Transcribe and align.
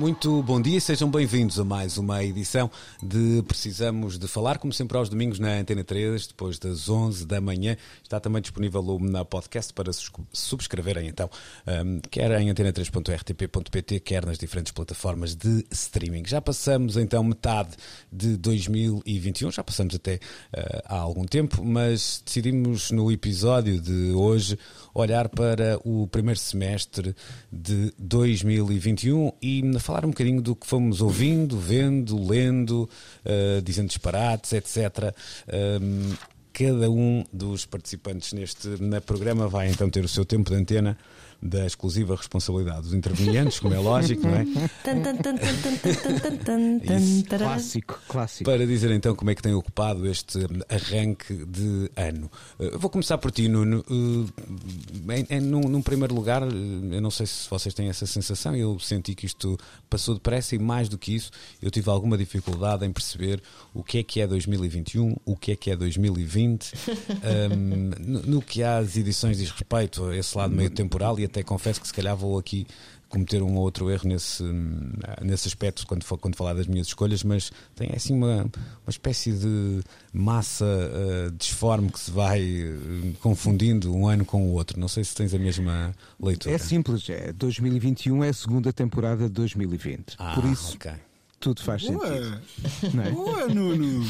Muito 0.00 0.42
bom 0.42 0.58
dia 0.62 0.80
sejam 0.80 1.10
bem-vindos 1.10 1.60
a 1.60 1.64
mais 1.64 1.98
uma 1.98 2.24
edição 2.24 2.70
de 3.02 3.42
Precisamos 3.46 4.18
de 4.18 4.26
Falar, 4.26 4.56
como 4.56 4.72
sempre 4.72 4.96
aos 4.96 5.10
domingos 5.10 5.38
na 5.38 5.58
Antena 5.58 5.84
3, 5.84 6.28
depois 6.28 6.58
das 6.58 6.88
11 6.88 7.26
da 7.26 7.38
manhã. 7.38 7.76
Está 8.02 8.18
também 8.18 8.40
disponível 8.40 8.98
na 8.98 9.26
podcast 9.26 9.74
para 9.74 9.90
subscreverem 10.32 11.06
então, 11.06 11.28
um, 11.84 12.00
quer 12.10 12.30
em 12.40 12.48
antena3.rtp.pt, 12.48 14.00
quer 14.00 14.24
nas 14.24 14.38
diferentes 14.38 14.72
plataformas 14.72 15.34
de 15.34 15.66
streaming. 15.70 16.22
Já 16.26 16.40
passamos 16.40 16.96
então 16.96 17.22
metade 17.22 17.76
de 18.10 18.38
2021, 18.38 19.50
já 19.50 19.62
passamos 19.62 19.94
até 19.94 20.14
uh, 20.14 20.80
há 20.86 20.96
algum 20.96 21.26
tempo, 21.26 21.62
mas 21.62 22.22
decidimos 22.24 22.90
no 22.90 23.12
episódio 23.12 23.78
de 23.78 24.12
hoje 24.12 24.58
olhar 24.94 25.28
para 25.28 25.78
o 25.84 26.08
primeiro 26.08 26.40
semestre 26.40 27.14
de 27.52 27.92
2021 27.98 29.32
e 29.42 29.62
falar 29.90 30.06
um 30.06 30.10
bocadinho 30.10 30.40
do 30.40 30.54
que 30.54 30.66
fomos 30.66 31.00
ouvindo, 31.00 31.58
vendo, 31.58 32.24
lendo, 32.24 32.88
uh, 33.24 33.60
dizendo 33.60 33.88
disparates, 33.88 34.52
etc. 34.52 35.12
Um, 35.82 36.14
cada 36.52 36.88
um 36.88 37.24
dos 37.32 37.66
participantes 37.66 38.32
neste 38.32 38.68
programa 39.04 39.48
vai 39.48 39.68
então 39.68 39.90
ter 39.90 40.04
o 40.04 40.08
seu 40.08 40.24
tempo 40.24 40.50
de 40.50 40.56
antena 40.56 40.96
da 41.42 41.66
exclusiva 41.66 42.14
responsabilidade 42.14 42.82
dos 42.82 42.94
intervenientes, 42.94 43.58
como 43.58 43.74
é 43.74 43.78
lógico, 43.78 44.26
não 44.26 44.34
é? 44.34 44.44
Isso, 46.96 47.24
clássico, 47.28 48.00
clássico. 48.08 48.44
Para 48.44 48.66
dizer 48.66 48.90
então 48.90 49.14
como 49.14 49.30
é 49.30 49.34
que 49.34 49.42
tem 49.42 49.54
ocupado 49.54 50.06
este 50.06 50.38
arranque 50.68 51.46
de 51.46 51.90
ano. 51.96 52.30
Uh, 52.58 52.78
vou 52.78 52.90
começar 52.90 53.16
por 53.16 53.30
ti, 53.30 53.48
Nuno. 53.48 53.82
Uh, 53.88 54.28
em, 55.12 55.36
em, 55.36 55.40
num, 55.40 55.62
num, 55.62 55.80
primeiro 55.80 56.14
lugar, 56.14 56.42
uh, 56.42 56.46
eu 56.46 57.00
não 57.00 57.10
sei 57.10 57.26
se 57.26 57.48
vocês 57.48 57.74
têm 57.74 57.88
essa 57.88 58.06
sensação, 58.06 58.54
eu 58.54 58.78
senti 58.78 59.14
que 59.14 59.24
isto 59.24 59.56
passou 59.88 60.14
depressa 60.14 60.54
e 60.54 60.58
mais 60.58 60.88
do 60.88 60.98
que 60.98 61.14
isso, 61.14 61.30
eu 61.62 61.70
tive 61.70 61.88
alguma 61.88 62.18
dificuldade 62.18 62.84
em 62.84 62.92
perceber 62.92 63.42
o 63.72 63.82
que 63.82 63.98
é 63.98 64.02
que 64.02 64.20
é 64.20 64.26
2021, 64.26 65.16
o 65.24 65.36
que 65.36 65.52
é 65.52 65.56
que 65.56 65.70
é 65.70 65.76
2020, 65.76 66.72
um, 67.50 67.90
no, 68.04 68.22
no 68.22 68.42
que 68.42 68.62
às 68.62 68.96
edições 68.96 69.38
diz 69.38 69.50
respeito 69.50 70.04
a 70.04 70.16
esse 70.16 70.36
lado 70.36 70.54
meio 70.54 70.70
temporal 70.70 71.18
e 71.18 71.29
até 71.30 71.42
confesso 71.42 71.80
que 71.80 71.86
se 71.86 71.94
calhar 71.94 72.16
vou 72.16 72.38
aqui 72.38 72.66
cometer 73.10 73.42
um 73.42 73.56
ou 73.56 73.62
outro 73.62 73.90
erro 73.90 74.08
nesse, 74.08 74.44
nesse 75.20 75.48
aspecto 75.48 75.84
quando, 75.86 76.04
quando 76.18 76.36
falar 76.36 76.54
das 76.54 76.68
minhas 76.68 76.86
escolhas, 76.86 77.24
mas 77.24 77.50
tem 77.74 77.90
assim 77.94 78.14
uma, 78.14 78.42
uma 78.42 78.88
espécie 78.88 79.32
de 79.32 79.80
massa 80.12 80.64
uh, 80.64 81.30
disforme 81.32 81.90
que 81.90 81.98
se 81.98 82.10
vai 82.10 82.40
uh, 82.40 83.12
confundindo 83.20 83.92
um 83.92 84.06
ano 84.06 84.24
com 84.24 84.48
o 84.48 84.52
outro. 84.52 84.78
Não 84.78 84.86
sei 84.86 85.02
se 85.02 85.14
tens 85.14 85.34
a 85.34 85.38
mesma 85.38 85.92
leitura. 86.20 86.54
É 86.54 86.58
simples, 86.58 87.10
é 87.10 87.32
2021 87.32 88.22
é 88.22 88.28
a 88.28 88.32
segunda 88.32 88.72
temporada 88.72 89.24
de 89.24 89.30
2020. 89.30 90.14
Ah, 90.16 90.34
Por 90.36 90.44
isso. 90.44 90.76
ok. 90.76 90.92
Tudo 91.40 91.62
faz 91.62 91.82
Boa. 91.84 92.06
sentido. 92.06 92.40
Não 92.94 93.02
é? 93.02 93.10
Boa, 93.12 93.46
Nuno! 93.48 94.04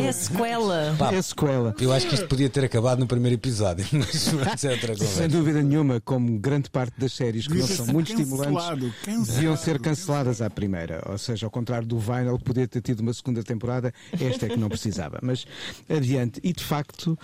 É 0.00 0.08
a 0.08 0.12
sequela. 0.12 0.94
Pá, 0.96 1.12
É 1.12 1.16
a 1.16 1.22
sequela. 1.22 1.74
Eu 1.80 1.92
acho 1.92 2.06
que 2.06 2.14
isto 2.14 2.28
podia 2.28 2.48
ter 2.48 2.64
acabado 2.64 3.00
no 3.00 3.08
primeiro 3.08 3.34
episódio, 3.34 3.84
mas, 3.90 4.32
mas 4.32 4.64
é 4.64 4.70
outra 4.70 4.96
Sem 4.96 5.28
dúvida 5.28 5.60
nenhuma, 5.60 6.00
como 6.00 6.38
grande 6.38 6.70
parte 6.70 6.94
das 6.96 7.12
séries 7.12 7.48
que 7.48 7.54
não 7.54 7.66
são 7.66 7.86
muito 7.86 8.14
cancelado, 8.14 8.86
estimulantes, 8.86 9.00
cancelado. 9.04 9.32
deviam 9.32 9.56
ser 9.56 9.80
canceladas 9.80 10.40
à 10.40 10.48
primeira. 10.48 11.02
Ou 11.10 11.18
seja, 11.18 11.44
ao 11.44 11.50
contrário 11.50 11.88
do 11.88 11.98
Vinyl, 11.98 12.38
poder 12.38 12.68
ter 12.68 12.82
tido 12.82 13.00
uma 13.00 13.12
segunda 13.12 13.42
temporada, 13.42 13.92
esta 14.12 14.46
é 14.46 14.48
que 14.48 14.56
não 14.56 14.68
precisava. 14.68 15.18
Mas 15.20 15.44
adiante. 15.88 16.38
E 16.44 16.52
de 16.52 16.62
facto, 16.62 17.18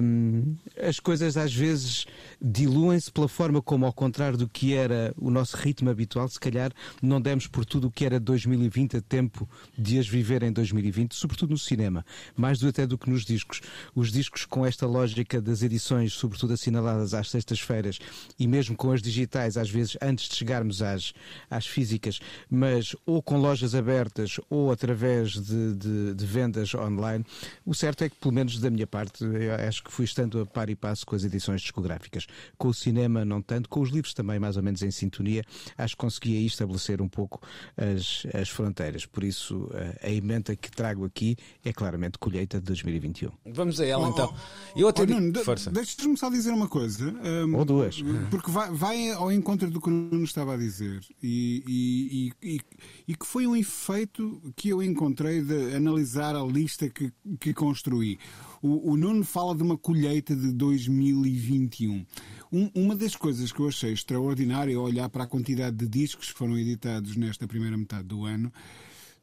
hum, 0.00 0.54
as 0.80 1.00
coisas 1.00 1.36
às 1.36 1.52
vezes 1.52 2.06
diluem-se 2.40 3.10
pela 3.10 3.26
forma 3.26 3.60
como, 3.60 3.84
ao 3.84 3.92
contrário 3.92 4.38
do 4.38 4.48
que 4.48 4.74
era 4.74 5.12
o 5.18 5.28
nosso 5.28 5.56
ritmo 5.56 5.90
habitual, 5.90 6.28
se 6.28 6.38
calhar 6.38 6.70
não 7.02 7.20
demos 7.20 7.48
por 7.48 7.64
tudo 7.64 7.88
o 7.88 7.90
que 7.90 8.04
era 8.04 8.27
2020 8.28 8.98
a 8.98 9.00
tempo 9.00 9.48
de 9.76 9.98
as 9.98 10.06
viver 10.06 10.42
em 10.42 10.52
2020, 10.52 11.14
sobretudo 11.14 11.50
no 11.50 11.58
cinema, 11.58 12.04
mais 12.36 12.58
do 12.58 12.68
até 12.68 12.86
do 12.86 12.98
que 12.98 13.08
nos 13.08 13.24
discos. 13.24 13.62
Os 13.94 14.12
discos 14.12 14.44
com 14.44 14.66
esta 14.66 14.86
lógica 14.86 15.40
das 15.40 15.62
edições, 15.62 16.12
sobretudo 16.12 16.52
assinaladas 16.52 17.14
às 17.14 17.30
sextas-feiras, 17.30 17.98
e 18.38 18.46
mesmo 18.46 18.76
com 18.76 18.92
as 18.92 19.00
digitais, 19.00 19.56
às 19.56 19.70
vezes 19.70 19.96
antes 20.02 20.28
de 20.28 20.36
chegarmos 20.36 20.82
às, 20.82 21.14
às 21.50 21.66
físicas, 21.66 22.20
mas 22.50 22.94
ou 23.06 23.22
com 23.22 23.38
lojas 23.38 23.74
abertas 23.74 24.38
ou 24.50 24.70
através 24.70 25.32
de, 25.32 25.74
de, 25.74 26.14
de 26.14 26.26
vendas 26.26 26.74
online, 26.74 27.24
o 27.64 27.74
certo 27.74 28.04
é 28.04 28.10
que, 28.10 28.16
pelo 28.16 28.34
menos 28.34 28.58
da 28.58 28.68
minha 28.68 28.86
parte, 28.86 29.24
acho 29.66 29.82
que 29.82 29.90
fui 29.90 30.04
estando 30.04 30.40
a 30.40 30.46
par 30.46 30.68
e 30.68 30.76
passo 30.76 31.06
com 31.06 31.16
as 31.16 31.24
edições 31.24 31.62
discográficas. 31.62 32.26
Com 32.58 32.68
o 32.68 32.74
cinema, 32.74 33.24
não 33.24 33.40
tanto, 33.40 33.70
com 33.70 33.80
os 33.80 33.88
livros 33.88 34.12
também, 34.12 34.38
mais 34.38 34.58
ou 34.58 34.62
menos 34.62 34.82
em 34.82 34.90
sintonia, 34.90 35.42
acho 35.78 35.94
que 35.94 36.00
consegui 36.00 36.36
aí 36.36 36.46
estabelecer 36.46 37.00
um 37.00 37.08
pouco 37.08 37.40
as, 37.76 38.17
as 38.34 38.48
fronteiras. 38.48 39.06
Por 39.06 39.24
isso, 39.24 39.68
a- 40.02 40.06
a 40.06 40.10
emenda 40.10 40.54
que 40.56 40.70
trago 40.70 41.04
aqui 41.04 41.36
é 41.64 41.72
claramente 41.72 42.18
colheita 42.18 42.58
de 42.58 42.64
2021. 42.66 43.30
Vamos 43.46 43.80
a 43.80 43.86
ela 43.86 44.06
Oh, 44.08 44.10
então. 44.10 44.34
Eu 44.76 44.88
até 44.88 45.02
Oh, 45.02 45.06
digo- 45.06 45.20
Nuno, 45.20 45.32
de- 45.32 45.44
Força. 45.44 45.70
Deixa-me 45.70 46.16
só 46.16 46.30
dizer 46.30 46.50
uma 46.52 46.68
coisa. 46.68 47.10
hum, 47.10 47.54
Ou 47.56 47.64
duas. 47.64 48.02
Porque 48.30 48.50
vai, 48.50 48.70
vai 48.70 49.10
ao 49.10 49.30
encontro 49.32 49.70
do 49.70 49.80
que 49.80 49.88
o 49.88 49.90
Nuno 49.92 50.24
estava 50.24 50.54
a 50.54 50.56
dizer. 50.56 51.00
E, 51.22 51.62
e- 51.66 52.32
e- 52.42 52.54
e- 52.56 52.60
e 53.08 53.14
que 53.14 53.26
foi 53.26 53.46
um 53.46 53.54
efeito 53.56 54.40
que 54.56 54.68
eu 54.70 54.82
encontrei 54.82 55.42
de 55.42 55.74
analisar 55.74 56.34
a 56.36 56.42
lista 56.44 56.88
que, 56.88 57.12
que 57.40 57.52
construí. 57.54 58.18
O, 58.60 58.92
o 58.92 58.96
Nuno 58.96 59.24
fala 59.24 59.54
de 59.54 59.62
uma 59.62 59.78
colheita 59.78 60.34
de 60.34 60.52
2021. 60.52 62.04
Um- 62.52 62.70
uma 62.74 62.96
das 62.96 63.14
coisas 63.14 63.52
que 63.52 63.60
eu 63.60 63.68
achei 63.68 63.92
extraordinária 63.92 64.76
ao 64.76 64.84
olhar 64.84 65.08
para 65.08 65.24
a 65.24 65.26
quantidade 65.26 65.76
de 65.76 65.88
discos 65.88 66.32
que 66.32 66.38
foram 66.38 66.58
editados 66.58 67.16
nesta 67.16 67.46
primeira 67.46 67.76
metade 67.76 68.04
do 68.04 68.24
ano 68.24 68.52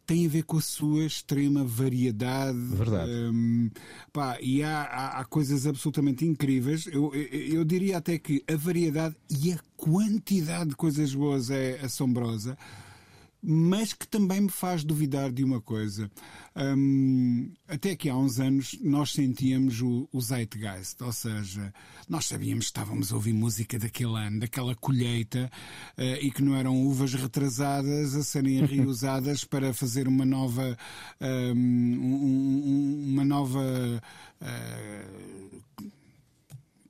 tem 0.08 0.24
a 0.28 0.30
ver 0.30 0.44
com 0.44 0.58
a 0.58 0.62
sua 0.62 1.04
extrema 1.04 1.64
variedade. 1.66 2.56
Verdade. 2.60 3.10
Hum, 3.12 3.72
pá, 4.14 4.38
e 4.40 4.62
há, 4.62 4.84
há- 4.84 5.20
há 5.20 5.26
coisas 5.26 5.66
absolutamente 5.66 6.24
incríveis. 6.24 6.86
Eu, 6.86 7.12
eu, 7.16 7.24
eu 7.56 7.66
diria 7.66 7.98
até 7.98 8.20
que 8.20 8.44
a 8.48 8.56
variedade 8.56 9.16
e 9.32 9.52
a 9.52 9.60
quantidade 9.76 10.70
de 10.70 10.76
coisas 10.76 11.16
boas 11.16 11.50
é 11.50 11.80
assombrosa. 11.84 12.56
Mas 13.48 13.94
que 13.94 14.08
também 14.08 14.42
me 14.42 14.50
faz 14.50 14.84
duvidar 14.84 15.32
de 15.32 15.44
uma 15.44 15.62
coisa. 15.62 16.10
Hum, 16.56 17.52
até 17.68 17.96
que 17.96 18.10
há 18.10 18.16
uns 18.18 18.40
anos 18.40 18.76
nós 18.82 19.12
sentíamos 19.12 19.82
o, 19.82 20.10
o 20.12 20.20
Zeitgeist, 20.20 21.02
ou 21.04 21.12
seja, 21.12 21.72
nós 22.10 22.26
sabíamos 22.26 22.66
que 22.66 22.70
estávamos 22.72 23.12
a 23.12 23.16
ouvir 23.16 23.34
música 23.34 23.78
daquele 23.78 24.16
ano, 24.18 24.40
daquela 24.40 24.74
colheita, 24.76 25.52
eh, 25.96 26.20
e 26.24 26.32
que 26.32 26.42
não 26.42 26.56
eram 26.56 26.82
uvas 26.82 27.14
retrasadas 27.14 28.16
a 28.16 28.24
serem 28.24 28.64
reusadas 28.66 29.44
para 29.44 29.74
fazer 29.74 30.08
uma 30.08 30.26
nova, 30.26 30.76
hum, 31.22 32.00
um- 32.02 32.64
um- 32.66 33.10
uma 33.14 33.26
nova 33.26 34.02
eh, 34.42 35.06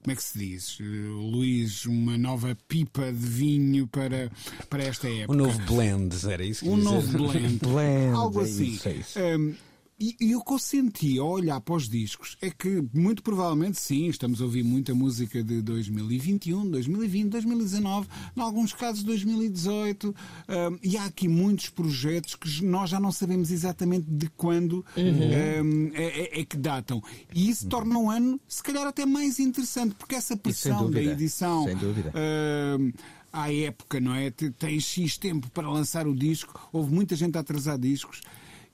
como 0.05 0.13
é 0.13 0.15
que 0.15 0.23
se 0.23 0.37
diz, 0.37 0.77
eh, 0.79 0.83
Luís, 0.83 1.85
uma 1.87 2.15
nova 2.15 2.55
pipa 2.67 3.11
de 3.11 3.25
vinho 3.27 3.87
para, 3.87 4.31
para 4.69 4.83
esta 4.83 5.09
época. 5.09 5.33
Um 5.33 5.35
novo 5.35 5.59
blend, 5.65 6.15
era 6.29 6.45
isso 6.45 6.63
que 6.63 6.69
Um 6.69 6.77
novo 6.77 7.17
blend. 7.17 7.57
Blend, 7.65 8.13
Algo 8.15 8.41
é 8.41 8.43
assim. 8.43 8.65
isso, 8.65 8.87
é 8.87 8.93
isso. 8.93 9.19
Hum, 9.19 9.55
e, 9.99 10.15
e 10.19 10.35
o 10.35 10.43
que 10.43 10.51
eu 10.53 10.59
senti 10.59 11.17
ao 11.17 11.29
olhar 11.29 11.59
para 11.61 11.75
os 11.75 11.87
discos 11.87 12.37
é 12.41 12.49
que, 12.49 12.83
muito 12.93 13.23
provavelmente, 13.23 13.79
sim, 13.79 14.07
estamos 14.07 14.41
a 14.41 14.43
ouvir 14.43 14.63
muita 14.63 14.93
música 14.93 15.43
de 15.43 15.61
2021, 15.61 16.69
2020, 16.69 17.29
2019, 17.31 18.07
em 18.35 18.41
alguns 18.41 18.73
casos 18.73 19.03
2018, 19.03 20.09
hum, 20.09 20.79
e 20.83 20.97
há 20.97 21.05
aqui 21.05 21.27
muitos 21.27 21.69
projetos 21.69 22.35
que 22.35 22.63
nós 22.65 22.89
já 22.89 22.99
não 22.99 23.11
sabemos 23.11 23.51
exatamente 23.51 24.05
de 24.09 24.27
quando 24.31 24.85
hum, 24.97 25.91
é, 25.93 26.03
é- 26.37 26.41
é 26.41 26.45
que 26.45 26.57
datam. 26.57 27.01
E 27.33 27.49
isso 27.49 27.67
torna 27.67 27.97
um 27.97 28.09
ano, 28.11 28.39
se 28.47 28.61
calhar, 28.61 28.85
até 28.85 29.05
mais 29.05 29.39
interessante, 29.39 29.95
porque 29.95 30.15
essa 30.15 30.35
pressão 30.35 30.77
da 30.77 30.83
dúvida, 30.99 31.11
edição. 31.13 31.63
sem 31.65 31.75
dúvida. 31.77 32.11
à 33.31 33.51
época, 33.53 33.99
não 33.99 34.13
é? 34.15 34.31
Te- 34.31 34.51
Tem 34.51 34.79
X 34.79 35.17
tempo 35.17 35.49
para 35.51 35.69
lançar 35.69 36.07
o 36.07 36.15
disco, 36.15 36.69
houve 36.71 36.93
muita 36.93 37.15
gente 37.15 37.37
a 37.37 37.41
atrasar 37.41 37.77
discos. 37.77 38.21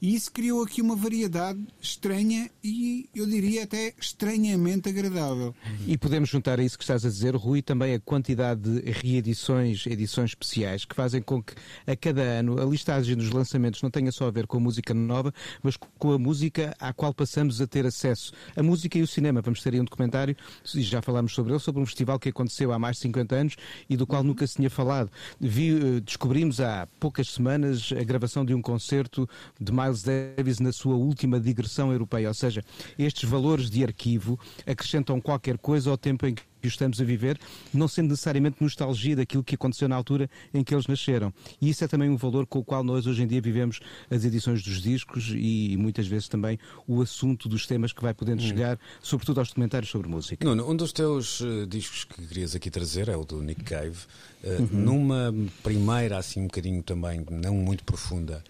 E 0.02 0.16
isso 0.16 0.32
criou 0.32 0.64
aqui 0.64 0.82
uma 0.82 0.96
variedade 0.96 1.64
estranha 1.80 2.50
e 2.64 3.08
eu 3.14 3.24
diria 3.28 3.66
até 3.66 3.94
estranhamente 4.00 4.90
agradável. 4.90 5.54
E 5.86 5.96
podemos 5.96 6.28
juntar 6.28 6.60
a 6.60 6.64
isso 6.64 6.76
que 6.76 6.84
estás 6.84 7.06
a 7.06 7.10
dizer, 7.10 7.36
Rui, 7.36 7.62
também 7.62 7.94
a 7.94 8.00
quantidade 8.00 8.62
de 8.62 8.92
reedições, 8.92 9.86
edições 9.86 10.32
especiais, 10.32 10.86
que 10.86 10.96
fazem 10.96 11.22
com 11.22 11.44
que 11.44 11.54
a 11.86 11.96
cada 11.96 12.22
ano 12.22 12.60
a 12.60 12.66
listagem 12.66 13.16
dos 13.16 13.30
lançamentos 13.30 13.80
não 13.84 13.92
tenha 13.92 14.12
só 14.12 14.26
a 14.26 14.32
ver 14.32 14.48
com 14.48 14.58
a 14.58 14.60
música 14.60 14.92
nova, 14.92 15.32
mas 15.62 15.78
com 15.78 16.12
a 16.12 16.18
música 16.18 16.76
à 16.80 16.92
qual 16.92 17.14
passamos 17.14 17.62
a 17.62 17.68
ter 17.68 17.86
acesso. 17.86 18.34
A 18.56 18.64
música 18.64 18.98
e 18.98 19.04
o 19.04 19.08
cinema. 19.08 19.40
Vamos 19.40 19.62
ter 19.62 19.72
aí 19.76 19.80
um 19.80 19.86
documentário, 19.86 20.36
já 20.64 21.04
falámos 21.04 21.36
sobre 21.36 21.54
ele, 21.54 21.60
sobre 21.60 21.80
um 21.80 21.86
festival 21.86 22.18
que 22.18 22.30
aconteceu 22.30 22.72
há 22.72 22.80
mais 22.80 22.96
de 22.96 23.04
50 23.04 23.36
anos 23.36 23.56
e 23.88 23.96
do 23.96 24.08
qual 24.08 24.24
nunca 24.24 24.48
se 24.48 24.56
tinha 24.56 24.70
falado. 24.72 25.12
Vi, 25.40 25.70
eh, 25.70 26.00
descobrimos 26.00 26.60
há 26.60 26.88
poucas 27.00 27.30
semanas 27.30 27.92
a 27.96 28.04
gravação 28.04 28.44
de 28.44 28.56
um 28.56 28.64
concerto 28.64 29.30
de 29.60 29.72
Miles 29.72 29.91
Miles 29.92 30.04
Davis 30.04 30.60
na 30.60 30.72
sua 30.72 30.96
última 30.96 31.40
digressão 31.40 31.92
europeia. 31.92 32.30
Ou 32.30 32.34
seja, 32.34 32.64
estes 32.98 33.30
valores 33.30 33.70
de 33.70 33.84
arquivo 33.84 34.40
acrescentam 34.66 35.20
qualquer 35.20 35.58
coisa 35.58 35.90
ao 35.90 35.98
tempo 35.98 36.26
em 36.26 36.34
que 36.34 36.44
estamos 36.68 37.02
a 37.02 37.04
viver, 37.04 37.40
não 37.74 37.88
sendo 37.88 38.12
necessariamente 38.12 38.58
nostalgia 38.62 39.16
daquilo 39.16 39.44
que 39.44 39.56
aconteceu 39.56 39.90
na 39.90 39.96
altura 39.96 40.30
em 40.54 40.64
que 40.64 40.76
eles 40.76 40.86
nasceram. 40.86 41.34
E 41.60 41.70
isso 41.70 41.84
é 41.84 41.88
também 41.88 42.08
um 42.08 42.16
valor 42.16 42.46
com 42.46 42.60
o 42.60 42.64
qual 42.64 42.84
nós 42.84 43.08
hoje 43.08 43.24
em 43.24 43.28
dia 43.28 43.42
vivemos 43.42 43.80
as 44.12 44.24
edições 44.24 44.62
dos 44.62 44.80
discos 44.80 45.34
e 45.36 45.76
muitas 45.78 46.06
vezes 46.06 46.28
também 46.28 46.60
o 46.88 47.02
assunto 47.02 47.50
dos 47.50 47.66
temas 47.66 47.92
que 47.92 48.02
vai 48.02 48.14
podendo 48.14 48.44
hum. 48.44 48.48
chegar, 48.48 48.80
sobretudo 49.02 49.40
aos 49.40 49.48
documentários 49.48 49.90
sobre 49.90 50.08
música. 50.08 50.46
Nuno, 50.46 50.70
um 50.70 50.76
dos 50.76 50.94
teus 50.94 51.42
uh, 51.42 51.66
discos 51.66 52.04
que 52.04 52.28
querias 52.28 52.56
aqui 52.56 52.70
trazer 52.70 53.10
é 53.10 53.18
o 53.18 53.26
do 53.26 53.42
Nick 53.42 53.64
Cave. 53.64 53.98
Uh, 54.44 54.62
uhum. 54.62 54.68
Numa 54.72 55.34
primeira, 55.64 56.20
assim, 56.20 56.42
um 56.42 56.48
bocadinho 56.48 56.84
também, 56.84 57.26
não 57.30 57.56
muito 57.56 57.84
profunda, 57.84 58.44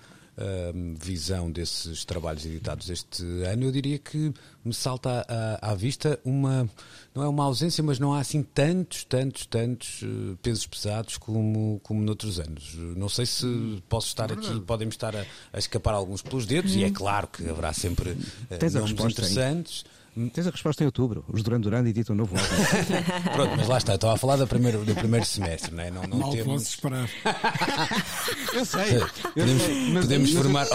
visão 0.97 1.51
desses 1.51 2.05
trabalhos 2.05 2.45
editados 2.45 2.89
este 2.89 3.23
ano, 3.43 3.65
eu 3.65 3.71
diria 3.71 3.99
que 3.99 4.33
me 4.63 4.73
salta 4.73 5.25
à, 5.27 5.71
à, 5.71 5.75
vista 5.75 6.19
uma, 6.23 6.69
não 7.13 7.23
é 7.23 7.27
uma 7.27 7.43
ausência, 7.43 7.83
mas 7.83 7.99
não 7.99 8.13
há 8.13 8.19
assim 8.19 8.41
tantos, 8.41 9.03
tantos, 9.03 9.45
tantos 9.45 10.01
uh, 10.03 10.37
pesos 10.41 10.65
pesados 10.65 11.17
como, 11.17 11.79
como 11.83 12.01
noutros 12.01 12.39
anos. 12.39 12.75
Não 12.75 13.09
sei 13.09 13.25
se 13.25 13.45
hum, 13.45 13.81
posso 13.89 14.07
estar 14.07 14.31
aqui, 14.31 14.59
podem 14.61 14.87
estar 14.87 15.15
a, 15.15 15.25
a, 15.51 15.59
escapar 15.59 15.93
alguns 15.93 16.21
pelos 16.21 16.45
dedos, 16.45 16.75
hum. 16.75 16.79
e 16.79 16.83
é 16.85 16.91
claro 16.91 17.27
que 17.27 17.47
haverá 17.49 17.73
sempre 17.73 18.11
uh, 18.11 18.73
nomes 18.73 18.91
interessantes. 18.91 19.83
Aí. 19.85 20.00
Tens 20.33 20.45
a 20.45 20.49
resposta 20.49 20.83
em 20.83 20.85
outubro. 20.85 21.23
Os 21.31 21.41
Duran 21.41 21.61
Duran 21.61 21.87
editam 21.87 22.13
um 22.13 22.17
novo 22.17 22.35
álbum. 22.35 22.49
Pronto, 23.31 23.53
mas 23.55 23.67
lá 23.69 23.77
está. 23.77 23.95
Estava 23.95 24.13
a 24.13 24.17
falar 24.17 24.35
do 24.35 24.45
primeiro, 24.45 24.83
do 24.83 24.93
primeiro 24.93 25.25
semestre, 25.25 25.73
não 25.73 25.83
é? 25.83 25.89
Não, 25.89 26.03
não 26.03 26.17
Mal 26.17 26.31
temos... 26.31 26.47
posso 26.47 26.65
esperar. 26.65 27.09
eu 28.53 28.65
sei. 28.65 28.99
podemos, 29.33 29.63
mas, 29.93 30.05
podemos 30.05 30.33
mas, 30.33 30.43
formar. 30.43 30.67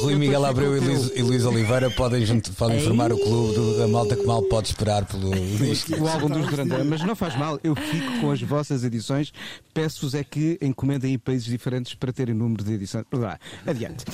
Rui 0.00 0.16
Miguel 0.16 0.44
Abreu 0.44 0.76
e 0.76 0.80
Luís, 0.80 1.12
e 1.14 1.22
Luís 1.22 1.46
Oliveira 1.46 1.90
podem, 1.92 2.26
podem 2.58 2.80
formar 2.80 3.10
o 3.10 3.18
clube 3.18 3.54
do, 3.54 3.78
da 3.78 3.88
malta 3.88 4.16
que 4.16 4.26
mal 4.26 4.42
pode 4.42 4.68
esperar 4.68 5.06
pelo 5.06 5.30
O 5.30 6.08
álbum 6.08 6.28
dos 6.28 6.46
Duran 6.46 6.66
Duran. 6.66 6.84
Mas 6.84 7.02
não 7.02 7.16
faz 7.16 7.34
mal. 7.38 7.58
Eu 7.64 7.74
fico 7.74 8.20
com 8.20 8.32
as 8.32 8.42
vossas 8.42 8.84
edições. 8.84 9.32
Peço-vos 9.72 10.14
é 10.14 10.22
que 10.22 10.58
encomendem 10.60 11.14
em 11.14 11.18
países 11.18 11.46
diferentes 11.46 11.94
para 11.94 12.12
terem 12.12 12.34
número 12.34 12.62
de 12.62 12.74
edições. 12.74 13.06
Lá, 13.10 13.38
adiante. 13.66 14.04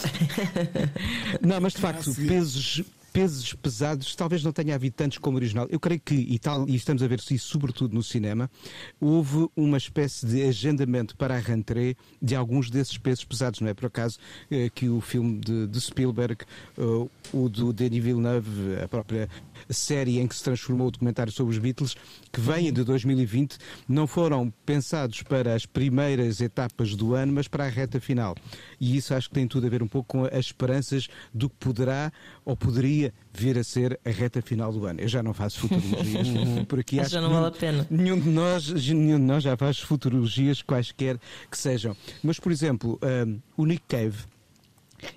Não, 1.42 1.60
mas 1.60 1.72
de 1.72 1.80
facto, 1.80 2.14
pesos 2.14 2.84
pesos 3.12 3.52
pesados, 3.54 4.14
talvez 4.14 4.42
não 4.42 4.52
tenha 4.52 4.74
havido 4.74 4.94
tantos 4.94 5.18
como 5.18 5.36
original. 5.36 5.66
Eu 5.70 5.80
creio 5.80 6.00
que, 6.00 6.14
e, 6.14 6.38
tal, 6.38 6.68
e 6.68 6.74
estamos 6.74 7.02
a 7.02 7.08
ver 7.08 7.18
isso 7.18 7.48
sobretudo 7.48 7.94
no 7.94 8.02
cinema, 8.02 8.50
houve 9.00 9.48
uma 9.56 9.76
espécie 9.76 10.26
de 10.26 10.42
agendamento 10.42 11.16
para 11.16 11.34
a 11.34 11.38
rentrée 11.38 11.96
de 12.20 12.34
alguns 12.34 12.70
desses 12.70 12.96
pesos 12.98 13.24
pesados. 13.24 13.60
Não 13.60 13.68
é 13.68 13.74
por 13.74 13.86
acaso 13.86 14.18
eh, 14.50 14.70
que 14.74 14.88
o 14.88 15.00
filme 15.00 15.38
de, 15.38 15.66
de 15.66 15.80
Spielberg, 15.80 16.44
uh, 16.78 17.10
o 17.32 17.48
do 17.48 17.72
Denis 17.72 18.02
Villeneuve, 18.02 18.76
a 18.82 18.88
própria 18.88 19.28
série 19.70 20.18
em 20.18 20.26
que 20.26 20.34
se 20.34 20.42
transformou 20.42 20.88
o 20.88 20.90
documentário 20.90 21.32
sobre 21.32 21.52
os 21.52 21.58
Beatles, 21.58 21.96
que 22.32 22.40
vêm 22.40 22.72
de 22.72 22.84
2020, 22.84 23.58
não 23.88 24.06
foram 24.06 24.52
pensados 24.64 25.22
para 25.22 25.54
as 25.54 25.66
primeiras 25.66 26.40
etapas 26.40 26.94
do 26.94 27.14
ano, 27.14 27.32
mas 27.32 27.48
para 27.48 27.64
a 27.64 27.68
reta 27.68 28.00
final. 28.00 28.34
E 28.80 28.96
isso 28.96 29.14
acho 29.14 29.28
que 29.28 29.34
tem 29.34 29.46
tudo 29.46 29.66
a 29.66 29.70
ver 29.70 29.82
um 29.82 29.88
pouco 29.88 30.08
com 30.08 30.24
as 30.24 30.46
esperanças 30.46 31.08
do 31.32 31.48
que 31.48 31.56
poderá 31.56 32.12
ou 32.44 32.56
poderia 32.56 33.12
vir 33.32 33.58
a 33.58 33.64
ser 33.64 33.98
a 34.04 34.10
reta 34.10 34.42
final 34.42 34.72
do 34.72 34.86
ano. 34.86 35.00
Eu 35.00 35.08
já 35.08 35.22
não 35.22 35.32
faço 35.32 35.60
futurologias 35.60 36.28
por 36.68 36.80
aqui. 36.80 37.00
Acho 37.00 37.10
já 37.10 37.20
não 37.20 37.30
vale 37.30 37.46
a 37.46 37.50
pena. 37.50 37.86
Nenhum 37.90 38.18
de, 38.18 38.28
nós, 38.28 38.68
nenhum 38.70 39.18
de 39.18 39.24
nós 39.24 39.42
já 39.42 39.56
faz 39.56 39.78
futurologias 39.78 40.62
quaisquer 40.62 41.18
que 41.50 41.56
sejam. 41.56 41.96
Mas, 42.22 42.38
por 42.38 42.52
exemplo, 42.52 42.98
um, 43.02 43.40
o 43.56 43.66
Nick 43.66 43.84
Cave 43.88 44.24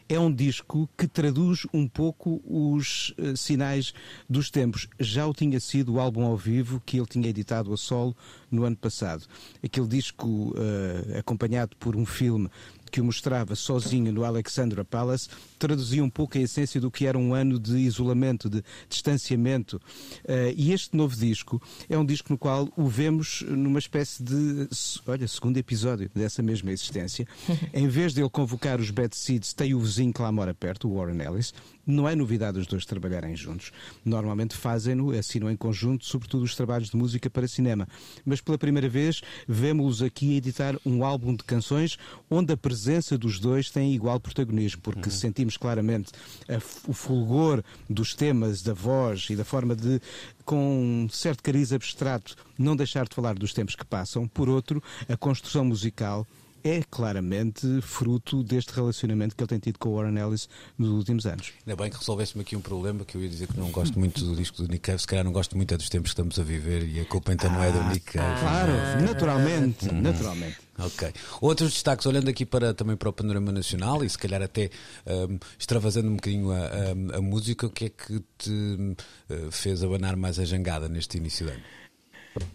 é 0.07 0.19
um 0.19 0.33
disco 0.33 0.89
que 0.97 1.07
traduz 1.07 1.65
um 1.73 1.87
pouco 1.87 2.41
os 2.45 3.13
uh, 3.17 3.35
sinais 3.35 3.93
dos 4.29 4.49
tempos. 4.49 4.87
Já 4.99 5.25
o 5.27 5.33
tinha 5.33 5.59
sido 5.59 5.93
o 5.93 5.99
álbum 5.99 6.23
ao 6.25 6.37
vivo 6.37 6.81
que 6.85 6.97
ele 6.97 7.07
tinha 7.07 7.29
editado 7.29 7.73
a 7.73 7.77
solo 7.77 8.15
no 8.49 8.63
ano 8.63 8.75
passado. 8.75 9.25
Aquele 9.63 9.87
disco 9.87 10.27
uh, 10.27 11.17
acompanhado 11.17 11.75
por 11.77 11.95
um 11.95 12.05
filme 12.05 12.49
que 12.91 13.01
o 13.01 13.05
mostrava 13.05 13.55
sozinho 13.55 14.13
no 14.13 14.23
Alexandra 14.23 14.85
Palace, 14.85 15.27
traduzia 15.63 16.03
um 16.03 16.09
pouco 16.09 16.37
a 16.37 16.41
essência 16.41 16.81
do 16.81 16.91
que 16.91 17.05
era 17.05 17.17
um 17.17 17.33
ano 17.33 17.57
de 17.57 17.77
isolamento, 17.77 18.49
de 18.49 18.61
distanciamento. 18.89 19.77
Uh, 20.25 20.51
e 20.57 20.73
este 20.73 20.95
novo 20.95 21.15
disco 21.15 21.61
é 21.87 21.97
um 21.97 22.05
disco 22.05 22.33
no 22.33 22.37
qual 22.37 22.67
o 22.75 22.85
vemos 22.85 23.45
numa 23.47 23.79
espécie 23.79 24.21
de, 24.21 24.67
olha, 25.07 25.25
segundo 25.25 25.57
episódio 25.57 26.11
dessa 26.13 26.43
mesma 26.43 26.69
existência. 26.69 27.25
em 27.73 27.87
vez 27.87 28.13
de 28.13 28.19
ele 28.19 28.29
convocar 28.29 28.77
os 28.81 28.89
Bad 28.89 29.15
Seeds, 29.15 29.53
tem 29.53 29.73
o 29.73 29.79
vizinho 29.79 30.11
que 30.11 30.21
lá 30.21 30.33
mora 30.33 30.53
perto, 30.53 30.89
o 30.89 30.95
Warren 30.95 31.21
Ellis, 31.21 31.53
não 31.85 32.07
é 32.07 32.15
novidade 32.15 32.59
os 32.59 32.67
dois 32.67 32.85
trabalharem 32.85 33.35
juntos. 33.35 33.71
Normalmente 34.03 34.55
fazem-no, 34.55 35.11
assinam 35.11 35.51
em 35.51 35.55
conjunto, 35.55 36.05
sobretudo 36.05 36.43
os 36.43 36.55
trabalhos 36.55 36.89
de 36.89 36.97
música 36.97 37.29
para 37.29 37.47
cinema. 37.47 37.87
Mas 38.25 38.41
pela 38.41 38.57
primeira 38.57 38.89
vez 38.89 39.21
vemos-los 39.47 40.01
aqui 40.01 40.35
editar 40.35 40.77
um 40.85 41.03
álbum 41.03 41.35
de 41.35 41.43
canções 41.43 41.97
onde 42.29 42.53
a 42.53 42.57
presença 42.57 43.17
dos 43.17 43.39
dois 43.39 43.69
tem 43.69 43.93
igual 43.93 44.19
protagonismo, 44.19 44.81
porque 44.81 45.09
uhum. 45.09 45.15
sentimos 45.15 45.52
claramente 45.57 46.11
a, 46.47 46.57
o 46.89 46.93
fulgor 46.93 47.63
dos 47.89 48.13
temas, 48.13 48.61
da 48.61 48.73
voz 48.73 49.27
e 49.29 49.35
da 49.35 49.45
forma 49.45 49.75
de, 49.75 50.01
com 50.45 51.03
um 51.03 51.09
certo 51.09 51.43
cariz 51.43 51.71
abstrato, 51.71 52.35
não 52.57 52.75
deixar 52.75 53.07
de 53.07 53.15
falar 53.15 53.35
dos 53.35 53.53
tempos 53.53 53.75
que 53.75 53.85
passam. 53.85 54.27
Por 54.27 54.49
outro, 54.49 54.81
a 55.07 55.17
construção 55.17 55.65
musical 55.65 56.27
é 56.63 56.81
claramente 56.89 57.81
fruto 57.81 58.43
deste 58.43 58.73
relacionamento 58.73 59.35
que 59.35 59.43
ele 59.43 59.47
tem 59.47 59.59
tido 59.59 59.77
com 59.77 59.89
o 59.89 59.95
Warren 59.95 60.17
Ellis 60.17 60.47
nos 60.77 60.89
últimos 60.89 61.25
anos. 61.25 61.51
Ainda 61.65 61.81
bem 61.81 61.91
que 61.91 61.97
resolveste-me 61.97 62.41
aqui 62.41 62.55
um 62.55 62.61
problema 62.61 63.03
que 63.03 63.15
eu 63.15 63.21
ia 63.21 63.29
dizer 63.29 63.47
que 63.47 63.59
não 63.59 63.69
gosto 63.69 63.99
muito 63.99 64.23
do 64.23 64.35
disco 64.35 64.57
do 64.57 64.67
Nick 64.67 64.79
Cave, 64.79 64.99
se 64.99 65.07
calhar 65.07 65.25
não 65.25 65.31
gosto 65.31 65.55
muito 65.55 65.73
é 65.73 65.77
dos 65.77 65.89
tempos 65.89 66.11
que 66.11 66.13
estamos 66.13 66.39
a 66.39 66.43
viver 66.43 66.87
e 66.87 66.99
a 66.99 67.05
culpa 67.05 67.33
então 67.33 67.49
ah, 67.49 67.53
não 67.53 67.63
é 67.63 67.71
do 67.71 67.79
ah, 67.79 67.89
Nick 67.89 68.13
Cave. 68.13 68.39
Claro, 68.39 68.71
naturalmente, 69.01 69.89
hum. 69.89 70.01
naturalmente. 70.01 70.57
Ok. 70.77 71.13
Outros 71.39 71.71
destaques, 71.73 72.05
olhando 72.05 72.29
aqui 72.29 72.45
para, 72.45 72.73
também 72.73 72.95
para 72.95 73.09
o 73.09 73.13
panorama 73.13 73.51
nacional 73.51 74.03
e 74.03 74.09
se 74.09 74.17
calhar 74.17 74.41
até 74.41 74.71
um, 75.05 75.37
extravasando 75.57 76.09
um 76.09 76.15
bocadinho 76.15 76.51
a, 76.51 76.57
a, 76.57 77.17
a, 77.17 77.21
música, 77.21 77.67
o 77.67 77.69
que 77.69 77.85
é 77.85 77.89
que 77.89 78.23
te 78.37 78.51
uh, 78.51 79.51
fez 79.51 79.83
abanar 79.83 80.15
mais 80.15 80.39
a 80.39 80.45
jangada 80.45 80.89
neste 80.89 81.17
início 81.17 81.45
de 81.45 81.51
ano? 81.51 81.61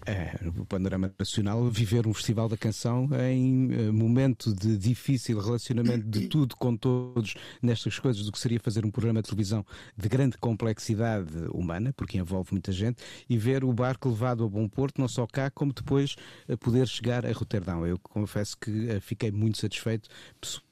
É, 0.07 0.39
no 0.43 0.65
panorama 0.67 1.13
nacional, 1.19 1.69
viver 1.71 2.07
um 2.07 2.15
festival 2.15 2.49
da 2.49 2.57
canção 2.57 3.09
em 3.31 3.89
uh, 3.89 3.93
momento 3.93 4.55
de 4.55 4.77
difícil 4.77 5.39
relacionamento 5.41 6.07
de 6.07 6.27
tudo 6.29 6.57
com 6.57 6.77
todos 6.77 7.35
nestas 7.63 7.99
coisas 7.99 8.25
do 8.25 8.33
que 8.33 8.39
seria 8.39 8.59
fazer 8.61 8.85
um 8.85 8.91
programa 8.91 9.23
de 9.23 9.29
televisão 9.29 9.65
de 9.97 10.09
grande 10.09 10.37
complexidade 10.39 11.33
humana, 11.53 11.93
porque 11.97 12.19
envolve 12.19 12.53
muita 12.53 12.73
gente, 12.73 13.03
e 13.29 13.37
ver 13.37 13.65
o 13.65 13.73
barco 13.73 14.09
levado 14.09 14.45
a 14.45 14.49
bom 14.49 14.69
porto, 14.69 15.01
não 15.01 15.09
só 15.09 15.27
cá, 15.27 15.51
como 15.51 15.73
depois 15.73 16.17
uh, 16.49 16.57
poder 16.59 16.87
chegar 16.89 17.25
a 17.25 17.33
Roterdão. 17.33 17.87
Eu 17.87 17.99
confesso 17.99 18.57
que 18.59 18.71
uh, 18.71 19.01
fiquei 19.01 19.31
muito 19.31 19.59
satisfeito 19.59 20.09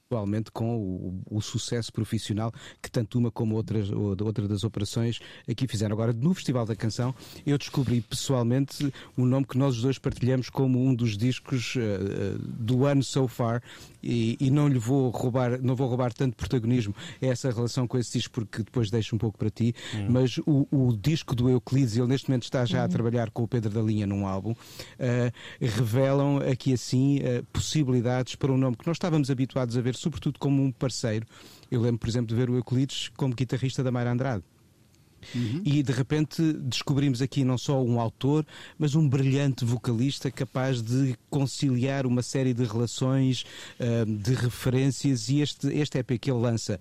atualmente 0.06 0.52
com 0.52 0.76
o, 0.76 1.20
o, 1.28 1.40
sucesso 1.40 1.92
profissional 1.92 2.52
que 2.80 2.88
tanto 2.88 3.18
uma 3.18 3.30
como 3.30 3.56
outras, 3.56 3.90
outra 3.90 4.46
das 4.46 4.62
operações 4.62 5.18
aqui 5.48 5.66
fizeram. 5.66 5.94
Agora, 5.94 6.12
no 6.12 6.32
Festival 6.32 6.64
da 6.64 6.76
Canção, 6.76 7.14
eu 7.44 7.58
descobri 7.58 8.00
pessoalmente 8.00 8.92
um 9.18 9.26
nome 9.26 9.46
que 9.46 9.58
nós 9.58 9.76
os 9.76 9.82
dois 9.82 9.98
partilhamos 9.98 10.48
como 10.48 10.80
um 10.82 10.94
dos 10.94 11.16
discos 11.16 11.74
uh, 11.74 12.38
do 12.38 12.86
ano 12.86 13.02
so 13.02 13.26
far 13.26 13.60
e, 14.00 14.36
e, 14.40 14.50
não 14.50 14.68
lhe 14.68 14.78
vou 14.78 15.10
roubar, 15.10 15.60
não 15.60 15.74
vou 15.74 15.88
roubar 15.88 16.12
tanto 16.12 16.36
protagonismo 16.36 16.94
a 17.20 17.26
essa 17.26 17.50
relação 17.50 17.88
com 17.88 17.98
esse 17.98 18.12
disco 18.12 18.34
porque 18.34 18.62
depois 18.62 18.90
deixo 18.90 19.16
um 19.16 19.18
pouco 19.18 19.36
para 19.36 19.50
ti, 19.50 19.74
uhum. 19.92 20.06
mas 20.10 20.38
o, 20.46 20.68
o, 20.70 20.96
disco 20.96 21.34
do 21.34 21.50
Euclides, 21.50 21.96
ele 21.96 22.06
neste 22.06 22.28
momento 22.28 22.44
está 22.44 22.64
já 22.64 22.78
uhum. 22.78 22.84
a 22.84 22.88
trabalhar 22.88 23.30
com 23.30 23.42
o 23.42 23.48
Pedro 23.48 23.70
da 23.70 23.82
Linha 23.82 24.06
num 24.06 24.24
álbum, 24.24 24.52
uh, 24.52 24.56
revelam 25.60 26.38
aqui 26.38 26.72
assim 26.72 27.18
uh, 27.18 27.44
possibilidades 27.52 28.36
para 28.36 28.52
um 28.52 28.56
nome 28.56 28.76
que 28.76 28.86
nós 28.86 28.96
estávamos 28.96 29.30
habituados 29.30 29.76
a 29.76 29.80
ver 29.80 29.95
sobretudo 29.98 30.38
como 30.38 30.62
um 30.62 30.70
parceiro. 30.70 31.26
Eu 31.70 31.80
lembro, 31.80 31.98
por 31.98 32.08
exemplo, 32.08 32.28
de 32.28 32.34
ver 32.34 32.50
o 32.50 32.56
Euclides 32.56 33.10
como 33.16 33.34
guitarrista 33.34 33.82
da 33.82 33.90
Mayra 33.90 34.12
Andrade. 34.12 34.44
Uhum. 35.34 35.62
E 35.64 35.82
de 35.82 35.92
repente 35.92 36.52
descobrimos 36.52 37.20
aqui 37.20 37.44
não 37.44 37.58
só 37.58 37.82
um 37.82 37.98
autor, 38.00 38.46
mas 38.78 38.94
um 38.94 39.08
brilhante 39.08 39.64
vocalista 39.64 40.30
capaz 40.30 40.82
de 40.82 41.16
conciliar 41.28 42.06
uma 42.06 42.22
série 42.22 42.54
de 42.54 42.64
relações, 42.64 43.44
uh, 43.80 44.06
de 44.06 44.34
referências. 44.34 45.28
E 45.28 45.40
este, 45.40 45.68
este 45.68 45.98
EP 45.98 46.18
que 46.20 46.30
ele 46.30 46.40
lança 46.40 46.78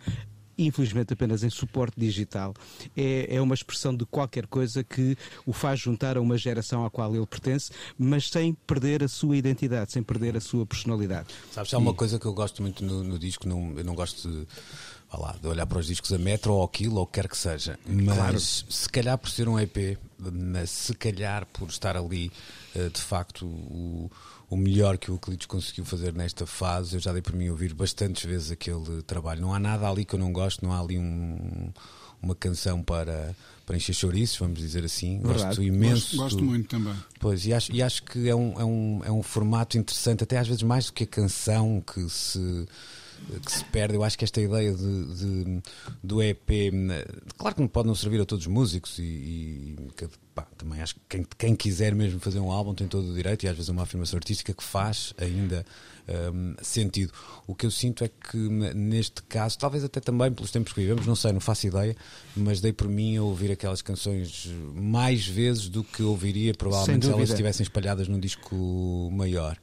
infelizmente 0.58 1.14
apenas 1.14 1.44
em 1.44 1.50
suporte 1.50 2.00
digital, 2.00 2.54
é, 2.96 3.36
é 3.36 3.42
uma 3.42 3.54
expressão 3.54 3.96
de 3.96 4.06
qualquer 4.06 4.48
coisa 4.48 4.84
que 4.84 5.18
o 5.46 5.54
faz 5.54 5.80
juntar 5.80 6.18
a 6.18 6.22
uma 6.22 6.38
geração 6.38 6.86
à 6.86 6.90
qual 6.90 7.16
ele 7.16 7.26
pertence, 7.26 7.72
mas 7.98 8.30
sem 8.30 8.54
perder 8.54 9.04
a 9.04 9.08
sua 9.08 9.38
identidade, 9.38 9.92
sem 9.92 10.04
perder 10.04 10.36
a 10.38 10.42
sua 10.42 10.66
personalidade. 10.66 11.28
Sabes, 11.52 11.74
há 11.74 11.78
uma 11.78 11.94
coisa 11.94 12.20
que 12.20 12.26
eu 12.26 12.34
gosto 12.34 12.62
muito 12.62 12.84
no, 12.84 13.04
no 13.04 13.20
disco, 13.20 13.48
não, 13.48 13.74
eu 13.78 13.84
não 13.84 13.96
gosto 13.96 14.30
de, 14.30 14.48
lá, 15.14 15.36
de 15.42 15.48
olhar 15.48 15.66
para 15.66 15.80
os 15.80 15.88
discos 15.88 16.12
a 16.14 16.18
metro 16.18 16.54
ou 16.54 16.64
aquilo 16.64 16.98
ou 16.98 17.04
o 17.04 17.08
que 17.08 17.14
quer 17.14 17.28
que 17.28 17.38
seja, 17.38 17.78
mas 17.86 18.16
claro. 18.16 18.40
se 18.40 18.90
calhar 18.90 19.18
por 19.18 19.30
ser 19.30 19.48
um 19.48 19.60
EP, 19.60 19.98
se 20.68 20.94
calhar 20.94 21.46
por 21.48 21.70
estar 21.70 21.96
ali 21.98 22.32
eh, 22.76 22.90
de 22.90 23.02
facto 23.02 23.46
o 23.46 24.10
o 24.50 24.56
melhor 24.56 24.98
que 24.98 25.10
o 25.10 25.16
Euclides 25.16 25.48
conseguiu 25.48 25.86
fazer 25.86 26.14
nesta 26.14 26.46
fase. 26.46 26.96
Eu 26.96 27.00
já 27.00 27.12
dei 27.12 27.22
por 27.22 27.34
mim 27.34 27.50
ouvir 27.50 27.74
bastantes 27.74 28.26
vezes 28.26 28.52
aquele 28.52 29.02
trabalho. 29.04 29.42
Não 29.42 29.54
há 29.54 29.60
nada 29.60 29.90
ali 29.90 30.06
que 30.06 30.16
eu 30.16 30.20
não 30.20 30.32
gosto, 30.32 30.64
não 30.64 30.72
há 30.72 30.80
ali 30.80 30.98
um, 30.98 31.72
uma 32.22 32.36
canção 32.36 32.84
para, 32.84 33.36
para 33.66 33.76
encher 33.76 33.94
chouriços, 33.94 34.38
vamos 34.38 34.60
dizer 34.60 34.84
assim. 34.84 35.20
Verdade. 35.20 35.44
Gosto 35.44 35.64
imenso. 35.64 35.94
Gosto, 35.96 36.18
gosto 36.18 36.38
do, 36.38 36.44
muito 36.44 36.68
também. 36.68 36.96
Pois, 37.20 37.46
e 37.46 37.54
acho, 37.54 37.72
e 37.72 37.82
acho 37.82 38.04
que 38.04 38.30
é 38.30 38.36
um, 38.36 38.60
é, 38.60 38.66
um, 38.66 39.02
é 39.06 39.12
um 39.12 39.24
formato 39.24 39.78
interessante, 39.78 40.24
até 40.24 40.38
às 40.38 40.48
vezes 40.48 40.64
mais 40.64 40.88
do 40.88 40.94
que 40.94 41.04
a 41.04 41.08
canção 41.08 41.82
que 41.82 42.08
se 42.10 42.68
que 43.44 43.52
se 43.52 43.64
perde. 43.66 43.96
Eu 43.96 44.04
acho 44.04 44.18
que 44.18 44.24
esta 44.24 44.42
ideia 44.42 44.74
de, 44.74 45.16
de, 45.16 45.62
do 46.04 46.22
EP, 46.22 46.50
claro 47.38 47.56
que 47.56 47.62
não 47.62 47.68
pode 47.68 47.88
não 47.88 47.96
servir 47.96 48.22
a 48.22 48.26
todos 48.26 48.46
os 48.46 48.52
músicos 48.52 49.00
e, 49.00 49.04
e 49.04 49.76
pá, 50.36 50.46
também 50.58 50.82
acho 50.82 50.96
que 50.96 51.02
quem, 51.08 51.28
quem, 51.38 51.56
quiser 51.56 51.96
mesmo 51.96 52.20
fazer 52.20 52.40
um 52.40 52.52
álbum 52.52 52.76
tem 52.76 52.88
todo 52.88 53.10
o 53.10 53.16
direito 53.16 53.44
e 53.44 53.48
às 53.48 53.56
vezes 53.56 53.70
é 53.70 53.72
uma 53.72 53.84
afirmação 53.84 54.18
artística 54.18 54.54
que 54.54 54.64
faz 54.64 55.14
ainda 55.18 55.66
um, 56.08 56.56
sentido. 56.62 57.12
O 57.48 57.56
que 57.56 57.66
eu 57.66 57.72
sinto 57.72 58.04
é 58.04 58.10
que 58.10 58.38
neste 58.38 59.22
caso, 59.24 59.58
talvez 59.58 59.84
até 59.84 60.00
também 60.00 60.32
pelos 60.32 60.52
tempos 60.52 60.74
que 60.74 60.82
vivemos, 60.82 61.06
não 61.06 61.16
sei, 61.16 61.32
não 61.32 61.40
faço 61.40 61.68
ideia, 61.68 61.96
mas 62.36 62.60
dei 62.60 62.74
por 62.74 62.88
mim 62.88 63.18
a 63.18 63.24
ouvir 63.24 63.52
aquelas 63.52 63.82
canções 63.82 64.50
mais 64.74 65.26
vezes 65.26 65.70
do 65.70 65.84
que 65.84 66.04
ouviria 66.04 66.54
provavelmente 66.54 67.06
se 67.06 67.12
elas 67.12 67.30
estivessem 67.30 67.64
espalhadas 67.64 68.08
num 68.08 68.20
disco 68.20 69.10
maior. 69.14 69.58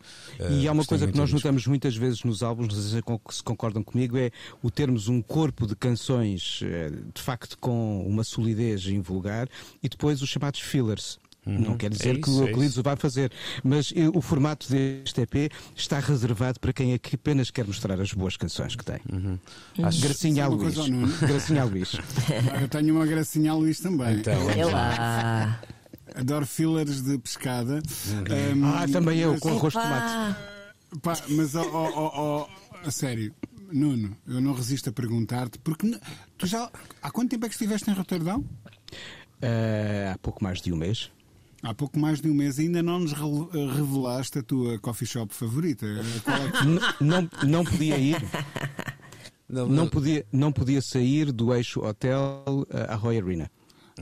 E 0.51 0.67
uh, 0.67 0.71
há 0.71 0.73
uma 0.73 0.85
coisa 0.85 1.07
que 1.07 1.17
nós 1.17 1.33
notamos 1.33 1.67
muitas 1.67 1.97
vezes 1.97 2.23
nos 2.25 2.43
álbuns, 2.43 2.69
não 2.69 2.81
sei 2.81 3.03
se 3.31 3.43
concordam 3.43 3.83
comigo, 3.83 4.17
é 4.17 4.31
o 4.63 4.71
termos 4.71 5.09
um 5.09 5.21
corpo 5.21 5.67
de 5.67 5.77
canções 5.77 6.61
eh, 6.63 6.91
de 7.15 7.21
facto 7.21 7.59
com 7.59 8.07
uma 8.07 8.25
solidez 8.25 8.87
invulgar 8.87 9.49
e 9.83 9.89
depois 9.89 10.23
os 10.23 10.29
chamados 10.29 10.61
fillers. 10.63 11.19
Uhum. 11.45 11.59
Não 11.59 11.77
quer 11.77 11.91
dizer 11.91 12.11
é 12.11 12.13
isso, 12.13 12.21
que 12.21 12.31
o 12.31 12.47
Euclides 12.47 12.77
é 12.77 12.81
o 12.81 12.83
vai 12.85 12.95
fazer, 12.95 13.33
mas 13.65 13.93
o 14.15 14.21
formato 14.21 14.71
deste 14.71 15.23
EP 15.23 15.53
está 15.75 15.99
reservado 15.99 16.61
para 16.61 16.73
quem 16.73 16.95
aqui 16.95 17.17
apenas 17.17 17.51
quer 17.51 17.67
mostrar 17.67 18.01
as 18.01 18.13
boas 18.13 18.37
canções 18.37 18.77
que 18.77 18.85
tem. 18.85 19.01
Uhum. 19.13 19.39
Acho... 19.83 20.01
Gracinha 20.01 20.45
a 20.45 20.49
Luís. 20.49 20.75
Gracinha 21.21 21.63
a 21.63 21.65
Luís. 21.65 21.97
Eu 22.61 22.69
tenho 22.69 22.95
uma 22.95 23.07
gracinha 23.07 23.51
a 23.51 23.55
Luís 23.57 23.81
também. 23.81 24.19
Então, 24.19 24.51
é 24.51 24.65
lá. 24.65 25.61
Adoro 26.15 26.47
fillers 26.47 27.03
de 27.03 27.19
pescada. 27.19 27.83
Uhum. 28.09 28.63
Um, 28.63 28.67
ah, 28.67 28.87
também 28.87 29.19
eu, 29.19 29.37
com 29.41 29.49
arroz 29.49 29.73
de 29.73 29.81
tomate. 29.81 30.39
Pá, 31.03 31.17
mas, 31.29 31.55
oh, 31.55 31.65
oh, 31.73 32.47
oh, 32.85 32.87
a 32.87 32.91
sério, 32.91 33.35
Nuno, 33.73 34.17
eu 34.29 34.41
não 34.41 34.53
resisto 34.53 34.91
a 34.91 34.93
perguntar-te, 34.93 35.59
porque 35.59 35.99
tu 36.37 36.47
já. 36.47 36.71
Há 37.03 37.11
quanto 37.11 37.31
tempo 37.31 37.47
é 37.47 37.49
que 37.49 37.55
estiveste 37.55 37.91
em 37.91 37.95
Roterdão? 37.95 38.45
Uh, 39.43 40.13
há 40.13 40.19
pouco 40.19 40.43
mais 40.43 40.61
de 40.61 40.73
um 40.73 40.77
mês. 40.77 41.11
Há 41.63 41.75
pouco 41.75 41.99
mais 41.99 42.21
de 42.21 42.29
um 42.29 42.35
mês 42.35 42.59
ainda 42.59 42.83
não 42.83 43.01
nos 43.01 43.13
revelaste 43.13 44.39
a 44.39 44.43
tua 44.43 44.79
coffee 44.79 45.07
shop 45.07 45.35
favorita. 45.35 45.87
É 45.87 46.59
que... 46.99 47.05
não, 47.05 47.29
não 47.47 47.65
podia 47.65 47.99
ir. 47.99 48.17
Não, 49.49 49.69
não, 49.69 49.87
podia, 49.87 50.25
não 50.33 50.51
podia 50.51 50.81
sair 50.81 51.31
do 51.31 51.55
eixo 51.55 51.85
hotel 51.85 52.43
à 52.89 52.95
Roy 52.95 53.19
Arena. 53.19 53.51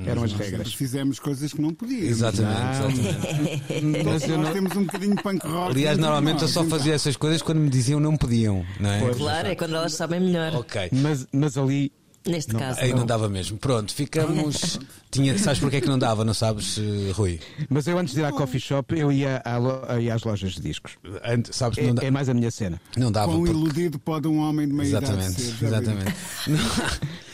Eram 0.06 0.22
as 0.22 0.32
regras. 0.32 0.72
Fizemos 0.72 1.18
coisas 1.18 1.52
que 1.52 1.60
não 1.60 1.74
podíamos. 1.74 2.08
Exatamente. 2.08 3.00
exatamente. 3.02 4.04
Nós, 4.04 4.26
nós 4.26 4.52
temos 4.52 4.76
um 4.76 4.84
bocadinho 4.84 5.16
de 5.16 5.22
punk 5.22 5.44
rock. 5.44 5.70
Aliás, 5.72 5.98
normalmente 5.98 6.42
eu 6.42 6.48
só 6.48 6.62
então. 6.62 6.78
fazia 6.78 6.94
essas 6.94 7.16
coisas 7.16 7.42
quando 7.42 7.58
me 7.58 7.68
diziam 7.68 7.98
não 7.98 8.16
podiam. 8.16 8.64
Não 8.78 8.90
é? 8.90 9.14
Claro, 9.14 9.48
é 9.48 9.54
quando 9.56 9.74
elas 9.74 9.92
sabem 9.92 10.20
melhor. 10.20 10.54
Ok. 10.54 10.90
Mas, 10.92 11.26
mas 11.32 11.58
ali 11.58 11.92
Neste 12.26 12.52
não, 12.52 12.60
caso. 12.60 12.80
Aí 12.80 12.90
não. 12.90 12.98
não 12.98 13.06
dava 13.06 13.28
mesmo. 13.28 13.56
Pronto, 13.56 13.94
ficamos. 13.94 14.78
Tinha, 15.10 15.36
sabes 15.38 15.58
porque 15.58 15.76
é 15.76 15.80
que 15.80 15.88
não 15.88 15.98
dava, 15.98 16.24
não 16.24 16.34
sabes, 16.34 16.76
uh, 16.76 17.12
Rui? 17.12 17.40
Mas 17.68 17.86
eu 17.86 17.98
antes 17.98 18.14
de 18.14 18.20
ir 18.20 18.24
à 18.24 18.30
coffee 18.30 18.60
shop, 18.60 18.96
eu 18.96 19.10
ia, 19.10 19.42
à, 19.44 19.98
ia 19.98 20.14
às 20.14 20.22
lojas 20.22 20.52
de 20.52 20.60
discos. 20.60 20.92
Antes, 21.24 21.56
sabes, 21.56 21.78
é, 21.78 22.06
é, 22.06 22.10
mais 22.10 22.28
a 22.28 22.34
minha 22.34 22.50
cena. 22.50 22.80
Não 22.96 23.10
dava. 23.10 23.32
Quão 23.32 23.38
porque... 23.38 23.52
iludido 23.52 23.98
pode 23.98 24.28
um 24.28 24.38
homem 24.38 24.68
de 24.68 24.74
meia 24.74 24.88
exatamente, 24.88 25.40
idade 25.40 25.58
ser. 25.58 25.64
Exatamente. 25.64 26.14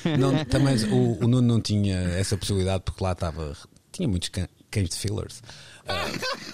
não, 0.19 0.33
não, 0.33 0.45
também 0.45 0.77
o, 0.85 1.25
o 1.25 1.29
Nuno 1.29 1.43
não 1.43 1.61
tinha 1.61 1.97
essa 1.97 2.37
possibilidade 2.37 2.85
porque 2.85 3.03
lá 3.03 3.13
estava. 3.13 3.57
Tinha 3.93 4.09
muitos 4.09 4.31
cães 4.71 4.89
de 4.89 4.97
fillers. 4.97 5.43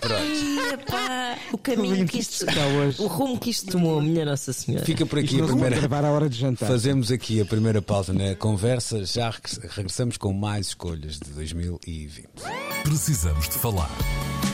Pronto. 0.01 0.75
Epá, 0.75 1.39
o 1.53 1.59
caminho 1.59 2.07
que 2.07 2.19
isto. 2.19 2.45
O 2.99 3.07
rumo 3.07 3.39
que 3.39 3.51
isto 3.51 3.71
tomou, 3.71 4.01
minha 4.03 4.25
Nossa 4.25 4.53
Senhora. 4.53 4.85
Fica 4.85 5.07
por 5.07 5.19
aqui 5.19 5.35
isto 5.35 5.45
a 5.45 5.47
primeira. 5.47 5.77
gravar 5.77 6.05
a 6.05 6.11
hora 6.11 6.29
de 6.29 6.39
jantar. 6.39 6.69
Fazemos 6.69 7.11
aqui 7.11 7.41
a 7.41 7.45
primeira 7.45 7.81
pausa 7.81 8.13
na 8.13 8.35
conversa. 8.35 9.05
Já 9.05 9.33
regressamos 9.71 10.17
com 10.17 10.33
mais 10.33 10.69
escolhas 10.69 11.19
de 11.19 11.31
2020. 11.31 12.29
Precisamos 12.83 13.49
de 13.49 13.55
falar 13.55 13.91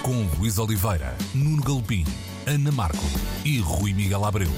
com 0.03 0.27
Luís 0.39 0.59
Oliveira, 0.59 1.17
Nuno 1.35 1.63
Galpim, 1.63 2.05
Ana 2.47 2.71
Marco 2.71 3.05
e 3.45 3.59
Rui 3.59 3.93
Miguel 3.93 4.25
Abreu. 4.25 4.51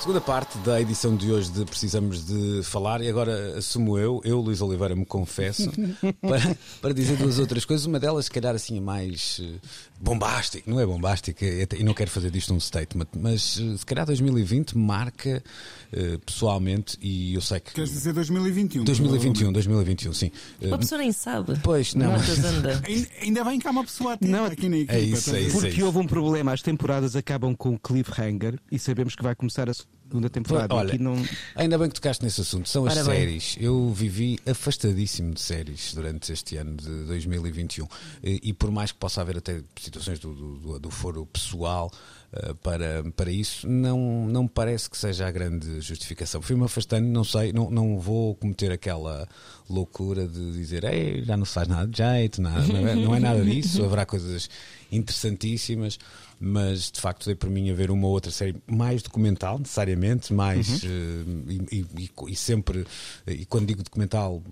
Segunda 0.00 0.18
parte 0.22 0.56
da 0.60 0.80
edição 0.80 1.14
de 1.14 1.30
hoje 1.30 1.50
de 1.50 1.62
Precisamos 1.66 2.24
de 2.24 2.62
Falar, 2.62 3.02
e 3.02 3.08
agora 3.10 3.58
assumo 3.58 3.98
eu, 3.98 4.22
eu, 4.24 4.40
Luís 4.40 4.62
Oliveira, 4.62 4.96
me 4.96 5.04
confesso, 5.04 5.70
para, 6.22 6.56
para 6.80 6.94
dizer 6.94 7.18
duas 7.18 7.38
outras 7.38 7.66
coisas. 7.66 7.84
Uma 7.84 8.00
delas, 8.00 8.24
se 8.24 8.30
calhar, 8.30 8.54
assim, 8.54 8.80
mais 8.80 9.42
eh, 9.44 9.58
bombástica, 10.00 10.70
não 10.70 10.80
é 10.80 10.86
bombástica, 10.86 11.44
e 11.44 11.84
não 11.84 11.92
quero 11.92 12.10
fazer 12.10 12.30
disto 12.30 12.54
um 12.54 12.58
statement, 12.58 13.08
mas 13.14 13.60
eh, 13.60 13.76
se 13.76 13.84
calhar 13.84 14.06
2020 14.06 14.72
marca 14.78 15.44
uh, 15.92 16.18
pessoalmente, 16.20 16.96
e 17.02 17.34
eu 17.34 17.42
sei 17.42 17.60
que. 17.60 17.74
Queres 17.74 17.90
dizer 17.90 18.14
2021? 18.14 18.84
2021, 18.84 19.52
2021, 19.52 20.14
sim. 20.14 20.30
Uma 20.62 20.78
pessoa 20.78 20.98
nem 20.98 21.12
sabe. 21.12 21.60
Pois, 21.62 21.94
não. 21.94 22.14
Ainda 23.20 23.44
bem 23.44 23.58
que 23.58 23.68
há 23.68 23.70
uma 23.70 23.84
pessoa 23.84 24.14
atenta 24.14 24.34
não, 24.34 24.46
aqui 24.46 24.66
na 24.66 24.78
equipa. 24.78 24.94
É 24.94 25.00
isso, 25.00 25.36
é 25.36 25.42
isso, 25.42 25.52
Porque 25.52 25.66
é 25.66 25.70
isso. 25.72 25.84
houve 25.84 25.98
um 25.98 26.06
problema, 26.06 26.54
as 26.54 26.62
temporadas 26.62 27.14
acabam 27.14 27.54
com 27.54 27.78
cliffhanger 27.78 28.58
e 28.72 28.78
sabemos 28.78 29.14
que 29.14 29.22
vai 29.22 29.34
começar 29.34 29.68
a 29.68 29.74
segunda 30.10 30.28
temporada. 30.28 30.74
Olha, 30.74 30.98
não... 30.98 31.14
ainda 31.54 31.78
bem 31.78 31.88
que 31.88 31.94
tocaste 31.94 32.24
nesse 32.24 32.40
assunto. 32.40 32.68
São 32.68 32.84
as 32.84 32.96
Ora 32.96 33.04
séries. 33.04 33.54
Bem. 33.54 33.64
Eu 33.64 33.92
vivi 33.92 34.38
afastadíssimo 34.44 35.32
de 35.32 35.40
séries 35.40 35.94
durante 35.94 36.32
este 36.32 36.56
ano 36.56 36.76
de 36.76 36.90
2021. 37.04 37.86
E, 38.22 38.40
e 38.42 38.52
por 38.52 38.72
mais 38.72 38.90
que 38.90 38.98
possa 38.98 39.20
haver 39.20 39.38
até 39.38 39.62
situações 39.80 40.18
do, 40.18 40.34
do, 40.34 40.78
do 40.80 40.90
foro 40.90 41.24
pessoal 41.26 41.90
uh, 42.32 42.54
para, 42.56 43.04
para 43.14 43.30
isso, 43.30 43.68
não, 43.68 44.26
não 44.26 44.42
me 44.42 44.48
parece 44.48 44.90
que 44.90 44.98
seja 44.98 45.28
a 45.28 45.30
grande 45.30 45.80
justificação. 45.80 46.42
Fui-me 46.42 46.64
afastando, 46.64 47.06
não 47.06 47.22
sei, 47.22 47.52
não, 47.52 47.70
não 47.70 48.00
vou 48.00 48.34
cometer 48.34 48.72
aquela 48.72 49.28
loucura 49.68 50.26
de 50.26 50.52
dizer 50.52 50.82
Ei, 50.82 51.22
já 51.22 51.36
não 51.36 51.44
se 51.44 51.52
faz 51.52 51.68
nada 51.68 51.86
de 51.86 51.98
jeito, 51.98 52.42
nada, 52.42 52.66
não, 52.66 52.88
é, 52.88 52.94
não 52.96 53.14
é 53.14 53.20
nada 53.20 53.44
disso. 53.44 53.82
Haverá 53.86 54.04
coisas 54.04 54.50
interessantíssimas 54.90 55.98
mas 56.40 56.90
de 56.90 56.98
facto 56.98 57.26
dei 57.26 57.34
por 57.34 57.50
mim 57.50 57.70
a 57.70 57.74
ver 57.74 57.90
uma 57.90 58.08
outra 58.08 58.30
série 58.30 58.56
mais 58.66 59.02
documental, 59.02 59.58
necessariamente, 59.58 60.32
mais 60.32 60.82
uhum. 60.82 60.88
uh, 60.88 61.52
e, 61.70 61.86
e, 61.98 62.10
e, 62.28 62.34
sempre, 62.34 62.86
e 63.26 63.44
quando 63.44 63.66
digo 63.66 63.82
documental, 63.82 64.42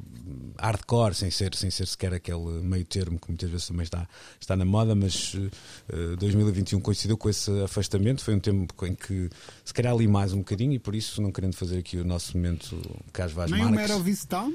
hardcore, 0.58 1.14
sem 1.14 1.30
ser, 1.30 1.54
sem 1.54 1.70
ser 1.70 1.86
sequer 1.86 2.12
aquele 2.12 2.60
meio 2.62 2.84
termo 2.84 3.18
que 3.18 3.28
muitas 3.28 3.48
vezes 3.48 3.66
também 3.68 3.84
está, 3.84 4.06
está 4.38 4.54
na 4.54 4.66
moda, 4.66 4.94
mas 4.94 5.32
uh, 5.34 5.50
eh, 5.88 6.16
2021 6.18 6.78
coincidiu 6.80 7.16
com 7.16 7.30
esse 7.30 7.50
afastamento, 7.62 8.22
foi 8.22 8.34
um 8.34 8.40
tempo 8.40 8.86
em 8.86 8.94
que 8.94 9.30
se 9.64 9.72
calhar 9.72 9.96
li 9.96 10.06
mais 10.06 10.34
um 10.34 10.38
bocadinho 10.38 10.74
e 10.74 10.78
por 10.78 10.94
isso, 10.94 11.22
não 11.22 11.32
querendo 11.32 11.54
fazer 11.54 11.78
aqui 11.78 11.96
o 11.96 12.04
nosso 12.04 12.36
momento 12.36 12.78
Cas 13.14 13.32
Vaz 13.32 13.50
Nem 13.50 13.60
Marques. 13.62 13.88
Nem 13.88 13.96
o 13.96 14.04
Mero 14.04 14.26
Town? 14.28 14.52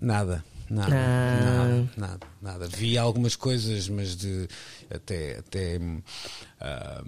Nada. 0.00 0.44
Nada, 0.72 0.96
ah. 0.96 1.66
nada, 1.66 1.88
nada, 1.98 2.26
nada. 2.40 2.66
Vi 2.66 2.96
algumas 2.96 3.36
coisas, 3.36 3.90
mas 3.90 4.16
de 4.16 4.48
até, 4.90 5.38
até 5.38 5.76
uh, 5.76 7.04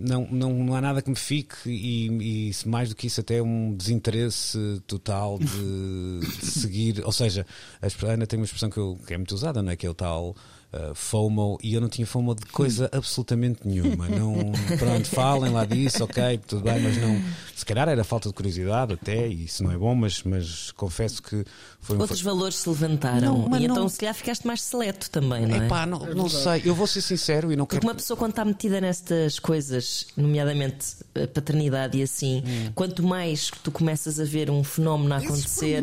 não, 0.00 0.26
não, 0.28 0.52
não 0.52 0.74
há 0.74 0.80
nada 0.80 1.00
que 1.00 1.08
me 1.08 1.14
fique 1.14 1.54
e, 1.66 2.48
e 2.50 2.52
mais 2.66 2.88
do 2.88 2.96
que 2.96 3.06
isso 3.06 3.20
até 3.20 3.40
um 3.40 3.72
desinteresse 3.76 4.82
total 4.88 5.38
de, 5.38 6.20
de 6.20 6.46
seguir, 6.50 7.04
ou 7.04 7.12
seja, 7.12 7.46
a 7.80 8.06
Ana 8.06 8.26
tem 8.26 8.40
uma 8.40 8.44
expressão 8.44 8.68
que, 8.68 8.78
eu, 8.78 8.98
que 9.06 9.14
é 9.14 9.16
muito 9.18 9.36
usada, 9.36 9.62
não 9.62 9.70
é? 9.70 9.76
Que 9.76 9.86
é 9.86 9.90
o 9.90 9.94
tal 9.94 10.34
uh, 10.74 10.94
FOMO 10.94 11.58
e 11.62 11.74
eu 11.74 11.80
não 11.80 11.88
tinha 11.88 12.06
FOMO 12.06 12.34
de 12.34 12.46
coisa 12.46 12.88
absolutamente 12.92 13.60
nenhuma. 13.64 14.08
Não, 14.08 14.34
pronto, 14.78 15.08
falem 15.08 15.52
lá 15.52 15.64
disso, 15.64 16.04
ok, 16.04 16.40
tudo 16.46 16.62
bem, 16.62 16.80
mas 16.80 16.96
não. 16.96 17.22
Se 17.54 17.64
calhar 17.64 17.88
era 17.88 18.02
falta 18.02 18.28
de 18.28 18.34
curiosidade 18.34 18.92
até, 18.94 19.28
e 19.28 19.44
isso 19.44 19.62
não 19.62 19.70
é 19.70 19.78
bom, 19.78 19.94
mas, 19.94 20.22
mas 20.22 20.72
confesso 20.72 21.22
que 21.22 21.44
foi 21.84 21.98
Outros 21.98 22.22
valores 22.22 22.56
se 22.56 22.68
levantaram 22.68 23.46
não, 23.46 23.60
e 23.60 23.66
então 23.66 23.86
se 23.90 23.98
calhar 23.98 24.14
ficaste 24.14 24.46
mais 24.46 24.62
seleto 24.62 25.10
também, 25.10 25.46
não 25.46 25.54
é? 25.54 25.66
Epá, 25.66 25.84
não, 25.84 25.98
não 26.14 26.30
sei, 26.30 26.62
eu 26.64 26.74
vou 26.74 26.86
ser 26.86 27.02
sincero 27.02 27.52
e 27.52 27.56
não 27.56 27.66
Porque 27.66 27.80
quero. 27.80 27.86
uma 27.86 27.94
pessoa 27.94 28.16
quando 28.16 28.30
está 28.30 28.42
metida 28.42 28.80
nestas 28.80 29.38
coisas, 29.38 30.06
nomeadamente 30.16 30.96
a 31.14 31.26
paternidade 31.26 31.98
e 31.98 32.02
assim, 32.02 32.42
hum. 32.46 32.72
quanto 32.74 33.02
mais 33.02 33.50
tu 33.62 33.70
começas 33.70 34.18
a 34.18 34.24
ver 34.24 34.50
um 34.50 34.64
fenómeno 34.64 35.12
a 35.12 35.18
acontecer, 35.18 35.82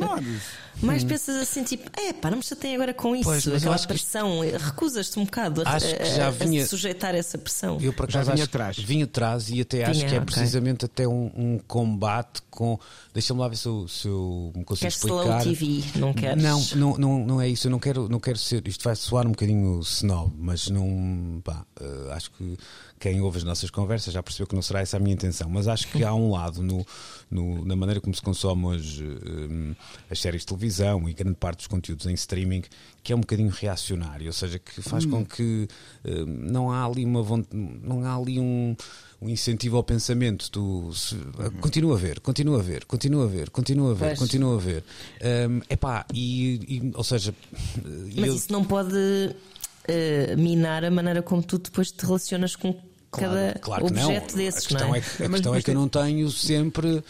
mais 0.82 1.04
hum. 1.04 1.08
pensas 1.08 1.36
assim, 1.36 1.64
tipo, 1.64 1.88
é 2.00 2.14
pá, 2.14 2.32
não 2.32 2.38
me 2.38 2.44
chatei 2.44 2.74
agora 2.74 2.96
com 2.96 3.16
isso, 3.16 3.26
pois, 3.26 3.48
aquela 3.48 3.78
pressão, 3.78 4.40
que... 4.42 4.58
recusas-te 4.82 5.20
um 5.20 5.26
bocado 5.26 5.62
a, 5.64 5.76
acho 5.76 5.96
que 5.96 6.06
já 6.06 6.30
vinha... 6.32 6.64
a 6.64 6.68
sujeitar 6.68 7.14
essa 7.14 7.38
pressão. 7.38 7.78
Eu 7.80 7.94
por 7.94 8.06
acaso 8.06 8.26
já 8.26 8.34
vinha 8.34 8.46
atrás. 8.46 8.78
Vinha 8.78 9.06
atrás 9.06 9.50
e 9.50 9.62
até 9.62 9.86
acho 9.86 10.00
que 10.00 10.06
é 10.06 10.20
okay. 10.20 10.22
precisamente 10.22 10.86
até 10.86 11.08
um, 11.08 11.32
um 11.36 11.60
combate 11.68 12.42
com. 12.50 12.80
Deixa-me 13.14 13.40
lá 13.40 13.48
ver 13.48 13.58
se 13.58 13.68
eu, 13.68 13.88
se 13.88 14.08
eu 14.08 14.52
me 14.56 14.64
consigo 14.64 14.82
Queres 14.82 14.96
explicar. 14.96 15.42
Slow 15.42 15.56
TV, 15.56 15.84
não 16.00 16.14
queres? 16.14 16.44
Não, 16.44 16.62
não, 16.76 16.98
não, 16.98 17.26
não 17.26 17.42
é 17.42 17.48
isso. 17.48 17.68
Eu 17.68 17.72
não 17.72 17.80
quero, 17.80 18.10
não 18.10 18.20
quero 18.20 18.38
ser. 18.38 18.68
Isto 18.68 18.84
vai 18.84 18.96
soar 18.96 19.28
um 19.28 19.32
bocadinho 19.32 19.80
snob, 19.82 20.34
mas 20.38 20.68
não. 20.70 21.42
Pá, 21.44 21.66
uh, 21.80 22.12
acho 22.12 22.32
que 22.32 22.58
quem 23.02 23.20
ouve 23.20 23.40
as 23.40 23.44
nossas 23.44 23.72
conversas 23.72 24.14
já 24.14 24.22
percebeu 24.22 24.46
que 24.46 24.54
não 24.54 24.62
será 24.62 24.80
essa 24.80 24.98
a 24.98 25.00
minha 25.00 25.14
intenção, 25.14 25.50
mas 25.50 25.68
acho 25.68 25.88
que 25.88 26.04
há 26.04 26.14
um 26.14 26.32
lado 26.32 26.62
no, 26.62 26.86
no 27.32 27.66
na 27.66 27.76
maneira 27.76 28.00
como 28.00 28.14
se 28.16 28.22
consome 28.22 28.64
hoje 28.68 29.04
um, 29.04 29.74
as 30.10 30.22
séries 30.22 30.42
de 30.42 30.48
televisão 30.48 31.10
e 31.10 31.14
grande 31.14 31.36
parte 31.36 31.58
dos 31.58 31.68
conteúdos 31.68 32.06
em 32.06 32.14
streaming 32.14 32.62
que 33.04 33.12
é 33.12 33.16
um 33.16 33.22
bocadinho 33.22 33.50
reacionário, 33.50 34.28
ou 34.28 34.34
seja, 34.34 34.60
que 34.60 34.84
faz 34.84 35.04
hum. 35.06 35.10
com 35.10 35.26
que 35.26 35.68
um, 36.06 36.26
não 36.26 36.72
há 36.72 36.86
ali 36.86 37.04
uma 37.04 37.24
não 37.52 38.06
há 38.06 38.16
ali 38.16 38.40
um 38.40 38.76
um 39.20 39.30
incentivo 39.30 39.78
ao 39.78 39.84
pensamento. 39.84 40.50
Tu 40.50 40.94
se, 40.94 41.16
continua 41.60 41.96
a 41.96 42.00
ver, 42.00 42.20
continua 42.20 42.60
a 42.60 42.64
ver, 42.64 42.86
continua 42.86 43.26
a 43.26 43.28
ver, 43.28 43.50
continua 43.52 43.92
a 43.92 43.94
ver, 43.94 44.08
pois. 44.08 44.20
continua 44.20 44.56
a 44.56 44.60
ver. 44.60 44.84
Um, 45.50 45.62
epá, 45.70 46.06
e, 46.14 46.56
e, 46.68 46.92
ou 46.96 47.04
seja, 47.04 47.34
mas 48.16 48.28
eu... 48.28 48.36
isso 48.36 48.52
não 48.52 48.64
pode 48.64 48.96
uh, 48.96 50.38
minar 50.38 50.84
a 50.84 50.92
maneira 50.92 51.22
como 51.22 51.44
tu 51.44 51.60
depois 51.60 51.92
te 51.92 52.04
relacionas 52.04 52.56
com 52.56 52.76
cada 53.12 53.60
claro, 53.60 53.60
claro 53.62 53.86
objeto 53.88 54.36
desses. 54.36 54.66
A 54.66 54.70
questão, 54.70 54.88
não 54.88 54.96
é? 54.96 55.00
é, 55.00 55.02
a 55.02 55.30
questão 55.30 55.56
é 55.56 55.62
que 55.62 55.72
eu 55.72 55.76
não 55.76 55.90
tenho 55.90 56.30
sempre 56.32 57.04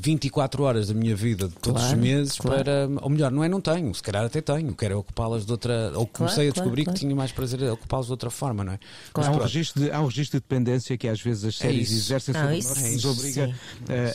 24 0.00 0.62
horas 0.62 0.88
da 0.88 0.94
minha 0.94 1.16
vida 1.16 1.48
de 1.48 1.54
todos 1.54 1.82
claro, 1.82 1.96
os 1.96 2.02
meses 2.02 2.38
claro. 2.38 2.64
para. 2.64 2.88
Ou 3.02 3.10
melhor, 3.10 3.32
não 3.32 3.42
é 3.42 3.48
não 3.48 3.60
tenho, 3.60 3.92
se 3.94 4.02
calhar 4.02 4.24
até 4.24 4.40
tenho, 4.40 4.74
quero 4.74 4.98
ocupá-las 4.98 5.44
de 5.44 5.52
outra. 5.52 5.92
Ou 5.94 6.06
comecei 6.06 6.46
claro, 6.46 6.50
a 6.50 6.52
descobrir 6.52 6.84
que 6.86 6.94
tinha 6.94 7.14
mais 7.14 7.32
prazer 7.32 7.64
a 7.64 7.72
ocupá-las 7.72 8.06
de 8.06 8.12
outra 8.12 8.30
forma, 8.30 8.62
não 8.62 8.72
é? 8.72 8.78
Há, 9.14 9.30
um 9.30 9.38
registro 9.38 9.82
de, 9.82 9.90
há 9.90 10.00
um 10.00 10.06
registro 10.06 10.38
de 10.38 10.44
dependência 10.44 10.96
que 10.96 11.08
às 11.08 11.20
vezes 11.20 11.44
as 11.44 11.54
é 11.56 11.58
séries 11.58 11.90
é 11.90 11.94
exercem 11.94 12.34
sobre 12.34 12.54
nós, 12.54 12.72
que 12.72 12.90
nos 12.90 13.04
obriga 13.04 13.54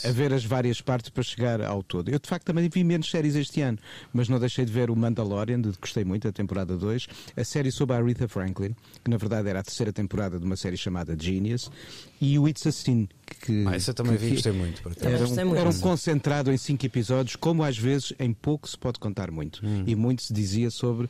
a, 0.04 0.10
a, 0.10 0.12
ver 0.12 0.34
as 0.34 0.46
várias 0.46 0.82
partes 0.82 1.10
para 1.10 1.24
chegar 1.24 1.62
ao 1.62 1.84
todo. 1.84 2.10
Eu 2.10 2.20
de 2.20 2.28
facto 2.28 2.46
também 2.46 2.70
vi 2.70 2.84
menos 2.84 3.10
séries 3.10 3.36
este 3.36 3.62
ano, 3.62 3.78
mas 4.14 4.30
não 4.30 4.40
deixei 4.40 4.64
de 4.64 4.72
ver 4.72 4.90
o 4.90 4.96
Mandalorian, 4.96 5.60
de 5.60 5.72
que 5.72 5.80
gostei 5.82 6.06
muito, 6.06 6.28
a 6.28 6.32
temporada 6.32 6.78
2, 6.78 7.08
a 7.36 7.44
série 7.44 7.72
sobre 7.72 7.96
a 7.96 8.00
Aretha 8.00 8.28
Franklin, 8.28 8.76
que 9.04 9.12
na 9.12 9.18
verdade 9.18 9.50
era 9.50 9.60
a 9.60 9.64
terceira 9.64 9.92
temporada 9.92 10.40
de 10.40 10.46
uma 10.46 10.56
série 10.56 10.78
chamada 10.78 11.11
A 11.12 11.16
genius. 11.16 11.70
E 12.22 12.38
o 12.38 12.48
It's 12.48 12.68
a 12.68 12.72
Sin, 12.72 13.10
que. 13.42 13.66
Ah, 13.68 13.76
essa 13.76 13.94
também 13.94 14.16
que, 14.16 14.26
vi, 14.26 14.32
gostei 14.32 14.52
muito. 14.52 14.82
Era 15.02 15.48
um, 15.48 15.56
era 15.56 15.70
um 15.70 15.80
concentrado 15.80 16.52
em 16.52 16.58
cinco 16.58 16.86
episódios, 16.86 17.36
como 17.36 17.64
às 17.64 17.78
vezes 17.78 18.14
em 18.20 18.32
pouco 18.32 18.70
se 18.70 18.78
pode 18.78 19.00
contar 19.00 19.32
muito. 19.32 19.62
Hum. 19.64 19.84
E 19.88 19.96
muito 19.96 20.22
se 20.22 20.32
dizia 20.32 20.70
sobre 20.70 21.06
uh, 21.06 21.10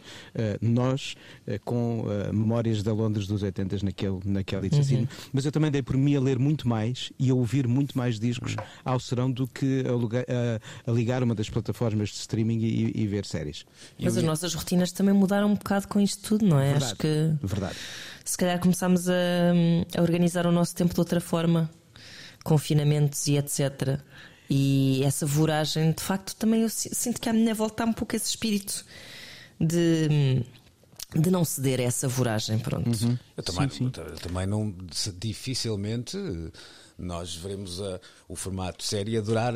nós 0.61 1.15
uh, 1.47 1.59
com 1.65 2.01
uh, 2.01 2.33
memórias 2.33 2.81
da 2.81 2.93
Londres 2.93 3.27
dos 3.27 3.43
80 3.43 3.77
naquele, 3.83 4.19
naquele 4.25 4.67
uhum. 4.67 5.07
Mas 5.33 5.45
eu 5.45 5.51
também 5.51 5.69
dei 5.69 5.81
por 5.81 5.97
mim 5.97 6.15
a 6.15 6.21
ler 6.21 6.39
muito 6.39 6.67
mais 6.67 7.11
e 7.19 7.29
a 7.29 7.33
ouvir 7.33 7.67
muito 7.67 7.97
mais 7.97 8.19
discos 8.19 8.55
uhum. 8.55 8.63
ao 8.85 8.99
serão 8.99 9.29
do 9.29 9.45
que 9.47 9.83
a, 9.87 9.91
lugar, 9.91 10.25
a, 10.27 10.89
a, 10.89 10.93
ligar 10.93 11.23
uma 11.23 11.35
das 11.35 11.49
plataformas 11.49 12.09
de 12.09 12.15
streaming 12.15 12.59
e, 12.59 12.91
e 12.95 13.07
ver 13.07 13.25
séries. 13.25 13.65
Mas 13.99 14.17
as 14.17 14.23
nossas 14.23 14.53
rotinas 14.53 14.91
também 14.91 15.13
mudaram 15.13 15.51
um 15.51 15.55
bocado 15.55 15.87
com 15.87 15.99
isto 15.99 16.21
tudo, 16.23 16.45
não 16.45 16.59
é? 16.59 16.71
Verdade, 16.71 16.85
Acho 16.85 16.95
que. 16.95 17.33
Verdade. 17.43 17.75
Se 18.23 18.37
calhar 18.37 18.59
começámos 18.59 19.09
a, 19.09 19.13
a 19.97 20.01
organizar 20.01 20.45
o 20.45 20.51
nosso 20.51 20.75
tempo 20.75 20.93
de 20.93 21.00
outra 21.01 21.19
forma 21.19 21.69
confinamentos 22.43 23.27
e 23.27 23.37
etc. 23.37 23.99
E 24.49 25.03
essa 25.03 25.25
voragem, 25.25 25.91
de 25.91 26.03
facto, 26.03 26.35
também 26.35 26.63
eu 26.63 26.69
sinto 26.69 27.21
que 27.21 27.29
à 27.29 27.33
minha 27.33 27.55
volta 27.55 27.83
há 27.83 27.85
um 27.85 27.93
pouco 27.93 28.15
esse 28.15 28.29
espírito 28.29 28.85
de, 29.59 30.43
de 31.15 31.31
não 31.31 31.45
ceder 31.45 31.79
a 31.79 31.83
essa 31.83 32.07
voragem. 32.07 32.59
Pronto. 32.59 32.89
Uhum. 33.05 33.17
Eu 33.37 33.43
também, 33.43 33.69
sim, 33.69 33.85
sim. 33.85 33.91
também 34.21 34.45
não 34.45 34.73
dificilmente 35.17 36.17
nós 37.01 37.35
veremos 37.35 37.81
a, 37.81 37.99
o 38.27 38.35
formato 38.35 38.83
série 38.83 39.17
a 39.17 39.21
durar 39.21 39.53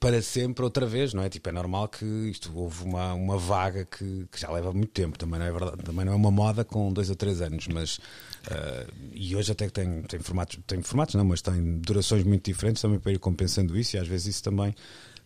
para 0.00 0.20
sempre 0.20 0.64
outra 0.64 0.86
vez, 0.86 1.14
não 1.14 1.22
é? 1.22 1.28
Tipo, 1.28 1.48
é 1.48 1.52
normal 1.52 1.88
que 1.88 2.04
isto 2.04 2.52
houve 2.54 2.84
uma, 2.84 3.14
uma 3.14 3.38
vaga 3.38 3.84
que, 3.84 4.26
que 4.30 4.40
já 4.40 4.50
leva 4.50 4.72
muito 4.72 4.90
tempo, 4.90 5.18
também 5.18 5.38
não 5.38 5.46
é 5.46 5.52
verdade, 5.52 5.82
também 5.82 6.04
não 6.04 6.12
é 6.12 6.16
uma 6.16 6.30
moda 6.30 6.64
com 6.64 6.92
dois 6.92 7.08
ou 7.08 7.16
três 7.16 7.40
anos, 7.40 7.68
mas 7.68 7.96
uh, 7.96 8.92
e 9.12 9.34
hoje 9.36 9.52
até 9.52 9.68
tem, 9.68 10.02
tem 10.02 10.20
formatos, 10.20 10.58
tem 10.66 10.82
formatos, 10.82 11.14
não, 11.14 11.24
mas 11.24 11.40
tem 11.40 11.78
durações 11.78 12.24
muito 12.24 12.44
diferentes 12.44 12.82
também 12.82 12.98
para 12.98 13.12
ir 13.12 13.18
compensando 13.18 13.78
isso 13.78 13.96
e 13.96 13.98
às 13.98 14.08
vezes 14.08 14.26
isso 14.26 14.42
também 14.42 14.74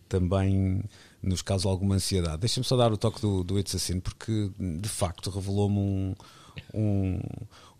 também 0.09 0.83
nos 1.23 1.41
causa 1.41 1.67
alguma 1.67 1.95
ansiedade. 1.95 2.37
Deixa-me 2.37 2.65
só 2.65 2.77
dar 2.77 2.91
o 2.91 2.97
toque 2.97 3.19
do, 3.21 3.43
do 3.43 3.57
It's 3.57 3.73
Assim, 3.73 3.99
porque 3.99 4.51
de 4.59 4.89
facto 4.89 5.31
revelou-me 5.31 5.77
um, 5.77 6.15
um, 6.73 7.19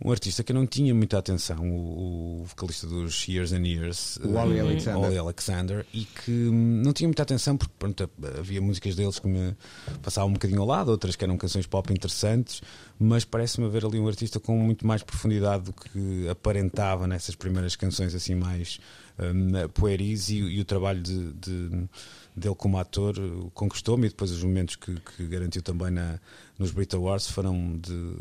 um 0.04 0.12
artista 0.12 0.44
que 0.44 0.52
eu 0.52 0.56
não 0.56 0.68
tinha 0.68 0.94
muita 0.94 1.18
atenção, 1.18 1.70
o, 1.70 2.42
o 2.42 2.44
vocalista 2.46 2.86
dos 2.86 3.28
Years 3.28 3.52
and 3.52 3.66
Years, 3.66 4.18
o 4.18 4.36
Ollie 4.36 4.60
uh, 4.60 4.66
Alexander. 4.66 5.20
Alexander, 5.20 5.86
e 5.94 6.06
que 6.06 6.32
hum, 6.32 6.82
não 6.84 6.94
tinha 6.94 7.08
muita 7.08 7.24
atenção 7.24 7.58
porque 7.58 7.74
pronto, 7.78 8.10
havia 8.38 8.62
músicas 8.62 8.96
deles 8.96 9.20
que 9.20 9.28
me 9.28 9.56
passavam 10.02 10.30
um 10.30 10.34
bocadinho 10.34 10.62
ao 10.62 10.68
lado, 10.68 10.90
outras 10.90 11.16
que 11.16 11.24
eram 11.24 11.38
canções 11.38 11.66
pop 11.66 11.92
interessantes, 11.92 12.62
mas 13.00 13.26
parece-me 13.26 13.66
haver 13.66 13.86
ali 13.86 14.00
um 14.00 14.08
artista 14.08 14.40
com 14.40 14.58
muito 14.58 14.86
mais 14.86 15.04
profundidade 15.04 15.64
do 15.64 15.74
que 15.74 16.28
aparentava 16.30 17.08
nessas 17.08 17.36
primeiras 17.36 17.76
canções 17.76 18.14
assim 18.14 18.36
mais 18.36 18.80
um, 19.20 19.68
pueris 19.70 20.30
e, 20.30 20.38
e, 20.38 20.60
o 20.60 20.66
trabalho 20.66 21.02
de, 21.02 21.34
de 21.34 21.88
dele 22.36 22.56
como 22.56 22.78
ator 22.78 23.16
conquistou-me 23.54 24.08
e 24.08 24.10
depois 24.10 24.32
os 24.32 24.44
momentos 24.44 24.76
que, 24.76 24.96
que 24.96 25.28
garantiu 25.28 25.62
também 25.62 25.92
na, 25.92 26.20
nos 26.58 26.72
Brit 26.72 26.96
Awards 26.96 27.30
foram 27.30 27.78
de, 27.78 28.14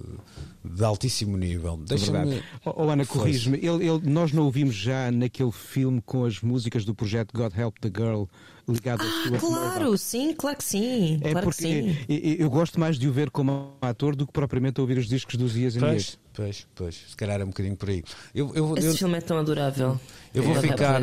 de 0.65 0.85
altíssimo 0.85 1.37
nível. 1.37 1.77
Deixa-me. 1.77 2.43
Oh, 2.65 2.89
Ana, 2.89 3.05
corrige-me. 3.05 3.61
nós 4.05 4.33
não 4.33 4.45
ouvimos 4.45 4.75
já 4.75 5.11
naquele 5.11 5.53
filme 5.53 6.01
com 6.01 6.25
as 6.25 6.41
músicas 6.41 6.85
do 6.85 6.95
projeto 6.95 7.33
God 7.35 7.53
Help 7.57 7.79
the 7.79 7.91
Girl 7.95 8.25
ligado 8.69 9.03
ah, 9.03 9.37
a 9.37 9.39
Claro, 9.39 9.99
sim, 9.99 10.35
claro 10.35 10.57
que 10.57 10.65
sim. 10.65 11.19
É 11.23 11.33
claro 11.33 11.47
porque 11.47 12.07
eu 12.09 12.49
gosto 12.49 12.79
mais 12.79 12.99
de 12.99 13.09
o 13.09 13.13
ver 13.13 13.31
como 13.31 13.75
ator 13.81 14.15
do 14.15 14.27
que 14.27 14.33
propriamente 14.33 14.81
ouvir 14.81 14.99
os 14.99 15.09
discos 15.09 15.37
dos 15.37 15.53
dias 15.53 15.77
em 15.77 15.81
dias. 15.81 16.19
Pois, 16.35 16.67
pois, 16.75 16.95
se 17.11 17.17
calhar 17.17 17.41
é 17.41 17.45
um 17.45 17.49
bocadinho 17.49 17.77
por 17.77 17.91
aí. 17.91 18.03
Eu, 18.35 18.55
eu, 18.55 18.75
Esse 18.77 18.87
eu, 18.87 18.95
filme 18.95 19.19
é 19.19 19.21
tão 19.21 19.39
adorável. 19.39 20.01
Eu 20.35 20.43
vou 20.43 20.55
ficar, 20.55 21.01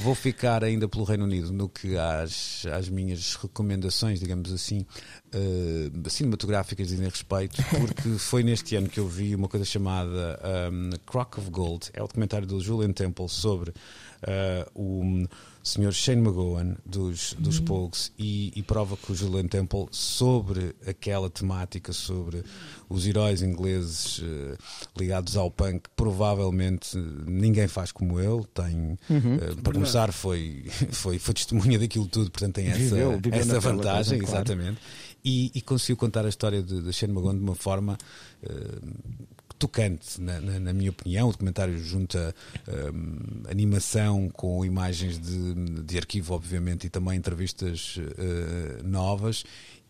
vou 0.00 0.14
ficar 0.14 0.62
ainda 0.62 0.88
pelo 0.88 1.02
Reino 1.02 1.24
Unido 1.24 1.52
no 1.52 1.68
que 1.68 1.98
às, 1.98 2.64
às 2.66 2.88
minhas 2.88 3.34
recomendações, 3.34 4.20
digamos 4.20 4.52
assim, 4.52 4.86
uh, 5.34 6.10
cinematográficas 6.10 6.86
dizem 6.86 7.04
respeito, 7.04 7.60
porque 7.64 8.10
foi 8.18 8.44
neste 8.44 8.76
ano 8.76 8.88
que 8.88 9.00
eu 9.00 9.08
vi 9.08 9.34
uma 9.34 9.48
coisa 9.48 9.66
chamada 9.66 10.40
um, 10.72 10.90
Crock 11.04 11.40
of 11.40 11.50
Gold, 11.50 11.90
é 11.92 12.00
o 12.00 12.06
documentário 12.06 12.46
do 12.46 12.60
Julian 12.60 12.92
Temple 12.92 13.28
sobre 13.28 13.70
uh, 13.70 14.70
o 14.72 15.26
Sr. 15.64 15.92
Shane 15.92 16.20
McGowan 16.20 16.76
dos, 16.84 17.34
dos 17.38 17.58
uhum. 17.58 17.64
Pogues 17.64 18.12
e, 18.18 18.52
e, 18.54 18.62
prova 18.62 18.98
que 18.98 19.10
o 19.10 19.14
Julian 19.14 19.48
Temple 19.48 19.86
sobre 19.90 20.76
aquela 20.86 21.30
temática, 21.30 21.90
sobre 21.90 22.44
os 22.86 23.06
heróis 23.06 23.40
ingleses 23.40 24.18
uh, 24.18 24.58
ligados 24.94 25.38
ao 25.38 25.50
punk, 25.50 25.88
provavelmente 25.96 26.98
ninguém 27.26 27.66
faz 27.66 27.90
como 27.90 28.20
ele. 28.20 28.44
Tem, 28.52 28.98
uhum. 29.08 29.36
uh, 29.36 29.62
para 29.62 29.72
começar, 29.72 30.12
foi, 30.12 30.66
foi, 30.92 31.18
foi 31.18 31.32
testemunha 31.32 31.78
daquilo 31.78 32.06
tudo, 32.08 32.30
portanto 32.30 32.56
tem 32.56 32.66
essa, 32.66 32.78
viveu, 32.78 33.18
viveu 33.18 33.40
essa 33.40 33.58
vantagem, 33.58 34.18
claro. 34.18 34.34
exatamente. 34.34 34.80
E, 35.24 35.50
e, 35.54 35.62
conseguiu 35.62 35.96
contar 35.96 36.26
a 36.26 36.28
história 36.28 36.62
de, 36.62 36.82
de 36.82 36.92
Shane 36.92 37.14
McGowan 37.14 37.36
de 37.38 37.42
uma 37.42 37.54
forma 37.54 37.96
uh, 38.42 39.24
tocante, 39.64 40.20
na, 40.20 40.38
na, 40.40 40.60
na, 40.60 40.72
minha 40.74 40.90
opinião. 40.90 41.28
O 41.28 41.32
documentário 41.32 41.78
junta 41.78 42.34
um, 42.68 43.50
animação 43.50 44.28
com 44.28 44.62
imagens 44.62 45.18
de, 45.18 45.54
de 45.82 45.96
arquivo, 45.96 46.34
obviamente, 46.34 46.86
e 46.86 46.90
também 46.90 47.16
entrevistas 47.16 47.96
uh, 47.96 48.86
novas. 48.86 49.42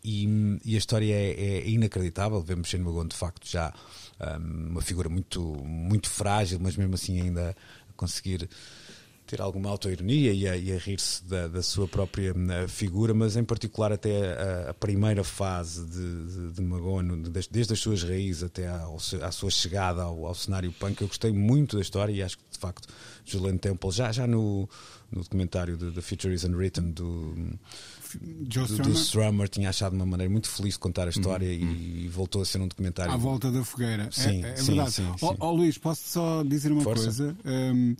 E, 0.04 0.60
e, 0.64 0.76
a 0.76 0.78
história 0.78 1.12
é, 1.12 1.30
é 1.32 1.68
inacreditável. 1.68 2.40
Vemos 2.40 2.68
Shane 2.68 2.84
McGowan, 2.84 3.08
de 3.08 3.16
facto, 3.16 3.50
já 3.50 3.74
um, 4.40 4.70
uma 4.70 4.80
figura 4.80 5.08
muito, 5.08 5.42
muito 5.64 6.08
frágil, 6.08 6.60
mas 6.60 6.76
mesmo 6.76 6.94
assim 6.94 7.20
ainda 7.20 7.56
conseguir 7.96 8.48
ter 9.26 9.40
alguma 9.40 9.70
autoironia 9.70 10.32
e 10.32 10.46
a, 10.46 10.56
e 10.56 10.72
a 10.72 10.78
rir-se 10.78 11.24
da, 11.24 11.48
da, 11.48 11.62
sua 11.62 11.88
própria 11.88 12.32
uh, 12.32 12.68
figura, 12.68 13.14
mas 13.14 13.37
em 13.37 13.44
particular 13.44 13.90
até 13.90 14.32
a, 14.32 14.70
a 14.70 14.74
primeira 14.74 15.24
fase 15.24 15.84
de, 15.87 16.26
de, 16.26 16.52
de 16.52 16.62
Magono, 16.62 17.16
desde, 17.30 17.50
desde, 17.50 17.72
as 17.72 17.80
suas 17.80 18.02
raízes 18.02 18.42
até 18.42 18.68
ao, 18.68 18.96
à 19.22 19.30
sua 19.32 19.50
chegada 19.50 20.02
ao, 20.02 20.26
ao, 20.26 20.34
cenário 20.34 20.70
punk, 20.72 21.00
eu 21.00 21.08
gostei 21.08 21.32
muito 21.32 21.76
da 21.76 21.82
história 21.82 22.12
e 22.12 22.22
acho 22.22 22.37
que 22.37 22.44
de 22.50 22.58
facto 22.58 22.88
Julian 23.24 23.56
Temple, 23.56 23.90
já, 23.90 24.12
já 24.12 24.26
no, 24.26 24.68
no 25.10 25.22
documentário 25.22 25.76
The 25.78 26.00
Future 26.02 26.34
is 26.34 26.44
Unwritten 26.44 26.90
do, 26.90 27.34
Joe 28.48 28.66
do, 28.66 28.76
do 28.76 28.92
Strummer, 28.92 29.48
tinha 29.48 29.70
achado 29.70 29.94
uma 29.94 30.06
maneira 30.06 30.30
muito 30.30 30.48
feliz 30.48 30.74
de 30.74 30.80
contar 30.80 31.06
a 31.06 31.10
história 31.10 31.48
uhum. 31.48 31.72
e, 31.72 32.04
e, 32.04 32.08
voltou 32.08 32.42
a 32.42 32.44
ser 32.44 32.60
um 32.60 32.68
documentário. 32.68 33.12
À 33.12 33.16
volta 33.16 33.50
da 33.50 33.64
fogueira. 33.64 34.08
Sim, 34.12 34.44
é, 34.44 34.50
é 34.50 34.56
sim, 34.56 34.66
verdade. 34.66 34.92
Sim, 34.92 35.14
sim. 35.18 35.26
Oh, 35.26 35.34
oh, 35.40 35.50
Luís, 35.50 35.78
posso 35.78 36.08
só 36.08 36.42
dizer 36.42 36.70
uma 36.70 36.82
Força. 36.82 37.04
coisa? 37.04 37.37
Um, 37.44 37.96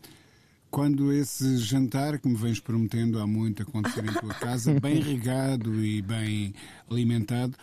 quando 0.75 1.13
esse 1.13 1.57
jantar 1.59 2.19
que 2.19 2.27
me 2.27 2.35
vens 2.35 2.59
prometendo 2.59 3.21
há 3.21 3.27
muito 3.29 3.63
acontecer 3.63 4.05
em 4.05 4.13
tua 4.13 4.35
casa, 4.35 4.75
bem 4.83 5.01
regado 5.01 5.85
e 5.85 6.03
bem 6.03 6.53
alimentado, 6.91 7.57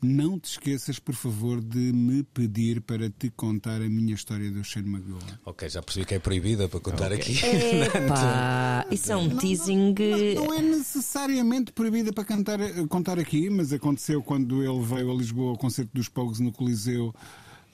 não 0.00 0.38
te 0.38 0.44
esqueças, 0.44 1.00
por 1.00 1.16
favor, 1.16 1.60
de 1.60 1.92
me 1.92 2.22
pedir 2.22 2.80
para 2.80 3.10
te 3.10 3.30
contar 3.30 3.82
a 3.82 3.88
minha 3.88 4.14
história 4.14 4.48
do 4.48 4.62
Shane 4.62 4.88
McGowan. 4.88 5.40
Ok, 5.44 5.68
já 5.68 5.82
percebi 5.82 6.06
que 6.06 6.14
é 6.14 6.20
proibida 6.20 6.68
para 6.68 6.78
contar 6.78 7.10
okay. 7.10 7.18
aqui. 7.18 7.98
Epá, 7.98 8.86
isso 8.92 9.10
é 9.10 9.16
um 9.16 9.36
teasing. 9.36 9.92
Não, 9.98 10.42
não, 10.42 10.46
não, 10.46 10.54
é 10.54 10.62
necessariamente 10.62 11.72
proibida 11.72 12.12
para 12.12 12.24
cantar, 12.24 12.60
contar 12.88 13.18
aqui, 13.18 13.50
mas 13.50 13.72
aconteceu 13.72 14.22
quando 14.22 14.62
ele 14.62 14.84
veio 14.84 15.10
a 15.10 15.14
Lisboa 15.16 15.50
ao 15.50 15.58
concerto 15.58 15.90
dos 15.92 16.08
Pogues 16.08 16.38
no 16.38 16.52
Coliseu 16.52 17.12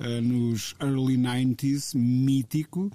uh, 0.01 0.23
nos 0.23 0.75
early 0.81 1.19
90s, 1.19 1.95
mítico. 1.95 2.91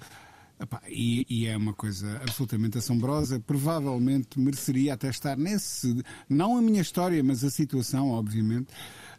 Epá, 0.58 0.80
e, 0.88 1.26
e, 1.28 1.46
é 1.46 1.56
uma 1.56 1.74
coisa 1.74 2.16
absolutamente 2.22 2.78
assombrosa. 2.78 3.40
Provavelmente 3.40 4.38
mereceria 4.38 4.94
até 4.94 5.08
estar 5.08 5.36
nesse. 5.36 6.02
Não 6.28 6.56
a 6.56 6.62
minha 6.62 6.80
história, 6.80 7.22
mas 7.24 7.42
a 7.42 7.50
situação, 7.50 8.10
obviamente. 8.10 8.68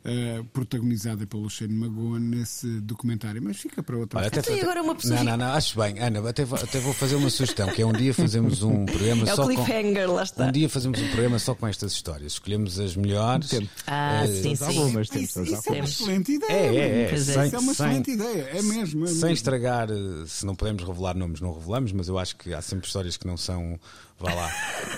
Uh, 0.05 0.43
protagonizada 0.53 1.25
pelo 1.25 1.49
Shane 1.49 1.73
Magoon 1.73 2.19
nesse 2.19 2.79
documentário, 2.81 3.41
mas 3.41 3.57
fica 3.57 3.81
para 3.81 3.97
outra 3.97 4.19
Olha, 4.19 4.27
até, 4.27 4.39
até 4.39 4.61
agora 4.61 4.83
uma 4.83 4.93
pessoa. 4.93 5.15
Não, 5.15 5.31
não, 5.31 5.37
não, 5.37 5.53
acho 5.53 5.79
bem, 5.79 5.97
Ana, 5.97 6.29
até, 6.29 6.43
até 6.43 6.79
vou 6.79 6.93
fazer 6.93 7.15
uma 7.15 7.27
sugestão, 7.31 7.67
que 7.69 7.81
é 7.81 7.85
um 7.87 7.91
dia 7.91 8.13
fazemos 8.13 8.61
um 8.61 8.85
programa 8.85 9.23
é 9.23 9.35
só 9.35 9.47
cliffhanger, 9.47 10.05
com. 10.07 10.13
lá 10.13 10.21
está. 10.21 10.45
Um 10.45 10.51
dia 10.51 10.69
fazemos 10.69 11.01
um 11.01 11.07
programa 11.07 11.39
só 11.39 11.55
com 11.55 11.67
estas 11.67 11.91
histórias. 11.93 12.33
Escolhemos 12.33 12.79
as 12.79 12.95
melhores. 12.95 13.49
Ah, 13.87 14.23
uh, 14.23 14.27
sim, 14.27 14.55
sim. 14.55 14.63
Algumas 14.63 15.09
temos. 15.09 15.29
Isso, 15.29 15.41
isso 15.41 15.69
é 15.69 15.71
uma 15.71 15.85
excelente 15.85 16.31
ideia. 16.33 16.51
É, 16.51 16.75
é, 16.75 17.01
é. 17.01 17.17
Sem, 17.17 17.45
isso 17.47 17.55
é 17.55 17.59
uma 17.59 17.71
excelente 17.71 18.05
sem, 18.05 18.13
ideia, 18.13 18.41
é 18.53 18.61
mesmo. 18.61 19.05
É 19.05 19.07
sem 19.07 19.15
mesmo. 19.15 19.29
estragar, 19.29 19.87
se 20.27 20.45
não 20.45 20.55
podemos 20.55 20.83
revelar 20.83 21.15
nomes, 21.17 21.41
não 21.41 21.51
revelamos, 21.51 21.91
mas 21.91 22.07
eu 22.07 22.19
acho 22.19 22.35
que 22.35 22.53
há 22.53 22.61
sempre 22.61 22.85
histórias 22.85 23.17
que 23.17 23.25
não 23.25 23.37
são 23.37 23.79
vá 24.19 24.33
lá, 24.33 24.51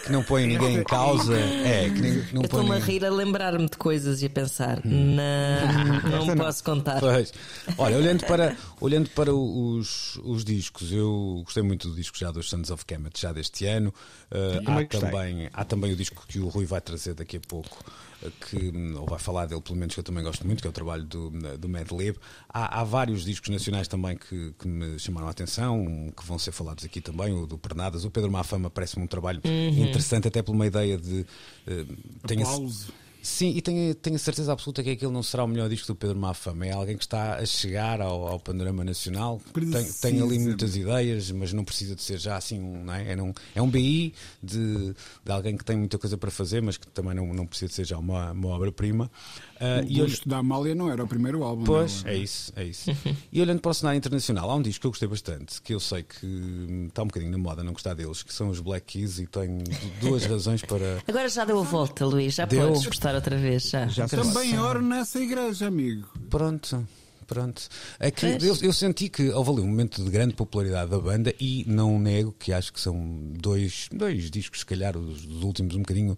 que 0.06 0.12
não 0.12 0.24
põe 0.24 0.46
ninguém 0.48 0.78
em 0.78 0.84
causa. 0.84 1.36
É, 1.36 1.90
que 1.90 2.02
nem, 2.02 2.26
não 2.34 2.42
Estou-me 2.44 2.76
a 2.76 2.80
rir 2.80 3.06
a 3.06 3.10
lembrar-me 3.10 3.66
de 3.66 3.78
coisas 3.78 4.22
e 4.22 4.26
a 4.26 4.30
pensar, 4.30 4.80
hum. 4.86 4.97
Não, 4.98 6.26
não 6.26 6.36
posso 6.36 6.64
contar. 6.64 7.00
Pois. 7.00 7.34
Olha, 7.78 7.98
olhando 7.98 8.26
para, 8.26 8.58
olhando 8.80 9.10
para 9.12 9.34
os, 9.34 10.18
os 10.24 10.44
discos, 10.44 10.92
eu 10.92 11.42
gostei 11.44 11.64
muito 11.64 11.90
do 11.90 11.96
disco 11.96 12.18
já 12.18 12.32
dos 12.32 12.50
Sons 12.50 12.70
of 12.70 12.86
Kemet, 12.86 13.20
já 13.20 13.32
deste 13.32 13.66
ano. 13.66 13.94
Uh, 14.32 14.70
há, 14.70 14.86
também, 14.86 15.50
há 15.54 15.66
também 15.66 15.94
o 15.94 15.96
disco 15.96 16.26
que 16.28 16.40
o 16.40 16.48
Rui 16.48 16.66
vai 16.66 16.82
trazer 16.82 17.14
daqui 17.14 17.38
a 17.38 17.42
pouco 17.48 17.84
que, 18.50 18.72
ou 18.96 19.06
vai 19.06 19.20
falar 19.20 19.46
dele, 19.46 19.62
pelo 19.62 19.78
menos 19.78 19.94
que 19.94 20.00
eu 20.00 20.04
também 20.04 20.24
gosto 20.24 20.46
muito, 20.46 20.62
que 20.62 20.68
é 20.68 20.70
o 20.70 20.74
trabalho 20.74 21.04
do, 21.04 21.30
do 21.58 21.70
Mad 21.70 21.90
Lib. 21.92 22.18
Há, 22.50 22.82
há 22.82 22.84
vários 22.84 23.24
discos 23.24 23.50
nacionais 23.50 23.88
também 23.88 24.18
que, 24.18 24.54
que, 24.58 24.68
me 24.68 24.98
chamaram 25.00 25.28
a 25.28 25.32
atenção, 25.32 26.12
que 26.16 26.26
vão 26.26 26.40
ser 26.40 26.52
falados 26.52 26.84
aqui 26.84 27.00
também, 27.00 27.34
o 27.34 27.46
do 27.46 27.58
Pernadas. 27.58 28.06
O 28.06 28.12
Pedro 28.12 28.32
Mafama 28.32 28.70
parece-me 28.70 29.04
um 29.04 29.08
trabalho 29.08 29.42
uhum. 29.46 29.86
interessante, 29.86 30.28
até 30.28 30.42
por 30.42 30.54
uma 30.54 30.66
ideia 30.66 30.98
de. 30.98 31.26
Uh, 31.68 31.98
tenha 32.26 32.46
Sim, 33.28 33.50
e 33.50 33.62
tenho, 33.62 33.94
tenho 33.94 34.16
a 34.16 34.20
certeza 34.20 34.54
absoluta 34.54 34.82
que 34.82 34.92
aquele 34.92 35.12
não 35.12 35.22
será 35.22 35.44
o 35.44 35.48
melhor 35.48 35.68
disco 35.68 35.88
do 35.88 35.96
Pedro 35.96 36.18
Mafama. 36.18 36.66
É 36.66 36.72
alguém 36.72 36.96
que 36.96 37.04
está 37.04 37.36
a 37.36 37.46
chegar 37.46 38.00
ao, 38.00 38.26
ao 38.26 38.40
panorama 38.40 38.86
nacional. 38.86 39.42
Tem, 39.54 40.14
tem, 40.14 40.22
ali 40.22 40.40
muitas 40.40 40.78
ideias, 40.78 41.30
mas 41.32 41.52
não 41.52 41.66
precisa 41.66 41.94
de 41.94 42.02
ser 42.02 42.20
já 42.20 42.38
assim. 42.38 42.58
Não 42.58 42.94
é? 42.94 43.12
É, 43.12 43.22
um, 43.22 43.34
é 43.54 43.62
um 43.62 43.70
BI 43.70 44.14
de, 44.42 44.96
de 45.26 45.32
alguém 45.32 45.58
que 45.58 45.66
tem 45.66 45.76
muita 45.76 45.98
coisa 45.98 46.18
para 46.18 46.32
fazer, 46.32 46.62
mas 46.62 46.78
que 46.78 46.88
também 46.88 47.14
não, 47.14 47.34
não 47.34 47.46
precisa 47.46 47.68
de 47.68 47.76
ser 47.76 47.86
já 47.86 47.98
uma, 47.98 48.32
uma 48.32 48.48
obra-prima. 48.48 49.12
Uh, 49.60 49.86
o 49.86 50.06
Gosto 50.06 50.30
da 50.30 50.38
Amália 50.38 50.76
não 50.76 50.90
era 50.92 51.04
o 51.04 51.08
primeiro 51.08 51.44
álbum. 51.44 51.64
Pois, 51.64 52.04
não. 52.04 52.12
é 52.12 52.16
isso, 52.16 52.54
é 52.56 52.64
isso. 52.64 52.92
e 53.32 53.42
olhando 53.42 53.60
para 53.60 53.72
o 53.72 53.74
cenário 53.74 53.98
internacional, 53.98 54.50
há 54.50 54.56
um 54.56 54.62
disco 54.62 54.82
que 54.82 54.88
eu 54.88 54.92
gostei 54.92 55.08
bastante, 55.08 55.62
que 55.62 55.74
eu 55.74 55.80
sei 55.80 56.04
que 56.04 56.86
está 56.88 57.04
um 57.04 57.08
bocadinho 57.08 57.32
na 57.32 57.38
moda 57.38 57.64
não 57.64 57.74
gostar 57.74 57.94
deles, 57.94 58.24
que 58.24 58.34
são 58.34 58.50
os 58.50 58.60
Black 58.60 58.86
Keys, 58.86 59.20
e 59.20 59.26
tenho 59.26 59.64
duas 60.00 60.26
razões 60.28 60.62
para. 60.62 61.02
Agora 61.08 61.28
já 61.28 61.44
deu 61.44 61.60
a 61.60 61.64
volta, 61.64 62.06
Luís, 62.06 62.36
já 62.36 62.46
deu... 62.46 62.68
podes 62.68 62.86
prestar 62.86 63.16
outra 63.16 63.36
vez. 63.36 63.70
Já. 63.70 63.88
já 63.88 64.08
Também 64.08 64.58
oro 64.60 64.82
nessa 64.82 65.20
igreja, 65.20 65.68
amigo. 65.68 66.08
Pronto. 66.30 66.88
Pronto. 67.28 67.68
É 68.00 68.10
que 68.10 68.26
eu, 68.26 68.56
eu, 68.62 68.74
senti 68.74 69.10
que 69.10 69.30
houve 69.32 69.52
ali 69.52 69.62
um 69.62 69.68
momento 69.68 70.02
de 70.02 70.10
grande 70.10 70.34
popularidade 70.34 70.90
da 70.90 70.98
banda 70.98 71.36
e 71.38 71.66
não 71.68 72.00
nego 72.00 72.34
que 72.40 72.54
acho 72.54 72.72
que 72.72 72.80
são 72.80 72.96
dois, 73.34 73.90
dois 73.92 74.32
discos, 74.32 74.62
se 74.62 74.66
calhar, 74.66 74.96
os, 74.96 75.26
os 75.26 75.44
últimos 75.44 75.76
um 75.76 75.80
bocadinho 75.80 76.18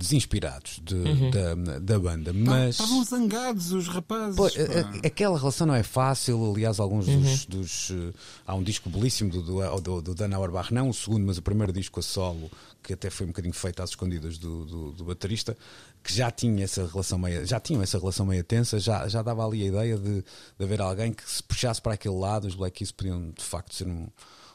desinspirados 0.00 0.80
de, 0.82 0.94
uhum. 0.94 1.30
da, 1.30 1.78
da 1.78 1.98
banda. 1.98 2.32
Mas 2.32 2.76
estavam 2.76 3.04
zangados 3.04 3.70
os 3.70 3.86
rapazes. 3.86 4.34
Pô, 4.34 4.46
a, 4.46 5.06
aquela 5.06 5.38
relação 5.38 5.66
não 5.66 5.74
é 5.74 5.82
fácil. 5.82 6.52
Aliás, 6.52 6.80
alguns 6.80 7.06
uhum. 7.06 7.20
dos, 7.20 7.44
dos 7.44 7.90
uh, 7.90 8.14
há 8.46 8.54
um 8.54 8.62
disco 8.62 8.88
belíssimo 8.88 9.30
do, 9.30 9.42
do, 9.42 9.80
do, 9.80 10.02
do 10.02 10.14
Dan 10.14 10.34
Auerbach, 10.34 10.72
não 10.72 10.88
o 10.88 10.94
segundo, 10.94 11.26
mas 11.26 11.36
o 11.36 11.42
primeiro 11.42 11.70
disco 11.70 12.00
a 12.00 12.02
solo, 12.02 12.50
que 12.82 12.94
até 12.94 13.10
foi 13.10 13.26
um 13.26 13.28
bocadinho 13.28 13.52
feito 13.52 13.82
às 13.82 13.90
escondidas 13.90 14.38
do, 14.38 14.64
do, 14.64 14.92
do 14.92 15.04
baterista, 15.04 15.54
que 16.02 16.14
já 16.14 16.30
tinha 16.30 16.64
essa 16.64 16.86
relação 16.86 17.18
meio, 17.18 17.44
já 17.44 17.60
tinham 17.60 17.82
essa 17.82 17.98
relação 17.98 18.24
meio 18.24 18.42
tensa, 18.42 18.80
já, 18.80 19.06
já 19.06 19.20
dava 19.20 19.46
ali 19.46 19.64
a 19.64 19.66
ideia 19.66 19.98
de, 19.98 20.24
de 20.58 20.64
haver 20.64 20.80
alguém 20.80 21.12
que 21.12 21.30
se 21.30 21.42
puxasse 21.42 21.82
para 21.82 21.92
aquele 21.92 22.16
lado, 22.16 22.46
os 22.46 22.54
Black 22.54 22.78
Keys 22.78 22.90
podiam 22.90 23.30
de 23.36 23.44
facto 23.44 23.74
ser 23.74 23.86
um 23.86 24.08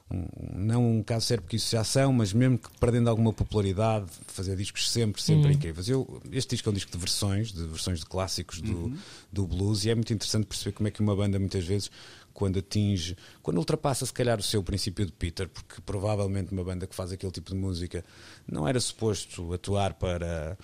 não 0.09 0.97
um 0.97 1.03
caso 1.03 1.25
sério 1.25 1.41
porque 1.41 1.55
isso 1.55 1.71
já 1.71 1.83
são, 1.83 2.13
mas 2.13 2.31
mesmo 2.31 2.59
que 2.59 2.69
perdendo 2.79 3.09
alguma 3.09 3.33
popularidade, 3.33 4.05
fazer 4.27 4.55
discos 4.55 4.91
sempre, 4.91 5.21
sempre 5.21 5.47
uhum. 5.47 5.51
incríveis. 5.51 5.89
Eu, 5.89 6.21
este 6.31 6.51
disco 6.51 6.69
é 6.69 6.71
um 6.71 6.73
disco 6.73 6.91
de 6.91 6.97
versões, 6.97 7.51
de 7.51 7.65
versões 7.65 7.99
de 7.99 8.05
clássicos 8.05 8.61
do, 8.61 8.77
uhum. 8.77 8.97
do 9.31 9.47
blues, 9.47 9.83
e 9.83 9.89
é 9.89 9.95
muito 9.95 10.13
interessante 10.13 10.45
perceber 10.45 10.73
como 10.73 10.87
é 10.87 10.91
que 10.91 11.01
uma 11.01 11.15
banda 11.15 11.39
muitas 11.39 11.65
vezes 11.65 11.89
quando 12.35 12.59
atinge, 12.59 13.17
quando 13.41 13.57
ultrapassa 13.57 14.05
se 14.05 14.13
calhar 14.13 14.37
o 14.37 14.43
seu 14.43 14.61
princípio 14.61 15.05
de 15.05 15.11
Peter, 15.13 15.47
porque 15.47 15.81
provavelmente 15.85 16.51
uma 16.51 16.63
banda 16.63 16.85
que 16.85 16.93
faz 16.93 17.11
aquele 17.11 17.31
tipo 17.31 17.49
de 17.49 17.55
música 17.55 18.03
não 18.45 18.67
era 18.67 18.79
suposto 18.79 19.53
atuar 19.53 19.93
para 19.93 20.57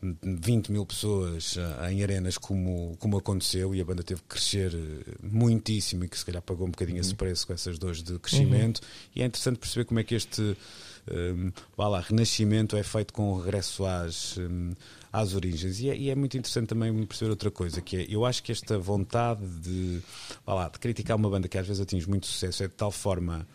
20 0.00 0.72
mil 0.72 0.86
pessoas 0.86 1.56
eh, 1.58 1.92
em 1.92 2.02
arenas 2.02 2.38
como, 2.38 2.96
como 2.98 3.18
aconteceu 3.18 3.74
e 3.74 3.80
a 3.80 3.84
banda 3.84 4.02
teve 4.02 4.22
que 4.22 4.28
crescer 4.28 4.72
eh, 4.74 5.14
muitíssimo 5.22 6.04
e 6.04 6.08
que 6.08 6.18
se 6.18 6.24
calhar 6.24 6.40
pagou 6.40 6.66
um 6.66 6.70
bocadinho 6.70 6.96
uhum. 6.96 7.02
esse 7.02 7.14
preço 7.14 7.46
com 7.46 7.52
essas 7.52 7.78
dores 7.78 8.02
de 8.02 8.18
crescimento 8.18 8.78
uhum. 8.78 9.10
e 9.16 9.22
é 9.22 9.26
interessante 9.26 9.58
perceber 9.58 9.84
como 9.84 10.00
é 10.00 10.04
que 10.04 10.14
este 10.14 10.40
um, 10.40 10.54
ehm, 11.46 11.52
lá, 11.76 12.00
renascimento 12.00 12.76
é 12.76 12.82
feito 12.82 13.12
com 13.12 13.32
o 13.32 13.40
regresso 13.40 13.84
às, 13.84 14.38
um, 14.38 14.72
às 15.20 15.34
origens 15.34 15.80
e 15.80 15.90
é, 15.90 15.96
e 15.96 16.10
é, 16.10 16.14
muito 16.14 16.36
interessante 16.36 16.68
também 16.68 16.92
perceber 17.04 17.30
outra 17.30 17.50
coisa 17.50 17.80
que 17.80 17.96
é, 17.96 18.06
eu 18.08 18.24
acho 18.24 18.42
que 18.42 18.52
esta 18.52 18.78
vontade 18.78 19.46
de, 19.46 20.00
lá, 20.46 20.68
de 20.68 20.78
criticar 20.78 21.16
uma 21.16 21.28
banda 21.28 21.48
que 21.48 21.58
às 21.58 21.66
vezes 21.66 21.80
atinge 21.80 22.08
muito 22.08 22.26
sucesso 22.26 22.62
é 22.62 22.68
de 22.68 22.74
tal 22.74 22.90
forma 22.90 23.46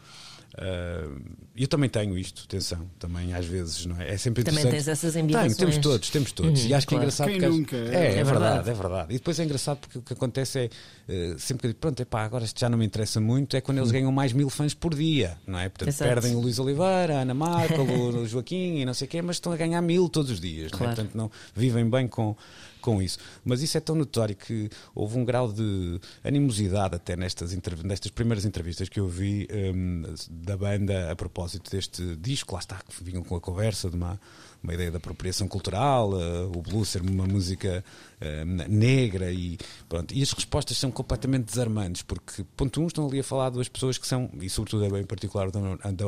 Uh, 0.54 1.20
eu 1.56 1.68
também 1.68 1.90
tenho 1.90 2.16
isto, 2.16 2.44
atenção, 2.46 2.88
também 3.00 3.34
às 3.34 3.44
vezes, 3.44 3.88
não 3.88 4.00
é? 4.00 4.14
É 4.14 4.18
sempre 4.18 4.44
Também 4.44 4.64
tens 4.64 4.88
essas 4.88 5.16
ambições. 5.16 5.56
Tenho, 5.56 5.58
temos 5.58 5.78
todos, 5.80 6.10
temos 6.12 6.32
todos. 6.32 6.62
Uhum, 6.62 6.70
e 6.70 6.74
acho 6.76 6.88
que 6.88 6.94
é 6.94 6.98
claro. 6.98 7.02
é 7.02 7.06
engraçado 7.06 7.28
Quem 7.28 7.40
porque. 7.40 7.58
Nunca, 7.58 7.76
é, 7.76 7.80
é, 7.80 8.20
é, 8.20 8.24
verdade, 8.24 8.26
verdade, 8.26 8.70
é 8.70 8.74
verdade. 8.74 9.14
E 9.14 9.18
depois 9.18 9.40
é 9.40 9.44
engraçado 9.44 9.80
porque 9.80 9.98
o 9.98 10.02
que 10.04 10.14
acontece 10.14 10.60
é 10.60 10.70
uh, 11.08 11.40
sempre 11.40 11.62
que 11.62 11.68
digo, 11.70 11.80
pronto, 11.80 12.00
epá, 12.02 12.24
agora 12.24 12.44
isto 12.44 12.60
já 12.60 12.70
não 12.70 12.78
me 12.78 12.86
interessa 12.86 13.20
muito, 13.20 13.56
é 13.56 13.62
quando 13.62 13.78
eles 13.78 13.92
ganham 13.92 14.12
mais 14.12 14.34
mil 14.34 14.50
fãs 14.50 14.74
por 14.74 14.94
dia, 14.94 15.38
não 15.46 15.60
é? 15.60 15.70
Portanto, 15.70 15.90
Exato. 15.90 16.10
perdem 16.10 16.36
o 16.36 16.40
Luís 16.40 16.60
Oliveira, 16.60 17.18
a 17.18 17.22
Ana 17.22 17.34
Marco, 17.34 17.82
o 17.82 18.28
Joaquim 18.28 18.80
e 18.80 18.86
não 18.86 18.94
sei 18.94 19.08
o 19.08 19.10
quê, 19.10 19.22
mas 19.22 19.38
estão 19.38 19.52
a 19.52 19.58
ganhar 19.58 19.82
mil 19.82 20.10
todos 20.10 20.32
os 20.32 20.40
dias, 20.40 20.72
claro. 20.72 20.86
não 20.86 20.92
é? 20.92 20.96
Portanto, 20.96 21.16
não, 21.16 21.32
vivem 21.56 21.90
bem 21.90 22.08
com 22.08 22.36
com 22.84 23.02
isso. 23.02 23.18
Mas 23.46 23.62
isso 23.62 23.78
é 23.78 23.80
tão 23.80 23.96
notório 23.96 24.36
que 24.36 24.70
houve 24.94 25.18
um 25.18 25.24
grau 25.24 25.52
de 25.52 26.00
animosidade 26.24 26.96
até 26.96 27.16
nestas, 27.16 27.56
nestas 27.82 28.12
primeiras 28.12 28.44
entrevistas 28.44 28.90
que 28.90 29.00
eu 29.00 29.08
vi 29.08 29.48
um, 29.74 30.04
da 30.30 30.58
banda 30.58 31.10
a 31.10 31.16
propósito 31.16 31.72
deste 31.72 32.16
disco. 32.18 32.54
Lá 32.54 32.60
está, 32.60 32.76
que 32.76 33.04
vinham 33.04 33.24
com 33.24 33.38
a 33.38 33.42
conversa 33.42 33.90
de 33.90 33.96
uma, 33.96 34.20
uma 34.64 34.74
ideia 34.74 34.90
de 34.90 34.98
apropriação 34.98 35.48
cultural, 35.48 36.12
uh, 36.14 36.48
o 36.56 36.62
blues 36.62 36.90
ser 36.90 37.02
uma 37.02 37.26
música 37.28 37.84
uh, 38.22 38.70
negra 38.70 39.32
e 39.32 39.58
pronto. 39.90 40.14
E 40.14 40.24
as 40.24 40.32
respostas 40.32 40.78
são 40.78 40.90
completamente 40.90 41.46
desarmantes, 41.46 42.02
porque, 42.02 42.46
ponto 42.56 42.82
um, 42.82 42.88
estão 42.88 43.06
ali 43.06 43.20
a 43.20 43.24
falar 43.24 43.50
duas 43.50 43.68
pessoas 43.68 43.98
que 43.98 44.08
são, 44.08 44.30
e 44.40 44.50
sobretudo 44.50 44.86
é 44.86 44.90
bem 44.90 45.04
particular 45.04 45.50
o 45.50 45.52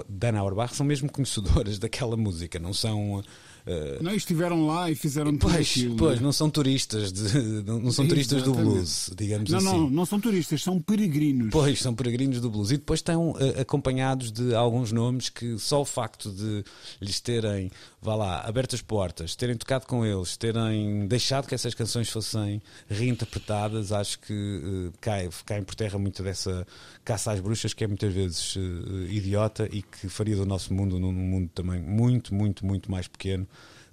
Dan 0.08 0.38
Auerbach, 0.40 0.74
são 0.74 0.86
mesmo 0.86 1.12
conhecedoras 1.12 1.78
daquela 1.80 2.16
música, 2.16 2.58
não 2.58 2.74
são 2.74 3.22
Uh, 3.66 4.04
não, 4.04 4.14
estiveram 4.14 4.68
lá 4.68 4.92
e 4.92 4.96
fizeram 4.96 5.36
pois, 5.36 5.56
aquilo. 5.56 5.96
Pois, 5.96 6.22
não 6.22 6.32
são 6.32 6.52
turistas, 6.52 7.12
de, 7.12 7.64
não 7.64 7.92
são 7.92 8.08
turistas 8.08 8.44
do 8.44 8.54
blues, 8.54 9.10
digamos 9.18 9.50
não, 9.50 9.58
assim. 9.58 9.68
Não, 9.68 9.90
não 9.90 10.06
são 10.06 10.20
turistas, 10.20 10.62
são 10.62 10.80
peregrinos. 10.80 11.50
Pois, 11.52 11.80
são 11.80 11.96
peregrinos 11.96 12.40
do 12.40 12.50
blues. 12.50 12.70
E 12.70 12.78
depois 12.78 13.00
estão 13.00 13.32
uh, 13.32 13.60
acompanhados 13.60 14.32
de 14.32 14.54
alguns 14.54 14.92
nomes 14.92 15.30
que 15.30 15.58
só 15.58 15.82
o 15.82 15.86
facto 15.86 16.32
de 16.32 16.64
lhes 17.02 17.20
terem, 17.20 17.72
vá 18.00 18.16
lá, 18.16 18.42
aberto 18.42 18.76
as 18.76 18.84
portas, 18.84 19.36
terem 19.36 19.58
tocado 19.58 19.88
com 19.88 20.06
eles, 20.06 20.38
terem 20.38 21.08
deixado 21.08 21.48
que 21.48 21.56
essas 21.56 21.74
canções 21.74 22.08
fossem 22.08 22.62
reinterpretadas, 22.88 23.92
acho 23.92 24.20
que 24.20 24.34
uh, 24.34 24.94
cai, 25.02 25.28
caem 25.44 25.64
por 25.64 25.74
terra 25.74 25.98
muito 25.98 26.22
dessa 26.22 26.68
caça 27.06 27.32
às 27.32 27.40
bruxas 27.40 27.74
que 27.74 27.84
é 27.84 27.88
muitas 27.88 28.14
vezes 28.14 28.58
idiota 29.10 29.70
e 29.72 29.82
que 29.82 30.10
faria 30.10 30.36
do 30.36 30.46
nosso 30.46 30.74
mundo 30.74 31.00
num 31.00 31.14
mundo 31.14 31.50
também 31.54 31.80
muito, 31.80 32.34
muito, 32.34 32.66
muito 32.66 32.92
mais 32.92 33.08
pequeno 33.08 33.48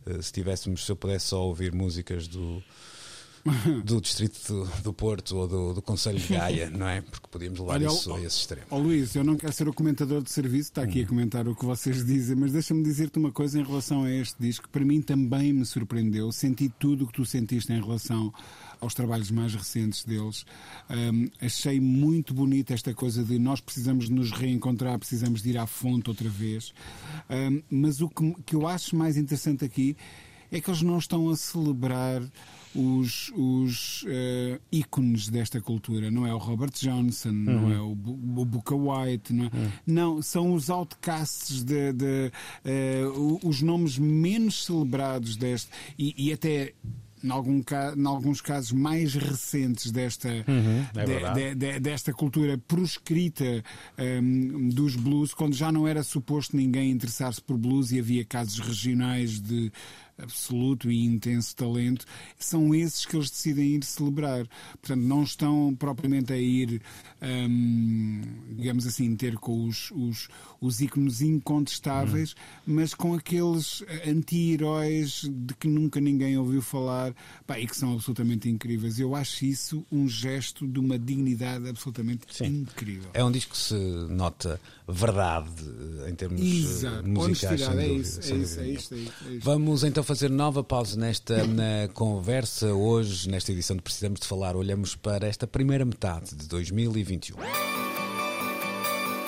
eh, 0.07 0.21
se 0.21 0.33
tivéssemos, 0.33 0.85
se 0.85 0.91
eu 0.91 0.97
pudesse 0.97 1.27
só 1.27 1.47
ouvir 1.47 1.73
músicas 1.73 2.27
do, 2.27 2.63
do 3.85 4.01
distrito 4.01 4.41
do, 4.49 4.83
do, 4.83 4.93
Porto 4.93 5.37
ou 5.37 5.49
do, 5.49 5.75
do 5.75 5.83
Conselho 5.83 6.19
de 6.19 6.33
Gaia, 6.35 6.71
não 6.71 6.89
é? 6.89 7.01
Porque 7.01 7.27
podíamos 7.31 7.61
levar 7.61 7.75
Olha, 7.75 7.87
isso 7.87 8.13
a 8.13 8.21
esse 8.21 8.39
extremo. 8.39 8.67
Ó 8.71 8.79
Luís, 8.79 9.15
eu 9.15 9.23
não 9.23 9.37
quero 9.37 9.53
ser 9.53 9.69
o 9.69 9.73
comentador 9.73 10.23
de 10.23 10.31
serviço, 10.31 10.71
está 10.71 10.83
aqui 10.83 11.01
hum. 11.01 11.05
a 11.05 11.09
comentar 11.09 11.49
o 11.49 11.55
que 11.55 11.65
vocês 11.65 12.05
dizem, 12.05 12.37
mas 12.37 12.53
deixa-me 12.53 12.83
dizer-te 12.83 13.19
uma 13.19 13.31
coisa 13.31 13.59
em 13.59 13.65
relação 13.65 14.05
a 14.05 14.11
este 14.11 14.37
disco, 14.41 14.65
que 14.65 14.71
para 14.71 14.85
mim 14.85 15.01
também 15.01 15.53
me 15.53 15.65
surpreendeu. 15.65 16.33
Senti 16.33 16.69
tudo 16.69 17.05
o 17.05 17.07
que 17.07 17.15
tu 17.15 17.25
sentiste 17.25 17.73
em 17.73 17.81
relação 17.81 18.33
aos 18.83 18.95
trabalhos 18.95 19.31
mais 19.31 19.55
recentes 19.55 20.05
deles. 20.05 20.45
Um, 20.91 21.29
achei 21.41 21.81
muito 21.81 22.35
bonita 22.35 22.75
esta 22.75 22.93
coisa 22.93 23.23
de 23.23 23.39
nós 23.39 23.61
precisamos 23.61 24.07
de 24.07 24.13
nos 24.13 24.33
reencontrar, 24.33 24.99
precisamos 24.99 25.41
de 25.41 25.51
ir 25.51 25.59
à 25.59 25.67
fonte 25.67 26.11
outra 26.11 26.29
vez. 26.29 26.75
Um, 27.31 27.63
mas 27.71 28.01
o 28.01 28.09
que, 28.09 28.35
que 28.45 28.55
eu 28.57 28.67
acho 28.67 28.97
mais 28.97 29.17
interessante 29.17 29.65
aqui 29.65 29.97
é 30.51 30.61
que 30.61 30.69
eles 30.69 30.83
não 30.83 30.99
estão 30.99 31.31
a 31.31 31.37
celebrar 31.37 32.23
os, 32.75 33.31
os 33.35 34.03
uh, 34.03 34.61
ícones 34.71 35.29
desta 35.29 35.61
cultura. 35.61 36.11
Não 36.11 36.27
é 36.27 36.35
o 36.35 36.39
Robert 36.39 36.73
Johnson, 36.73 37.31
uhum. 37.31 37.35
não 37.35 37.73
é 37.73 37.81
o, 37.81 37.93
o 37.93 38.45
Booker 38.45 38.77
White, 38.77 39.33
não, 39.33 39.47
é? 39.47 39.49
uhum. 39.49 39.71
não 39.87 40.23
são 40.23 40.53
os 40.53 40.69
outcasts, 40.69 41.63
de, 41.63 41.93
de 41.93 42.33
uh, 42.65 43.41
os 43.47 43.63
nomes 43.63 43.99
menos 43.99 44.65
celebrados 44.65 45.37
deste. 45.37 45.71
E, 45.99 46.15
e 46.19 46.33
até 46.33 46.75
em, 47.23 47.31
algum, 47.31 47.63
em 47.97 48.07
alguns 48.07 48.41
casos 48.41 48.73
mais 48.73 49.15
recentes 49.15 49.91
desta, 49.91 50.29
uhum, 50.29 50.87
é 50.95 51.35
de, 51.35 51.55
de, 51.55 51.81
desta 51.81 52.13
cultura 52.13 52.59
proscrita 52.59 53.63
um, 53.99 54.69
dos 54.69 54.97
blues, 54.97 55.33
quando 55.35 55.55
já 55.55 55.71
não 55.71 55.87
era 55.87 56.03
suposto 56.03 56.57
ninguém 56.57 56.91
interessar-se 56.91 57.41
por 57.41 57.57
blues 57.57 57.93
e 57.93 57.99
havia 57.99 58.25
casos 58.25 58.59
regionais 58.59 59.41
de 59.41 59.73
absoluto 60.23 60.91
e 60.91 61.05
intenso 61.05 61.55
talento, 61.57 62.07
são 62.39 62.75
esses 62.75 63.05
que 63.05 63.17
eles 63.17 63.31
decidem 63.31 63.77
ir 63.77 63.85
celebrar. 63.85 64.47
Portanto, 64.81 65.03
não 65.03 65.23
estão 65.23 65.75
propriamente 65.75 66.33
a 66.33 66.39
ir, 66.39 66.81
hum, 67.21 68.21
digamos 68.57 68.87
assim, 68.87 69.15
ter 69.17 69.37
com 69.37 69.67
os, 69.67 69.91
os, 69.93 70.29
os 70.61 70.81
ícones 70.81 71.21
incontestáveis, 71.21 72.33
hum. 72.33 72.75
mas 72.75 72.95
com 72.95 73.15
aqueles 73.15 73.83
anti-heróis 74.07 75.29
de 75.31 75.55
que 75.55 75.69
nunca 75.69 76.01
ninguém 76.01 76.37
ouviu 76.37 76.63
falar 76.63 77.15
pá, 77.47 77.59
e 77.59 77.67
que 77.67 77.77
são 77.77 77.93
absolutamente 77.95 78.49
incríveis. 78.49 78.99
Eu 78.99 79.15
acho 79.15 79.45
isso 79.45 79.85
um 79.91 80.09
gesto 80.09 80.67
de 80.67 80.79
uma 80.79 80.99
dignidade 80.99 81.69
absolutamente 81.69 82.27
Sim. 82.31 82.63
incrível. 82.63 83.11
É 83.15 83.25
um 83.25 83.31
disco 83.31 83.53
que 83.53 83.59
se 83.59 83.75
nota 83.75 84.61
verdade 84.89 85.51
em 86.09 86.15
termos 86.15 86.41
eh, 86.41 86.45
Exato. 86.45 87.09
musicais. 87.09 87.63
é, 87.63 87.87
isso, 87.89 88.21
é, 88.21 88.37
isso, 88.37 88.61
é, 88.61 88.69
isso, 88.69 88.95
é 88.95 88.99
isso. 88.99 89.15
Vamos 89.41 89.85
então 89.85 90.03
fazer 90.03 90.12
nova 90.31 90.63
pausa 90.63 90.95
nesta 90.99 91.47
na 91.47 91.89
conversa. 91.95 92.75
Hoje, 92.75 93.31
nesta 93.31 93.51
edição 93.51 93.75
de 93.75 93.83
Precisamos 93.83 94.21
de 94.21 94.27
Falar, 94.27 94.57
olhamos 94.57 94.95
para 94.95 95.27
esta 95.27 95.47
primeira 95.47 95.87
metade 95.87 96.35
de 96.37 96.47
2021. 96.49 97.37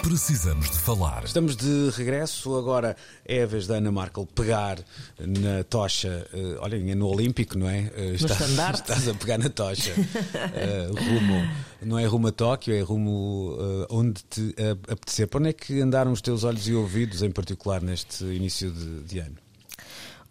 Precisamos 0.02 0.70
de 0.70 0.78
falar. 0.78 1.24
Estamos 1.24 1.56
de 1.56 1.88
regresso. 1.96 2.54
Agora 2.56 2.94
é 3.24 3.44
a 3.44 3.46
vez 3.46 3.66
da 3.66 3.76
Ana 3.76 3.90
Markel 3.90 4.26
pegar 4.26 4.78
na 5.18 5.64
tocha. 5.64 6.28
Uh, 6.34 6.58
olha, 6.60 6.94
no 6.94 7.08
Olímpico, 7.08 7.58
não 7.58 7.68
é? 7.68 7.90
Uh, 7.96 8.14
estás, 8.14 8.40
estás 8.74 9.08
a 9.08 9.14
pegar 9.14 9.38
na 9.38 9.48
tocha. 9.48 9.92
uh, 9.92 10.92
rumo, 11.02 11.48
não 11.80 11.98
é 11.98 12.04
rumo 12.04 12.28
a 12.28 12.32
Tóquio, 12.32 12.74
é 12.74 12.80
rumo 12.82 13.56
uh, 13.58 13.86
onde 13.88 14.22
te 14.24 14.54
apetecer. 14.86 15.26
Para 15.28 15.40
onde 15.40 15.48
é 15.48 15.52
que 15.54 15.80
andaram 15.80 16.12
os 16.12 16.20
teus 16.20 16.44
olhos 16.44 16.68
e 16.68 16.74
ouvidos, 16.74 17.22
em 17.22 17.30
particular, 17.30 17.80
neste 17.80 18.24
início 18.24 18.70
de, 18.70 19.00
de 19.04 19.18
ano? 19.20 19.43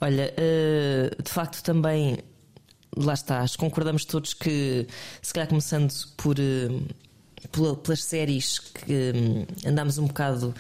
Olha, 0.04 0.34
de 1.24 1.32
facto 1.32 1.64
também 1.64 2.18
lá 2.98 3.14
está, 3.14 3.46
concordamos 3.58 4.04
todos 4.04 4.34
que, 4.34 4.86
se 5.22 5.34
calhar 5.34 5.48
começando 5.48 5.94
por 6.18 6.36
pelas 7.84 8.04
séries 8.04 8.60
que 8.60 9.14
hum, 9.16 9.46
andámos 9.66 9.98
um 9.98 10.08
bocado. 10.08 10.54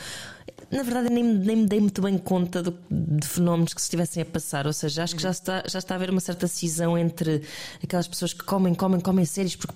Na 0.71 0.81
verdade, 0.81 1.09
nem, 1.09 1.23
nem 1.23 1.55
me 1.57 1.65
dei 1.65 1.79
muito 1.79 2.01
bem 2.01 2.17
conta 2.17 2.63
do, 2.63 2.77
de 2.89 3.27
fenómenos 3.27 3.73
que 3.73 3.81
se 3.81 3.85
estivessem 3.85 4.23
a 4.23 4.25
passar. 4.25 4.65
Ou 4.65 4.73
seja, 4.73 5.03
acho 5.03 5.15
que 5.15 5.21
já 5.21 5.31
está, 5.31 5.63
já 5.67 5.77
está 5.77 5.93
a 5.93 5.97
haver 5.97 6.09
uma 6.09 6.19
certa 6.19 6.47
cisão 6.47 6.97
entre 6.97 7.43
aquelas 7.83 8.07
pessoas 8.07 8.33
que 8.33 8.43
comem, 8.43 8.73
comem, 8.73 8.99
comem 8.99 9.25
séries 9.25 9.55
porque 9.55 9.73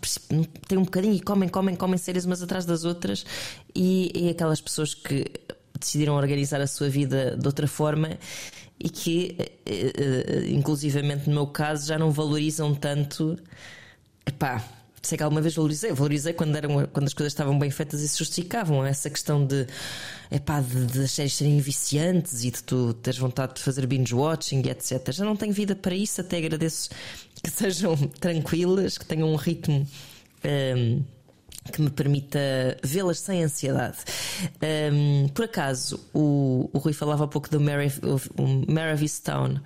têm 0.67 0.77
um 0.77 0.83
bocadinho 0.83 1.13
e 1.13 1.19
comem, 1.19 1.49
comem, 1.49 1.75
comem 1.75 1.97
séries 1.97 2.25
umas 2.25 2.41
atrás 2.41 2.65
das 2.65 2.83
outras 2.83 3.25
e, 3.75 4.11
e 4.15 4.29
aquelas 4.29 4.59
pessoas 4.59 4.93
que 4.93 5.29
decidiram 5.79 6.15
organizar 6.15 6.61
a 6.61 6.67
sua 6.67 6.89
vida 6.89 7.37
de 7.37 7.47
outra 7.47 7.67
forma 7.67 8.17
e 8.79 8.89
que, 8.89 9.35
eh, 9.39 9.51
eh, 9.65 10.47
inclusivamente 10.49 11.27
no 11.27 11.35
meu 11.35 11.47
caso, 11.47 11.87
já 11.87 11.97
não 11.97 12.11
valorizam 12.11 12.75
tanto. 12.75 13.37
Epá, 14.25 14.63
sei 15.01 15.17
que 15.17 15.23
alguma 15.23 15.41
vez 15.41 15.55
valorizei, 15.55 15.91
valorizei 15.91 16.33
quando, 16.33 16.55
eram, 16.55 16.85
quando 16.87 17.07
as 17.07 17.13
coisas 17.13 17.33
estavam 17.33 17.57
bem 17.57 17.71
feitas 17.71 18.01
e 18.01 18.07
se 18.07 18.17
justificavam. 18.19 18.85
Essa 18.85 19.09
questão 19.09 19.45
de, 19.45 19.65
epá, 20.31 20.61
de, 20.61 20.85
de 20.85 21.03
as 21.03 21.11
séries 21.11 21.33
serem 21.33 21.59
viciantes 21.59 22.43
e 22.43 22.51
de 22.51 22.61
tu 22.63 22.93
teres 22.93 23.17
vontade 23.19 23.55
de 23.55 23.61
fazer 23.61 23.85
binge-watching 23.87 24.67
etc. 24.67 25.11
Já 25.11 25.25
não 25.25 25.35
tenho 25.35 25.53
vida 25.53 25.75
para 25.75 25.95
isso, 25.95 26.21
até 26.21 26.37
agradeço 26.37 26.89
que 27.41 27.49
sejam 27.51 27.95
tranquilas, 27.95 28.97
que 28.97 29.05
tenham 29.05 29.31
um 29.31 29.35
ritmo. 29.35 29.87
Um, 30.45 31.03
que 31.67 31.81
me 31.81 31.89
permita 31.89 32.39
vê-las 32.83 33.19
sem 33.19 33.43
ansiedade. 33.43 33.97
Um, 34.91 35.27
por 35.29 35.45
acaso, 35.45 35.99
o, 36.13 36.69
o 36.73 36.77
Rui 36.77 36.93
falava 36.93 37.25
há 37.25 37.27
pouco 37.27 37.49
do 37.49 37.59
Mary, 37.59 37.91
o 38.37 38.71
Mary 38.71 39.09
Town. 39.23 39.59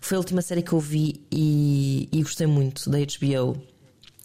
Foi 0.00 0.16
a 0.16 0.18
última 0.18 0.42
série 0.42 0.62
que 0.62 0.72
eu 0.72 0.80
vi 0.80 1.24
e, 1.30 2.08
e 2.10 2.22
gostei 2.22 2.46
muito 2.46 2.90
da 2.90 2.98
HBO 2.98 3.72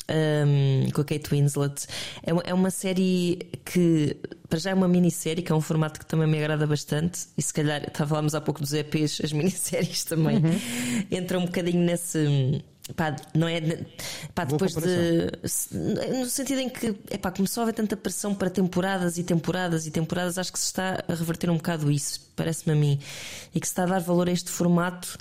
um, 0.10 0.90
com 0.92 1.02
a 1.02 1.06
Kate 1.06 1.30
Winslet. 1.30 1.88
É 2.24 2.34
uma, 2.34 2.42
é 2.46 2.54
uma 2.54 2.72
série 2.72 3.50
que, 3.66 4.18
para 4.50 4.60
já, 4.60 4.72
é 4.72 4.74
uma 4.74 4.88
minissérie, 4.88 5.44
que 5.44 5.52
é 5.52 5.56
um 5.56 5.62
formato 5.62 6.00
que 6.00 6.06
também 6.06 6.28
me 6.28 6.38
agrada 6.38 6.66
bastante. 6.66 7.28
E 7.38 7.42
se 7.42 7.54
calhar, 7.54 7.92
falámos 7.94 8.34
há 8.36 8.42
pouco 8.42 8.62
dos 8.62 8.74
EPs, 8.74 9.22
as 9.24 9.32
minisséries 9.34 10.04
também 10.04 10.38
uhum. 10.38 10.60
entram 11.12 11.42
um 11.42 11.46
bocadinho 11.46 11.84
nesse. 11.84 12.64
Pá, 12.96 13.16
não 13.34 13.48
é? 13.48 13.60
Pá, 14.34 14.46
depois 14.46 14.74
de. 14.74 15.32
No 16.20 16.26
sentido 16.26 16.62
em 16.62 16.70
que 16.70 16.96
epá, 17.12 17.32
começou 17.32 17.62
a 17.62 17.64
haver 17.66 17.74
tanta 17.74 17.98
pressão 17.98 18.34
para 18.34 18.50
temporadas 18.50 19.18
e 19.18 19.24
temporadas 19.24 19.86
e 19.86 19.92
temporadas, 19.92 20.38
acho 20.38 20.54
que 20.54 20.60
se 20.60 20.66
está 20.66 21.04
a 21.08 21.14
reverter 21.14 21.50
um 21.50 21.58
bocado 21.58 21.92
isso, 21.92 22.22
parece-me 22.36 22.74
a 22.74 22.76
mim. 22.76 23.00
E 23.54 23.60
que 23.60 23.68
se 23.68 23.72
está 23.72 23.84
a 23.84 23.88
dar 23.88 24.00
valor 24.00 24.30
a 24.30 24.32
este 24.32 24.50
formato 24.50 25.18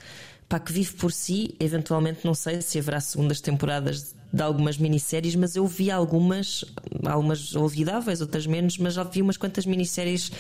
pá, 0.49 0.61
que 0.61 0.73
vive 0.73 0.93
por 0.93 1.13
si. 1.13 1.57
Eventualmente, 1.59 2.21
não 2.25 2.35
sei 2.35 2.63
se 2.63 2.79
haverá 2.79 3.01
segundas 3.01 3.41
temporadas 3.41 4.15
de 4.33 4.43
algumas 4.43 4.79
minisséries, 4.79 5.35
mas 5.35 5.57
eu 5.57 5.67
vi 5.67 5.91
algumas, 5.91 6.65
algumas 7.05 7.55
olvidáveis, 7.57 8.21
outras 8.21 8.47
menos, 8.47 8.79
mas 8.79 8.95
já 8.95 9.03
vi 9.03 9.23
umas 9.23 9.37
quantas 9.37 9.67
minisséries 9.67 10.31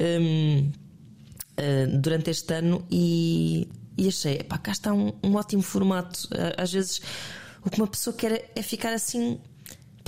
hum, 0.00 0.70
durante 2.00 2.30
este 2.30 2.54
ano 2.54 2.84
e, 2.90 3.68
e 3.98 4.08
achei, 4.08 4.42
pá, 4.42 4.56
cá 4.56 4.72
está 4.72 4.94
um, 4.94 5.12
um 5.22 5.34
ótimo 5.34 5.62
formato. 5.62 6.28
Às 6.56 6.72
vezes 6.72 7.02
o 7.64 7.70
que 7.70 7.80
uma 7.80 7.86
pessoa 7.86 8.14
quer 8.14 8.50
é 8.54 8.62
ficar 8.62 8.94
assim 8.94 9.38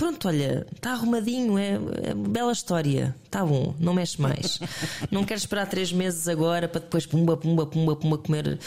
pronto, 0.01 0.27
olha, 0.27 0.65
está 0.75 0.93
arrumadinho, 0.93 1.59
é, 1.59 1.73
é 2.01 2.15
bela 2.15 2.51
história, 2.51 3.15
está 3.23 3.45
bom, 3.45 3.75
não 3.79 3.93
mexe 3.93 4.19
mais. 4.19 4.59
não 5.11 5.23
quero 5.23 5.37
esperar 5.37 5.67
três 5.67 5.93
meses 5.93 6.27
agora 6.27 6.67
para 6.67 6.81
depois 6.81 7.05
pumba, 7.05 7.37
pumba, 7.37 7.67
pumba, 7.67 7.95
pumba 7.95 8.17
comer 8.17 8.57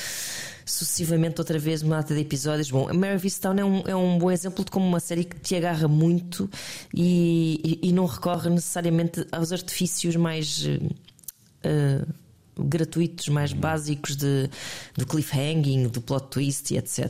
sucessivamente 0.65 1.41
outra 1.41 1.59
vez 1.59 1.83
uma 1.83 1.97
data 1.97 2.15
de 2.15 2.21
episódios. 2.21 2.71
Bom, 2.71 2.89
a 2.89 2.95
Mary 2.95 3.31
Town 3.33 3.59
é 3.59 3.65
um, 3.65 3.83
é 3.89 3.97
um 3.97 4.17
bom 4.17 4.31
exemplo 4.31 4.65
de 4.65 4.71
como 4.71 4.87
uma 4.87 5.01
série 5.01 5.25
que 5.25 5.37
te 5.41 5.57
agarra 5.57 5.89
muito 5.89 6.49
e, 6.95 7.81
e, 7.83 7.89
e 7.89 7.93
não 7.93 8.07
recorre 8.07 8.49
necessariamente 8.49 9.27
aos 9.33 9.51
artifícios 9.51 10.15
mais. 10.15 10.65
Uh, 10.65 12.24
gratuitos 12.59 13.29
mais 13.29 13.53
básicos 13.53 14.17
de, 14.17 14.49
do 14.97 15.07
cliffhanging, 15.07 15.89
do 15.89 16.01
plot 16.01 16.29
twist 16.29 16.73
e 16.73 16.79
etc. 16.79 17.01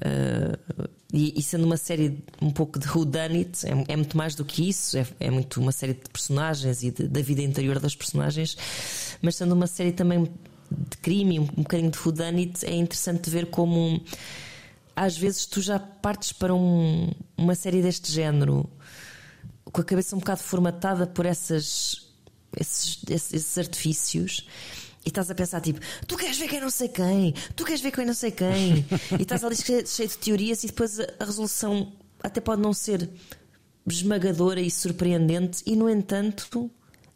Uh, 0.00 0.88
e, 1.12 1.38
e, 1.38 1.42
sendo 1.42 1.64
uma 1.64 1.76
série 1.76 2.24
um 2.42 2.50
pouco 2.50 2.78
de 2.78 2.88
who 2.88 3.04
done 3.04 3.38
it, 3.38 3.66
é, 3.66 3.92
é 3.92 3.96
muito 3.96 4.16
mais 4.16 4.34
do 4.34 4.44
que 4.44 4.68
isso, 4.68 4.98
é, 4.98 5.06
é 5.20 5.30
muito 5.30 5.60
uma 5.60 5.70
série 5.70 5.94
de 5.94 6.08
personagens 6.12 6.82
e 6.82 6.90
de, 6.90 7.06
da 7.06 7.20
vida 7.20 7.42
interior 7.42 7.78
das 7.78 7.94
personagens, 7.94 8.56
mas 9.22 9.36
sendo 9.36 9.52
uma 9.54 9.68
série 9.68 9.92
também 9.92 10.24
de 10.70 10.96
crime, 10.96 11.38
um, 11.38 11.42
um 11.42 11.62
bocadinho 11.62 11.90
de 11.90 11.98
whodunit, 11.98 12.64
é 12.66 12.74
interessante 12.74 13.30
ver 13.30 13.46
como 13.46 14.02
às 14.96 15.16
vezes 15.16 15.46
tu 15.46 15.60
já 15.60 15.78
partes 15.78 16.32
para 16.32 16.54
um, 16.54 17.10
uma 17.36 17.54
série 17.54 17.82
deste 17.82 18.10
género 18.10 18.68
com 19.72 19.80
a 19.80 19.84
cabeça 19.84 20.14
um 20.14 20.20
bocado 20.20 20.40
formatada 20.40 21.06
por 21.06 21.26
essas, 21.26 22.08
esses, 22.56 23.02
esses 23.08 23.58
artifícios 23.58 24.46
e 25.04 25.08
estás 25.08 25.30
a 25.30 25.34
pensar 25.34 25.60
tipo, 25.60 25.80
tu 26.06 26.16
queres 26.16 26.38
ver 26.38 26.48
quem 26.48 26.60
não 26.60 26.70
sei 26.70 26.88
quem, 26.88 27.34
tu 27.54 27.64
queres 27.64 27.80
ver 27.80 27.90
quem 27.90 28.06
não 28.06 28.14
sei 28.14 28.30
quem, 28.30 28.86
e 29.18 29.22
estás 29.22 29.44
ali 29.44 29.56
cheio, 29.56 29.82
de 29.82 30.18
teorias 30.18 30.64
e 30.64 30.68
depois 30.68 30.98
a, 30.98 31.06
a, 31.20 31.24
resolução 31.24 31.92
até 32.22 32.40
pode 32.40 32.62
não 32.62 32.72
ser 32.72 33.08
esmagadora 33.86 34.60
e 34.60 34.70
surpreendente, 34.70 35.62
e 35.66 35.76
no 35.76 35.90
entanto 35.90 36.70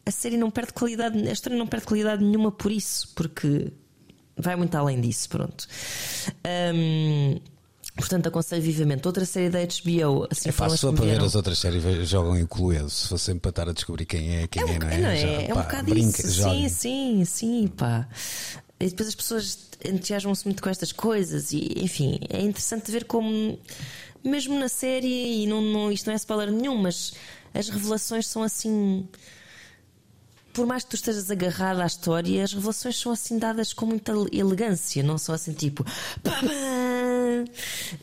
a 0.05 0.11
série 0.11 0.37
não 0.37 0.51
perde 0.51 0.73
qualidade, 0.73 1.17
a 1.27 1.31
história 1.31 1.57
não 1.57 1.67
perde 1.67 1.85
qualidade 1.85 2.23
nenhuma 2.23 2.51
por 2.51 2.71
isso, 2.71 3.09
porque 3.15 3.71
vai 4.37 4.55
muito 4.55 4.75
além 4.75 4.99
disso, 5.01 5.29
pronto. 5.29 5.67
Um, 6.73 7.39
Portanto, 7.99 8.27
aconselho 8.27 8.61
vivamente. 8.61 9.05
Outra 9.05 9.25
série 9.25 9.49
da 9.49 9.59
HBO. 9.59 10.27
Assim, 10.29 10.49
é 10.49 10.51
fácil 10.51 10.77
só 10.77 10.91
para 10.91 11.05
ver 11.05 11.21
as 11.21 11.35
outras 11.35 11.59
séries 11.59 11.83
jogam 12.07 12.37
em 12.37 12.45
Cluedo. 12.45 12.89
Se 12.89 13.07
fosse 13.07 13.25
sempre 13.25 13.41
para 13.41 13.49
estar 13.49 13.69
a 13.69 13.73
descobrir 13.73 14.05
quem 14.05 14.37
é, 14.37 14.47
quem 14.47 14.63
é, 14.63 14.75
é 14.75 14.79
não 14.79 14.89
é? 14.89 14.97
Não 14.97 15.09
é, 15.09 15.17
Já, 15.17 15.27
é 15.27 15.47
pá, 15.47 15.53
um 15.53 15.63
bocado 15.63 15.89
brinca, 15.89 16.21
isso. 16.21 16.43
Sim, 16.43 16.69
sim, 16.69 17.25
sim, 17.25 17.67
pá. 17.67 18.07
E 18.79 18.87
depois 18.87 19.09
as 19.09 19.15
pessoas 19.15 19.57
entusiasmam-se 19.83 20.45
muito 20.45 20.63
com 20.63 20.69
estas 20.69 20.91
coisas 20.91 21.51
e, 21.51 21.83
enfim, 21.83 22.19
é 22.29 22.41
interessante 22.41 22.89
ver 22.91 23.05
como, 23.05 23.59
mesmo 24.23 24.57
na 24.57 24.69
série, 24.69 25.43
e 25.43 25.47
não, 25.47 25.61
não, 25.61 25.91
isto 25.91 26.05
não 26.07 26.13
é 26.13 26.15
spoiler 26.15 26.51
nenhum, 26.51 26.77
mas 26.77 27.13
as 27.53 27.69
revelações 27.69 28.27
são 28.27 28.43
assim. 28.43 29.07
Por 30.53 30.65
mais 30.65 30.83
que 30.83 30.89
tu 30.89 30.95
estejas 30.95 31.29
agarrado 31.29 31.81
à 31.81 31.85
história, 31.85 32.43
as 32.43 32.53
revelações 32.53 32.99
são 32.99 33.11
assim 33.11 33.37
dadas 33.37 33.73
com 33.73 33.85
muita 33.85 34.13
elegância, 34.31 35.03
não 35.03 35.17
são 35.17 35.35
assim 35.35 35.53
tipo. 35.53 35.85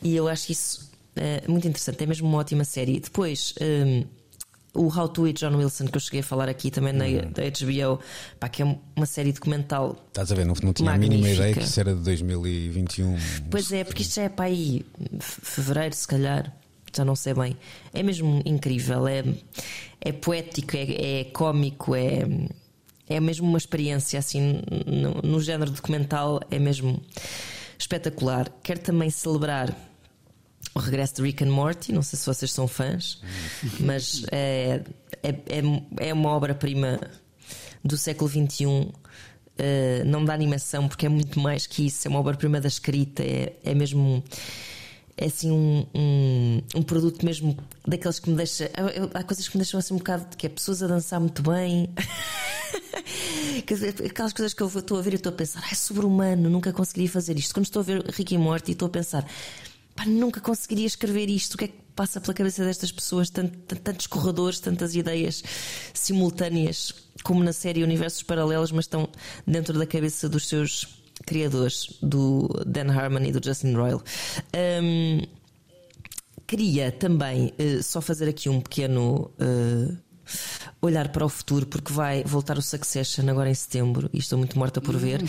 E 0.01 0.15
eu 0.15 0.27
acho 0.27 0.51
isso 0.51 0.89
uh, 1.17 1.51
muito 1.51 1.67
interessante. 1.67 2.03
É 2.03 2.07
mesmo 2.07 2.27
uma 2.27 2.37
ótima 2.39 2.63
série. 2.63 2.99
Depois. 2.99 3.53
Um, 3.61 3.65
ehm, 3.65 4.07
o 4.77 4.95
How 4.95 5.09
to 5.09 5.27
Eat 5.27 5.39
John 5.39 5.57
Wilson, 5.57 5.87
que 5.87 5.97
eu 5.97 5.99
cheguei 5.99 6.19
a 6.19 6.23
falar 6.23 6.47
aqui 6.47 6.69
também 6.69 6.93
na, 6.93 7.05
da 7.05 7.43
HBO, 7.43 7.99
pá, 8.39 8.47
que 8.47 8.61
é 8.61 8.77
uma 8.95 9.05
série 9.05 9.33
documental. 9.33 9.97
Estás 10.09 10.31
a 10.31 10.35
ver? 10.35 10.45
Não, 10.45 10.53
não 10.61 10.71
tinha 10.71 10.91
magnífica. 10.91 11.15
a 11.15 11.17
mínima 11.17 11.33
ideia 11.33 11.53
que 11.55 11.63
isso 11.63 11.79
era 11.79 11.95
de 11.95 12.01
2021. 12.01 13.17
Pois 13.49 13.71
é, 13.71 13.83
porque 13.83 14.03
isto 14.03 14.15
já 14.15 14.23
é 14.23 14.29
para 14.29 14.45
aí, 14.45 14.85
fevereiro, 15.19 15.95
se 15.95 16.07
calhar, 16.07 16.53
já 16.97 17.05
não 17.05 17.15
sei 17.15 17.33
bem. 17.33 17.57
É 17.93 18.03
mesmo 18.03 18.41
incrível, 18.45 19.07
é, 19.07 19.23
é 20.01 20.11
poético, 20.11 20.75
é, 20.75 21.19
é 21.19 21.23
cómico, 21.25 21.95
é, 21.95 22.23
é 23.07 23.19
mesmo 23.19 23.47
uma 23.47 23.57
experiência 23.57 24.19
assim, 24.19 24.61
no, 24.85 25.21
no 25.21 25.39
género 25.39 25.71
documental, 25.71 26.39
é 26.51 26.59
mesmo 26.59 27.01
espetacular. 27.77 28.51
Quero 28.63 28.79
também 28.79 29.09
celebrar 29.09 29.75
o 30.73 30.79
regresso 30.79 31.15
de 31.15 31.21
Rick 31.23 31.43
and 31.43 31.51
Morty. 31.51 31.91
Não 31.91 32.01
sei 32.01 32.17
se 32.19 32.25
vocês 32.25 32.51
são 32.51 32.67
fãs, 32.67 33.21
mas 33.79 34.25
é, 34.31 34.81
é, 35.23 35.29
é, 35.29 36.07
é 36.09 36.13
uma 36.13 36.29
obra-prima 36.29 36.99
do 37.83 37.97
século 37.97 38.29
XXI. 38.29 38.65
Uh, 38.65 38.93
eh, 39.59 40.03
não 40.05 40.23
da 40.23 40.35
animação, 40.35 40.87
porque 40.87 41.07
é 41.07 41.09
muito 41.09 41.39
mais 41.39 41.65
que 41.65 41.87
isso. 41.87 42.07
É 42.07 42.09
uma 42.09 42.19
obra-prima 42.19 42.61
da 42.61 42.67
escrita. 42.67 43.23
É, 43.23 43.53
é 43.63 43.73
mesmo. 43.73 44.23
É 45.19 45.25
assim 45.25 45.49
um, 45.49 45.83
um, 45.95 46.61
um, 46.75 46.83
produto 46.83 47.25
mesmo 47.25 47.57
daqueles 47.87 48.19
que 48.19 48.29
me 48.29 48.35
deixa. 48.35 48.69
Há 49.15 49.23
coisas 49.23 49.47
que 49.47 49.57
me 49.57 49.63
deixam 49.63 49.79
assim 49.79 49.95
um 49.95 49.97
bocado 49.97 50.37
que 50.37 50.45
é 50.45 50.49
pessoas 50.49 50.83
a 50.83 50.87
dançar 50.87 51.19
muito 51.19 51.41
bem. 51.41 51.89
Aquelas 54.07 54.31
coisas 54.31 54.53
que 54.53 54.61
eu 54.61 54.67
estou 54.67 54.99
a 54.99 55.01
ver 55.01 55.13
e 55.13 55.15
estou 55.15 55.31
a 55.31 55.35
pensar, 55.35 55.63
é 55.71 55.73
sobre-humano, 55.73 56.49
nunca 56.51 56.71
conseguiria 56.71 57.09
fazer 57.09 57.35
isto. 57.35 57.51
Quando 57.51 57.65
estou 57.65 57.79
a 57.79 57.83
ver 57.83 58.05
Rick 58.05 58.35
e 58.35 58.37
Morty, 58.37 58.73
estou 58.73 58.85
a 58.87 58.89
pensar, 58.89 59.27
pá, 59.95 60.05
nunca 60.05 60.39
conseguiria 60.39 60.85
escrever 60.85 61.29
isto. 61.29 61.55
O 61.55 61.57
que 61.57 61.65
é 61.65 61.67
que 61.69 61.77
passa 61.95 62.21
pela 62.21 62.35
cabeça 62.35 62.63
destas 62.63 62.91
pessoas? 62.91 63.31
tantos 63.31 64.05
corredores, 64.05 64.59
tantas 64.59 64.95
ideias 64.95 65.43
simultâneas, 65.95 66.93
como 67.23 67.43
na 67.43 67.53
série 67.53 67.83
Universos 67.83 68.21
Paralelos, 68.21 68.71
mas 68.71 68.85
estão 68.85 69.09
dentro 69.47 69.79
da 69.79 69.87
cabeça 69.87 70.29
dos 70.29 70.47
seus 70.47 70.87
criadores, 71.27 71.99
do 72.01 72.47
Dan 72.65 72.89
Harmon 72.91 73.25
e 73.25 73.31
do 73.31 73.43
Justin 73.43 73.73
Royal. 73.73 74.01
Um, 74.81 75.21
queria 76.47 76.91
também 76.91 77.53
uh, 77.59 77.83
só 77.83 78.01
fazer 78.01 78.27
aqui 78.27 78.49
um 78.49 78.59
pequeno. 78.59 79.31
Uh, 79.39 80.07
olhar 80.81 81.09
para 81.09 81.25
o 81.25 81.29
futuro, 81.29 81.65
porque 81.65 81.91
vai 81.91 82.21
voltar 82.23 82.57
o 82.57 82.61
Succession 82.61 83.29
agora 83.29 83.49
em 83.49 83.53
setembro 83.53 84.09
e 84.13 84.17
estou 84.17 84.37
muito 84.37 84.59
morta 84.59 84.81
por 84.81 84.95
ver. 84.95 85.21
Uhum. 85.21 85.27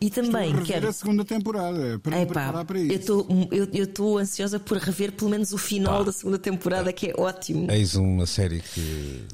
E 0.00 0.10
também 0.10 0.46
estou 0.46 0.62
a 0.62 0.66
quero. 0.66 0.88
a 0.88 0.92
segunda 0.92 1.24
temporada 1.24 1.98
para 1.98 2.18
me 2.18 2.24
preparar 2.24 2.64
para 2.64 2.80
isso. 2.80 3.26
Eu 3.72 3.84
estou 3.84 4.18
ansiosa 4.18 4.58
por 4.58 4.78
rever 4.78 5.12
pelo 5.12 5.30
menos 5.30 5.52
o 5.52 5.58
final 5.58 5.98
Pá. 5.98 6.04
da 6.04 6.12
segunda 6.12 6.38
temporada, 6.38 6.92
que 6.92 7.10
é 7.10 7.14
ótimo. 7.16 7.70
Eis 7.70 7.94
uma 7.94 8.26
série 8.26 8.60
que. 8.60 9.24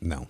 Não. 0.00 0.26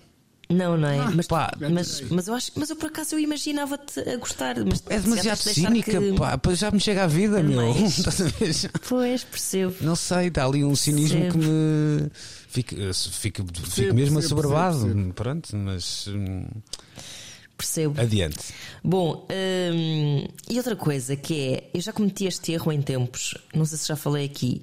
Não, 0.51 0.77
não 0.77 0.89
é? 0.89 0.99
Ah, 0.99 1.13
mas, 1.15 1.27
pá, 1.29 1.53
mas, 1.71 2.01
mas, 2.11 2.27
eu 2.27 2.35
acho, 2.35 2.51
mas 2.57 2.71
eu 2.71 2.77
por 2.77 2.89
acaso 2.89 3.15
eu 3.15 3.21
imaginava-te 3.21 4.01
a 4.01 4.17
gostar. 4.17 4.57
Mas 4.65 4.83
é 4.89 4.99
demasiado 4.99 5.37
cínica, 5.37 5.93
que... 5.93 6.13
pá, 6.15 6.39
já 6.55 6.73
me 6.73 6.81
chega 6.81 7.05
à 7.05 7.07
vida, 7.07 7.39
é 7.39 7.43
meu. 7.43 7.73
pois, 8.89 9.23
percebo. 9.23 9.77
Não 9.81 9.95
sei, 9.95 10.29
dá 10.29 10.45
ali 10.45 10.65
um 10.65 10.75
cinismo 10.75 11.21
percebo. 11.21 11.39
que 11.39 11.47
me 11.47 12.11
fico, 12.49 12.75
fico, 13.13 13.45
fico 13.65 13.95
mesmo 13.95 14.19
assoberbado. 14.19 15.13
Pronto, 15.15 15.57
mas. 15.57 16.09
Hum, 16.09 16.45
percebo. 17.57 18.01
Adiante. 18.01 18.53
Bom, 18.83 19.29
hum, 19.31 20.27
e 20.49 20.57
outra 20.59 20.75
coisa 20.75 21.15
que 21.15 21.41
é, 21.41 21.71
eu 21.73 21.81
já 21.81 21.93
cometi 21.93 22.25
este 22.25 22.53
erro 22.53 22.73
em 22.73 22.83
tempos, 22.83 23.39
não 23.55 23.65
sei 23.65 23.79
se 23.79 23.87
já 23.87 23.95
falei 23.95 24.25
aqui. 24.25 24.63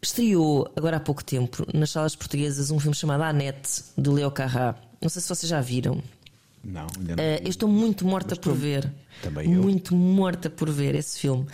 Estreou 0.00 0.70
agora 0.76 0.98
há 0.98 1.00
pouco 1.00 1.22
tempo 1.22 1.66
nas 1.74 1.90
salas 1.90 2.14
portuguesas 2.14 2.70
um 2.70 2.78
filme 2.78 2.94
chamado 2.94 3.22
Anete, 3.22 3.82
do 3.98 4.12
Leo 4.12 4.30
Carrá. 4.30 4.76
Não 5.00 5.08
sei 5.08 5.22
se 5.22 5.28
vocês 5.28 5.48
já 5.48 5.60
viram. 5.60 6.02
Não, 6.62 6.86
ainda 6.98 7.16
não. 7.16 7.24
Uh, 7.24 7.38
eu 7.42 7.48
estou 7.48 7.68
muito 7.68 8.06
morta 8.06 8.34
estou... 8.34 8.52
por 8.52 8.60
ver. 8.60 8.92
Também 9.22 9.50
eu. 9.50 9.62
Muito 9.62 9.94
morta 9.94 10.50
por 10.50 10.68
ver 10.70 10.94
esse 10.94 11.18
filme. 11.18 11.44
Uh, 11.44 11.48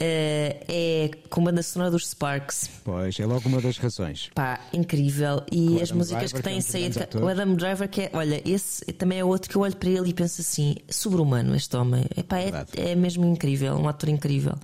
é 0.00 1.10
com 1.28 1.44
banda 1.44 1.62
sonora 1.62 1.90
dos 1.90 2.08
Sparks. 2.08 2.70
Pois, 2.82 3.20
é 3.20 3.26
logo 3.26 3.46
uma 3.46 3.60
das 3.60 3.76
razões. 3.76 4.30
Pá, 4.34 4.58
incrível. 4.72 5.42
E 5.52 5.82
as 5.82 5.92
músicas 5.92 6.32
Driver, 6.32 6.42
que 6.42 6.42
têm 6.42 6.60
saído. 6.62 6.98
O 7.20 7.28
Adam 7.28 7.54
Driver, 7.54 7.88
que 7.88 8.02
é, 8.02 8.10
olha, 8.14 8.42
esse 8.48 8.84
também 8.94 9.18
é 9.18 9.24
outro 9.24 9.50
que 9.50 9.56
eu 9.56 9.60
olho 9.60 9.76
para 9.76 9.90
ele 9.90 10.08
e 10.08 10.14
penso 10.14 10.40
assim: 10.40 10.76
sobre-humano 10.88 11.54
este 11.54 11.76
homem. 11.76 12.06
Epá, 12.16 12.38
é, 12.38 12.52
é 12.74 12.94
mesmo 12.94 13.26
incrível, 13.26 13.74
um 13.74 13.86
ator 13.86 14.08
incrível. 14.08 14.54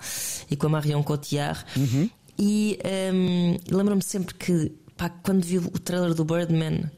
E 0.50 0.56
com 0.56 0.66
a 0.66 0.70
Marion 0.70 1.02
Cotillard. 1.02 1.62
Uhum. 1.76 2.08
E 2.38 2.78
um, 3.12 3.56
lembro-me 3.70 4.02
sempre 4.02 4.34
que, 4.34 4.72
pá, 4.96 5.10
quando 5.10 5.44
vi 5.44 5.58
o 5.58 5.70
trailer 5.78 6.14
do 6.14 6.24
Birdman 6.24 6.90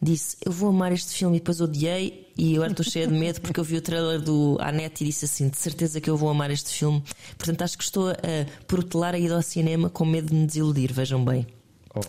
disse: 0.00 0.36
Eu 0.44 0.52
vou 0.52 0.70
amar 0.70 0.92
este 0.92 1.12
filme 1.14 1.36
e 1.36 1.40
depois 1.40 1.60
odiei. 1.60 2.26
E 2.36 2.54
agora 2.54 2.70
estou 2.70 2.84
cheia 2.84 3.06
de 3.06 3.14
medo 3.14 3.40
porque 3.40 3.58
eu 3.58 3.64
vi 3.64 3.76
o 3.76 3.80
trailer 3.80 4.20
do 4.20 4.58
Anete 4.60 5.02
e 5.02 5.06
disse 5.06 5.24
assim: 5.24 5.48
De 5.48 5.56
certeza 5.56 6.00
que 6.00 6.10
eu 6.10 6.16
vou 6.16 6.28
amar 6.28 6.50
este 6.50 6.70
filme. 6.70 7.02
Portanto, 7.36 7.62
acho 7.62 7.78
que 7.78 7.84
estou 7.84 8.10
a 8.10 8.14
protelar 8.66 9.14
a 9.14 9.18
ida 9.18 9.34
ao 9.34 9.42
cinema 9.42 9.88
com 9.88 10.04
medo 10.04 10.28
de 10.28 10.34
me 10.34 10.46
desiludir. 10.46 10.92
Vejam 10.92 11.24
bem. 11.24 11.46
Oh. 11.94 12.00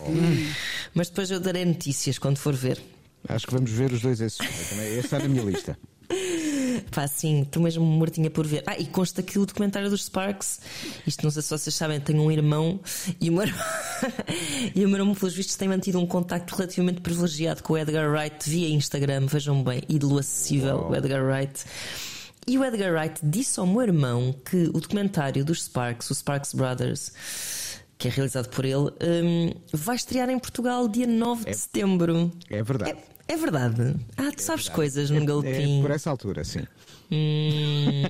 Mas 0.94 1.08
depois 1.08 1.30
eu 1.30 1.40
darei 1.40 1.64
notícias 1.64 2.18
quando 2.18 2.36
for 2.38 2.54
ver. 2.54 2.80
Acho 3.26 3.46
que 3.46 3.54
vamos 3.54 3.70
ver 3.70 3.92
os 3.92 4.00
dois 4.00 4.20
esses. 4.20 4.38
Esse 4.40 4.98
está 4.98 5.18
na 5.18 5.28
minha 5.28 5.42
lista. 5.42 5.78
Pá, 6.90 7.06
sim, 7.06 7.42
estou 7.42 7.62
mesmo 7.62 7.84
mortinha 7.84 8.30
por 8.30 8.46
ver. 8.46 8.62
Ah, 8.66 8.78
e 8.78 8.86
consta 8.86 9.20
aqui 9.20 9.38
o 9.38 9.46
documentário 9.46 9.90
dos 9.90 10.04
Sparks. 10.04 10.60
Isto 11.06 11.24
não 11.24 11.30
sei 11.30 11.42
se 11.42 11.50
vocês 11.50 11.74
sabem, 11.74 12.00
tenho 12.00 12.22
um 12.22 12.30
irmão 12.30 12.80
e 13.20 13.30
o 13.30 13.32
meu 13.32 13.42
irmão, 13.42 13.64
e 14.74 14.84
o 14.84 14.88
meu 14.88 14.98
irmão, 14.98 15.14
pelos 15.14 15.34
vistos, 15.34 15.56
tem 15.56 15.68
mantido 15.68 15.98
um 15.98 16.06
contacto 16.06 16.54
relativamente 16.54 17.00
privilegiado 17.00 17.62
com 17.62 17.74
o 17.74 17.78
Edgar 17.78 18.10
Wright 18.10 18.48
via 18.48 18.68
Instagram, 18.68 19.26
vejam 19.26 19.62
bem, 19.62 19.82
ídolo 19.88 20.18
acessível, 20.18 20.88
o 20.88 20.96
Edgar 20.96 21.22
Wright. 21.24 21.64
E 22.46 22.56
o 22.56 22.64
Edgar 22.64 22.92
Wright 22.94 23.20
disse 23.22 23.60
ao 23.60 23.66
meu 23.66 23.82
irmão 23.82 24.34
que 24.44 24.70
o 24.72 24.80
documentário 24.80 25.44
dos 25.44 25.64
Sparks, 25.64 26.10
o 26.10 26.14
Sparks 26.14 26.54
Brothers, 26.54 27.12
que 27.98 28.08
é 28.08 28.10
realizado 28.10 28.48
por 28.48 28.64
ele, 28.64 28.90
um, 29.02 29.52
vai 29.72 29.96
estrear 29.96 30.30
em 30.30 30.38
Portugal 30.38 30.88
dia 30.88 31.06
9 31.06 31.42
é, 31.44 31.50
de 31.50 31.56
setembro. 31.56 32.32
É 32.48 32.62
verdade. 32.62 32.92
É, 32.92 33.17
é 33.28 33.36
verdade. 33.36 33.94
Ah, 34.16 34.32
tu 34.32 34.40
é 34.40 34.42
sabes 34.42 34.68
coisas 34.68 35.10
no 35.10 35.22
é, 35.22 35.24
Galpim. 35.24 35.78
É 35.78 35.82
por 35.82 35.90
essa 35.90 36.10
altura, 36.10 36.42
sim. 36.44 36.64
Hum, 37.10 38.02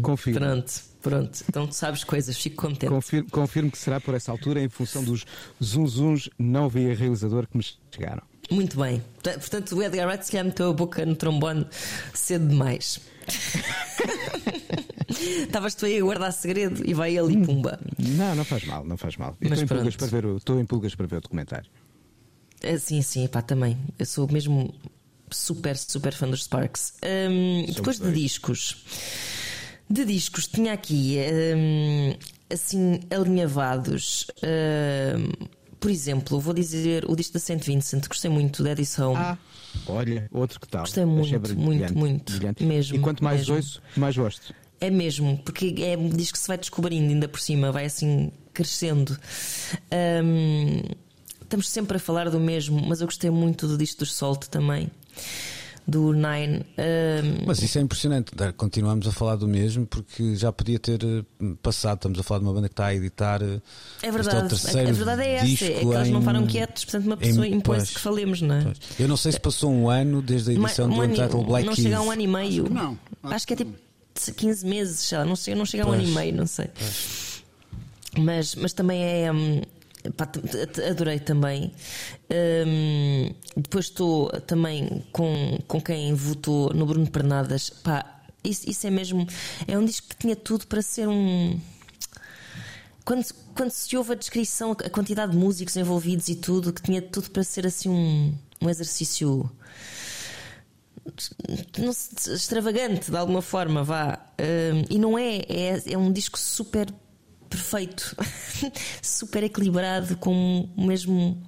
Confirmo. 0.02 0.40
Pronto, 0.40 0.72
pronto. 1.02 1.44
Então 1.48 1.66
tu 1.66 1.74
sabes 1.74 2.02
coisas, 2.04 2.36
fico 2.36 2.56
contente. 2.56 2.88
Confirmo, 2.88 3.30
confirmo 3.30 3.70
que 3.70 3.78
será 3.78 4.00
por 4.00 4.14
essa 4.14 4.32
altura 4.32 4.60
em 4.62 4.68
função 4.68 5.04
dos 5.04 5.26
zunzuns 5.62 6.30
não 6.38 6.68
via 6.68 6.94
realizador 6.94 7.46
que 7.46 7.56
me 7.56 7.64
chegaram. 7.94 8.22
Muito 8.50 8.80
bem. 8.80 9.02
Portanto, 9.22 9.76
o 9.76 9.82
Edgar 9.82 10.08
Wright 10.08 10.24
se 10.24 10.32
calhar 10.32 10.46
meteu 10.46 10.70
a 10.70 10.72
boca 10.72 11.04
no 11.04 11.14
trombone 11.14 11.66
cedo 12.14 12.48
demais. 12.48 12.98
Estavas 15.08 15.74
tu 15.74 15.84
aí 15.86 15.98
a 15.98 16.02
guardar 16.02 16.32
segredo 16.32 16.82
e 16.84 16.94
vai 16.94 17.16
ali 17.18 17.36
pumba. 17.44 17.78
Não, 17.98 18.34
não 18.34 18.44
faz 18.44 18.64
mal, 18.64 18.84
não 18.84 18.96
faz 18.96 19.16
mal. 19.16 19.36
Estou 19.40 19.62
em, 19.62 19.66
pulgas 19.66 19.96
para 19.96 20.06
ver 20.06 20.26
o, 20.26 20.36
estou 20.36 20.60
em 20.60 20.64
pulgas 20.64 20.94
para 20.94 21.06
ver 21.06 21.16
o 21.16 21.20
documentário. 21.20 21.70
É, 22.62 22.76
sim, 22.78 23.02
sim, 23.02 23.26
pá, 23.28 23.42
também. 23.42 23.76
Eu 23.98 24.06
sou 24.06 24.30
mesmo 24.30 24.74
super, 25.30 25.76
super 25.76 26.12
fã 26.12 26.28
dos 26.28 26.44
Sparks. 26.44 26.94
Um, 27.30 27.66
depois 27.72 27.98
de 27.98 28.12
discos. 28.12 28.84
De 29.88 30.04
discos, 30.04 30.46
tinha 30.46 30.72
aqui 30.72 31.18
um, 31.56 32.14
assim 32.52 33.00
alinhavados. 33.10 34.26
Um, 34.42 35.46
por 35.80 35.90
exemplo, 35.90 36.40
vou 36.40 36.52
dizer 36.52 37.04
o 37.08 37.14
disco 37.14 37.34
da 37.34 37.40
St. 37.40 37.58
Vincent, 37.58 38.06
gostei 38.08 38.30
muito 38.30 38.62
da 38.62 38.72
edição. 38.72 39.16
Ah, 39.16 39.38
olha, 39.86 40.28
outro 40.32 40.60
que 40.60 40.68
tal. 40.68 40.82
Gostei 40.82 41.04
muito, 41.04 41.56
muito, 41.56 41.96
muito. 41.96 42.32
Brilhante. 42.32 42.64
Mesmo. 42.64 42.96
E 42.96 42.98
quanto 42.98 43.22
mais 43.22 43.40
mesmo. 43.40 43.56
ouço, 43.56 43.82
mais 43.96 44.16
gosto. 44.16 44.54
É 44.80 44.90
mesmo, 44.90 45.38
porque 45.38 45.74
é 45.78 45.96
um 45.96 46.08
disco 46.08 46.34
que 46.34 46.38
se 46.38 46.48
vai 46.48 46.58
descobrindo 46.58 47.10
ainda 47.12 47.28
por 47.28 47.40
cima, 47.40 47.72
vai 47.72 47.84
assim 47.84 48.30
crescendo. 48.52 49.16
Um, 50.24 50.82
estamos 51.48 51.68
sempre 51.68 51.96
a 51.96 52.00
falar 52.00 52.28
do 52.30 52.38
mesmo, 52.38 52.80
mas 52.86 53.00
eu 53.00 53.06
gostei 53.06 53.30
muito 53.30 53.66
do 53.66 53.76
disco 53.76 54.00
dos 54.00 54.14
Salt 54.14 54.46
também 54.46 54.90
do 55.88 56.12
Nine. 56.12 56.66
Um... 56.76 57.46
Mas 57.46 57.62
isso 57.62 57.78
é 57.78 57.80
impressionante, 57.80 58.32
continuamos 58.58 59.08
a 59.08 59.12
falar 59.12 59.36
do 59.36 59.48
mesmo 59.48 59.86
porque 59.86 60.36
já 60.36 60.52
podia 60.52 60.78
ter 60.78 61.02
eh, 61.02 61.24
passado. 61.62 61.96
Estamos 61.96 62.18
a 62.18 62.22
falar 62.22 62.40
de 62.40 62.44
uma 62.44 62.52
banda 62.52 62.68
que 62.68 62.74
está 62.74 62.86
a 62.86 62.94
editar. 62.94 63.42
Eh, 63.42 63.60
é 64.02 64.10
verdade, 64.10 64.54
é 64.76 64.80
a, 64.80 64.92
verdade 64.92 65.22
é 65.22 65.34
essa, 65.36 65.64
é 65.64 65.80
que 65.80 65.86
eles 65.86 66.10
não 66.10 66.22
param 66.22 66.46
quietos, 66.46 66.84
portanto, 66.84 67.06
uma 67.06 67.16
pessoa 67.16 67.48
impõe 67.48 67.80
que 67.80 67.98
falemos, 67.98 68.42
não 68.42 68.54
é? 68.54 68.64
Pois. 68.64 68.78
Eu 69.00 69.08
não 69.08 69.16
sei 69.16 69.32
se 69.32 69.40
passou 69.40 69.72
um 69.72 69.88
ano 69.88 70.20
desde 70.20 70.50
a 70.50 70.54
edição 70.54 70.86
uma, 70.88 71.06
do 71.06 71.10
Untitled 71.10 71.46
Black 71.46 71.66
Não 71.66 71.74
Keys. 71.74 71.86
chega 71.86 71.96
a 71.96 72.02
um 72.02 72.10
ano 72.10 72.22
e 72.22 72.26
meio. 72.26 72.68
Não. 72.68 72.98
Acho 73.22 73.46
que 73.46 73.54
é 73.54 73.56
tipo 73.56 73.72
15 74.36 74.66
meses, 74.66 74.98
sei 75.00 75.16
lá, 75.16 75.24
não 75.24 75.36
chega, 75.36 75.56
não 75.56 75.64
chega 75.64 75.84
a 75.84 75.86
um 75.86 75.92
ano 75.92 76.02
e 76.02 76.08
meio, 76.08 76.36
não 76.36 76.46
sei. 76.46 76.68
Mas, 78.18 78.54
mas 78.54 78.74
também 78.74 79.02
é. 79.02 79.32
Hum, 79.32 79.62
Pá, 80.16 80.28
adorei 80.88 81.18
também. 81.18 81.72
Um, 82.30 83.30
depois 83.56 83.86
estou 83.86 84.28
também 84.42 85.04
com, 85.12 85.58
com 85.66 85.80
quem 85.80 86.14
votou 86.14 86.72
no 86.74 86.86
Bruno 86.86 87.10
Pernadas. 87.10 87.70
Pá, 87.70 88.20
isso, 88.44 88.68
isso 88.68 88.86
é 88.86 88.90
mesmo. 88.90 89.26
É 89.66 89.76
um 89.78 89.84
disco 89.84 90.08
que 90.08 90.16
tinha 90.16 90.36
tudo 90.36 90.66
para 90.66 90.82
ser 90.82 91.08
um. 91.08 91.58
Quando, 93.04 93.24
quando 93.54 93.70
se 93.70 93.96
ouve 93.96 94.12
a 94.12 94.14
descrição, 94.14 94.72
a 94.72 94.90
quantidade 94.90 95.32
de 95.32 95.38
músicos 95.38 95.76
envolvidos 95.76 96.28
e 96.28 96.36
tudo, 96.36 96.72
que 96.72 96.82
tinha 96.82 97.00
tudo 97.00 97.30
para 97.30 97.42
ser 97.42 97.66
assim 97.66 97.88
um, 97.88 98.34
um 98.60 98.68
exercício 98.68 99.50
não 101.78 101.90
extravagante 101.90 103.10
de 103.10 103.16
alguma 103.16 103.42
forma, 103.42 103.82
vá. 103.82 104.18
Um, 104.38 104.84
e 104.90 104.98
não 104.98 105.18
é, 105.18 105.38
é, 105.48 105.82
é 105.92 105.98
um 105.98 106.12
disco 106.12 106.38
super 106.38 106.92
perfeito, 107.48 108.16
super 109.02 109.42
equilibrado, 109.42 110.16
com 110.16 110.68
o 110.76 110.86
mesmo. 110.86 111.42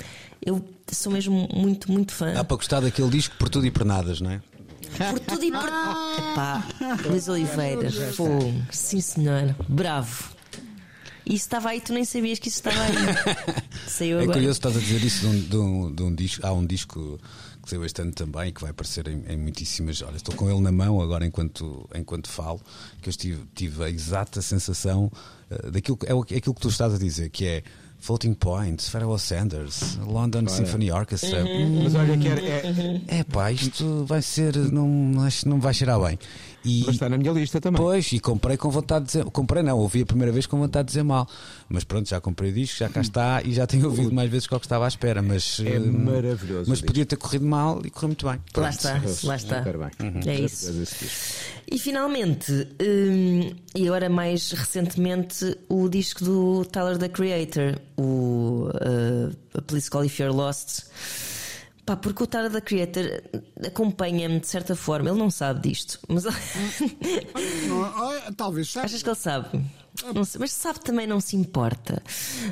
Eu 0.45 0.65
sou 0.91 1.13
mesmo 1.13 1.49
muito, 1.55 1.91
muito 1.91 2.13
fã. 2.15 2.33
Dá 2.33 2.45
para 2.45 2.57
gostar 2.57 2.81
daquele 2.81 3.11
disco 3.11 3.37
por 3.39 3.49
tudo 3.49 3.67
e 3.67 3.71
por 3.71 3.85
nada, 3.85 4.15
não 4.21 4.31
é? 4.31 4.43
Por 5.11 5.21
tudo 5.21 5.45
e 5.45 5.51
por. 5.53 5.69
Epá, 5.69 6.65
Luís 7.07 7.29
Oliveira, 7.29 7.91
fogo, 8.13 8.53
sim 8.71 9.01
senhor, 9.01 9.55
bravo. 9.69 10.41
E 11.25 11.35
isso 11.35 11.45
estava 11.45 11.69
aí, 11.69 11.81
tu 11.81 11.93
nem 11.93 12.05
sabias 12.05 12.39
que 12.39 12.49
isso 12.49 12.59
estava 12.59 12.83
aí. 12.83 12.93
Saiu 13.87 14.19
é 14.19 14.23
agora. 14.23 14.39
curioso 14.39 14.59
estás 14.59 14.77
a 14.77 14.81
dizer 14.81 15.05
isso 15.05 15.21
de 15.21 15.27
um, 15.27 15.41
de 15.41 15.57
um, 15.57 15.95
de 15.95 16.03
um 16.03 16.15
disco. 16.15 16.47
Há 16.47 16.53
um 16.53 16.67
disco 16.67 17.21
que 17.63 17.71
saiu 17.71 17.85
este 17.85 18.03
ano 18.03 18.13
também, 18.13 18.53
que 18.53 18.61
vai 18.61 18.71
aparecer 18.71 19.07
em, 19.09 19.25
em, 19.29 19.37
muitíssimas. 19.37 20.03
Olha, 20.03 20.17
estou 20.17 20.35
com 20.35 20.51
ele 20.51 20.61
na 20.61 20.73
mão 20.73 21.01
agora 21.01 21.27
enquanto, 21.27 21.89
enquanto 21.95 22.29
falo, 22.29 22.61
que 23.01 23.09
eu 23.09 23.13
tive, 23.13 23.45
tive 23.55 23.85
a 23.85 23.91
exata 23.91 24.43
sensação 24.43 25.11
uh, 25.51 25.71
daquilo 25.71 25.99
é, 26.05 26.35
é 26.35 26.39
aquilo 26.39 26.55
que 26.55 26.61
tu 26.61 26.69
estás 26.69 26.95
a 26.95 26.99
dizer, 26.99 27.31
que 27.31 27.47
é. 27.47 27.63
Floating 28.03 28.33
Point, 28.33 28.83
Pharoah 28.83 29.19
Sanders, 29.19 29.99
London 29.99 30.39
olha. 30.39 30.49
Symphony 30.49 30.91
Orchestra. 30.91 31.45
Uhum. 31.45 31.83
Mas 31.85 31.95
olha 31.95 32.17
que 32.17 32.29
era, 32.29 32.41
é... 32.41 33.01
é 33.09 33.25
pá, 33.25 33.53
isto 33.53 34.07
vai 34.07 34.23
ser. 34.23 34.57
Não, 34.57 35.23
acho 35.23 35.47
não 35.47 35.61
vai 35.61 35.75
cheirar 35.75 36.01
bem. 36.01 36.19
E, 36.65 36.83
Mas 36.85 36.97
está 36.97 37.09
na 37.09 37.17
minha 37.17 37.33
lista 37.33 37.61
também. 37.61 37.81
Pois, 37.81 38.13
e 38.13 38.21
comprei 38.21 38.57
com 38.57 38.71
vontade 38.71 39.07
de 39.07 39.13
dizer. 39.13 39.25
Comprei 39.27 39.63
não, 39.63 39.79
ouvi 39.79 40.03
a 40.03 40.07
primeira 40.07 40.33
vez 40.33 40.47
com 40.47 40.59
vontade 40.59 40.87
de 40.87 40.93
dizer 40.93 41.03
mal. 41.03 41.27
Mas 41.69 41.85
pronto, 41.85 42.09
já 42.09 42.21
comprei 42.21 42.51
o 42.51 42.55
disco, 42.55 42.79
já 42.79 42.89
cá 42.89 43.01
está 43.01 43.43
e 43.43 43.55
já 43.55 43.67
tenho 43.67 43.87
ouvido 43.87 44.13
mais 44.13 44.31
vezes 44.31 44.47
que 44.47 44.55
o 44.55 44.61
que 44.61 44.67
estava 44.67 44.85
à 44.85 44.89
espera. 44.89 45.23
Mas, 45.23 45.61
é 45.61 45.79
hum, 45.79 46.05
maravilhoso. 46.05 46.69
Mas 46.69 46.81
podia 46.81 47.07
ter 47.07 47.17
corrido 47.17 47.47
mal 47.47 47.81
e 47.85 47.91
correu 47.91 48.09
muito 48.09 48.27
bem. 48.27 48.39
Pronto. 48.53 48.65
Lá 48.65 48.71
está, 48.71 49.03
lá 49.25 49.37
está. 49.37 49.65
Uhum. 50.01 50.21
É 50.27 50.41
isso. 50.41 50.73
E 51.71 51.79
finalmente, 51.79 52.69
hum, 52.83 53.51
e 53.75 53.87
agora 53.87 54.09
mais 54.11 54.51
recentemente, 54.53 55.57
o 55.69 55.89
disco 55.89 56.25
do 56.25 56.65
Tyler 56.67 56.99
the 56.99 57.09
Creator, 57.09 57.81
o 57.97 58.69
uh, 58.75 59.37
A 59.57 59.63
Police 59.63 59.91
Call 59.91 60.05
If 60.05 60.19
You're 60.19 60.35
Lost. 60.35 60.85
Pá, 61.91 61.97
porque 61.97 62.23
o 62.23 62.27
Tyler 62.29 62.53
the 62.53 62.61
Creator 62.61 63.21
acompanha-me 63.67 64.39
de 64.39 64.47
certa 64.47 64.77
forma, 64.77 65.11
ele 65.11 65.19
não 65.19 65.29
sabe 65.29 65.69
disto, 65.69 65.99
mas. 66.07 66.23
Talvez 68.37 68.71
sabe. 68.71 68.87
Achas 68.87 69.03
que 69.03 69.09
ele 69.09 69.17
sabe? 69.17 69.61
Não 70.15 70.25
sei, 70.25 70.39
mas 70.39 70.53
sabe 70.53 70.79
também 70.79 71.05
não 71.05 71.21
se 71.21 71.35
importa. 71.35 72.01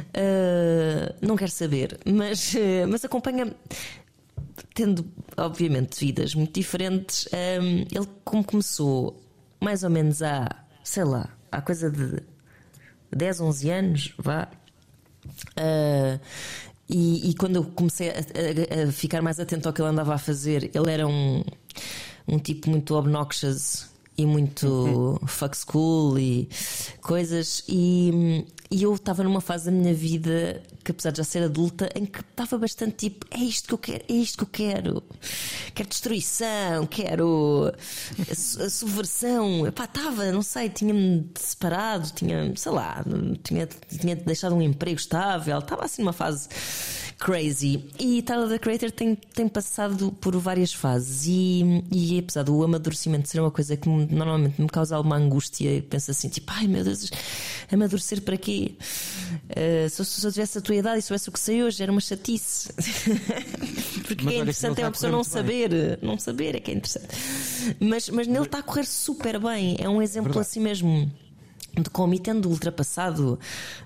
Uh, 0.08 1.14
não 1.24 1.36
quer 1.36 1.50
saber, 1.50 2.00
mas, 2.04 2.52
uh, 2.54 2.88
mas 2.88 3.04
acompanha-me. 3.04 3.52
Tendo, 4.74 5.06
obviamente, 5.36 6.04
vidas 6.04 6.34
muito 6.34 6.54
diferentes, 6.54 7.28
um, 7.32 7.78
ele, 7.96 8.08
como 8.24 8.42
começou 8.42 9.22
mais 9.60 9.84
ou 9.84 9.90
menos 9.90 10.20
há, 10.20 10.48
sei 10.82 11.04
lá, 11.04 11.28
há 11.52 11.60
coisa 11.60 11.88
de 11.88 12.24
10, 13.12 13.40
11 13.40 13.70
anos, 13.70 14.14
vá. 14.18 14.48
Uh, 15.56 16.18
e, 16.88 17.30
e, 17.30 17.34
quando 17.34 17.56
eu 17.56 17.64
comecei 17.64 18.10
a, 18.10 18.14
a, 18.14 18.88
a, 18.88 18.92
ficar 18.92 19.20
mais 19.20 19.38
atento 19.38 19.68
ao 19.68 19.74
que 19.74 19.82
ele 19.82 19.90
andava 19.90 20.14
a 20.14 20.18
fazer, 20.18 20.70
ele 20.74 20.90
era 20.90 21.06
um, 21.06 21.44
um 22.26 22.38
tipo 22.38 22.70
muito 22.70 22.94
obnoxious 22.94 23.88
e 24.18 24.26
muito 24.26 24.66
uhum. 24.66 25.26
fuck 25.28 25.56
school 25.56 26.18
e 26.18 26.48
coisas. 27.00 27.62
E, 27.68 28.44
e 28.68 28.82
eu 28.82 28.92
estava 28.92 29.22
numa 29.22 29.40
fase 29.40 29.66
da 29.66 29.70
minha 29.70 29.94
vida 29.94 30.60
que, 30.82 30.90
apesar 30.90 31.12
de 31.12 31.18
já 31.18 31.24
ser 31.24 31.44
adulta, 31.44 31.88
em 31.94 32.04
que 32.04 32.20
estava 32.20 32.58
bastante 32.58 33.08
tipo: 33.08 33.26
é 33.30 33.38
isto 33.38 33.68
que 33.68 33.74
eu 33.74 33.78
quero, 33.78 34.04
é 34.08 34.12
isto 34.12 34.38
que 34.38 34.42
eu 34.44 34.48
quero. 34.48 35.02
Quero 35.72 35.88
destruição, 35.88 36.84
quero 36.86 37.72
a, 38.28 38.68
subversão. 38.68 39.64
Epá, 39.68 39.84
estava, 39.84 40.32
não 40.32 40.42
sei, 40.42 40.68
tinha-me 40.68 41.30
separado, 41.36 42.10
tinha, 42.10 42.52
sei 42.56 42.72
lá, 42.72 43.04
tinha, 43.44 43.66
tinha 43.66 44.16
deixado 44.16 44.56
um 44.56 44.60
emprego 44.60 44.98
estável, 44.98 45.60
estava 45.60 45.84
assim 45.84 46.02
numa 46.02 46.12
fase 46.12 46.48
crazy. 47.18 47.84
E 47.98 48.22
Tyler 48.22 48.48
the 48.48 48.58
Creator 48.58 48.90
tem, 48.90 49.14
tem 49.14 49.48
passado 49.48 50.12
por 50.20 50.36
várias 50.36 50.72
fases 50.72 51.26
e, 51.26 51.84
e 51.90 52.18
apesar 52.18 52.44
do 52.44 52.62
amadurecimento 52.62 53.28
ser 53.28 53.40
uma 53.40 53.50
coisa 53.50 53.76
que 53.76 53.88
normalmente 53.88 54.60
me 54.60 54.68
causa 54.68 54.96
alguma 54.96 55.16
angústia, 55.16 55.76
e 55.76 55.82
penso 55.82 56.10
assim, 56.10 56.28
tipo, 56.28 56.50
ai 56.52 56.66
meu 56.66 56.84
Deus, 56.84 57.10
amadurecer 57.70 58.22
para 58.22 58.36
quê? 58.36 58.72
Uh, 58.78 59.88
se, 59.90 60.00
eu, 60.00 60.04
se 60.04 60.26
eu 60.26 60.32
tivesse 60.32 60.58
a 60.58 60.60
tua 60.60 60.76
idade 60.76 61.00
e 61.00 61.02
soubesse 61.02 61.28
o 61.28 61.32
que 61.32 61.40
sei 61.40 61.62
hoje, 61.62 61.82
era 61.82 61.90
uma 61.90 62.00
chatice. 62.00 62.72
Porque 64.06 64.24
mas 64.24 64.34
é 64.34 64.38
interessante 64.38 64.80
é 64.80 64.84
uma 64.84 64.92
pessoa 64.92 65.12
não 65.12 65.24
saber, 65.24 65.70
bem. 65.70 65.98
não 66.00 66.18
saber 66.18 66.54
é 66.54 66.60
que 66.60 66.70
é 66.70 66.74
interessante. 66.74 67.08
Mas, 67.80 68.08
mas 68.08 68.26
nele 68.26 68.44
está 68.44 68.58
a 68.58 68.62
correr 68.62 68.86
super 68.86 69.38
bem, 69.38 69.76
é 69.78 69.88
um 69.88 70.00
exemplo 70.00 70.32
Verdade. 70.32 70.48
assim 70.48 70.60
mesmo 70.60 71.10
de 71.82 71.90
como 71.90 72.14
e 72.14 72.18
tendo 72.18 72.48
ultrapassado 72.48 73.38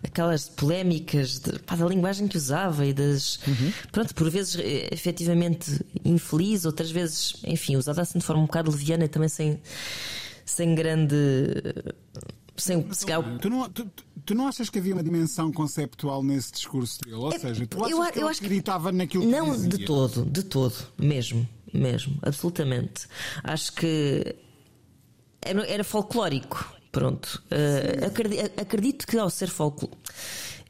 aquelas 0.03 0.49
polémicas 0.49 1.39
de, 1.39 1.59
pá, 1.61 1.77
da 1.77 1.87
linguagem 1.87 2.29
que 2.29 2.37
usava 2.37 2.87
e 2.87 2.93
das. 2.93 3.39
Uhum. 3.47 3.73
Pronto, 3.91 4.15
por 4.15 4.31
vezes 4.31 4.57
eh, 4.57 4.89
efetivamente 4.93 5.81
infeliz, 6.05 6.65
outras 6.65 6.91
vezes, 6.91 7.37
enfim, 7.45 7.77
usada 7.77 8.03
assim 8.03 8.19
de 8.19 8.25
forma 8.25 8.43
um 8.43 8.47
bocado 8.47 8.71
leviana 8.71 9.05
e 9.05 9.09
também 9.09 9.29
sem, 9.29 9.61
sem 10.45 10.75
grande. 10.75 11.17
Sem, 12.57 12.83
tu, 12.83 13.39
tu, 13.41 13.51
não, 13.51 13.69
tu, 13.71 13.91
tu, 14.27 14.35
não 14.35 14.47
achas 14.47 14.69
que 14.69 14.79
havia 14.79 14.93
uma 14.93 15.03
dimensão 15.03 15.51
conceptual 15.51 16.23
nesse 16.23 16.53
discurso 16.53 17.01
dele? 17.01 17.17
Ou 17.17 17.33
é, 17.33 17.39
seja, 17.39 17.67
tu 17.67 17.83
achas 17.83 17.99
eu, 17.99 18.13
que 18.13 18.19
eu 18.21 18.29
acho 18.29 18.41
acreditava 18.41 18.91
que, 18.91 18.97
naquilo 18.97 19.25
que 19.25 19.31
Não, 19.31 19.53
dizia? 19.53 19.71
de 19.71 19.85
todo, 19.85 20.25
de 20.27 20.43
todo, 20.43 20.75
mesmo, 20.99 21.49
mesmo, 21.73 22.19
absolutamente. 22.23 23.07
Acho 23.43 23.73
que 23.73 24.37
era, 25.41 25.67
era 25.67 25.83
folclórico 25.83 26.73
Pronto. 26.93 27.43
Uh, 27.51 28.07
acredito, 28.07 28.61
acredito, 28.61 29.07
que 29.07 29.17
ao 29.17 29.31
ser 29.31 29.49
folclore. 29.49 29.97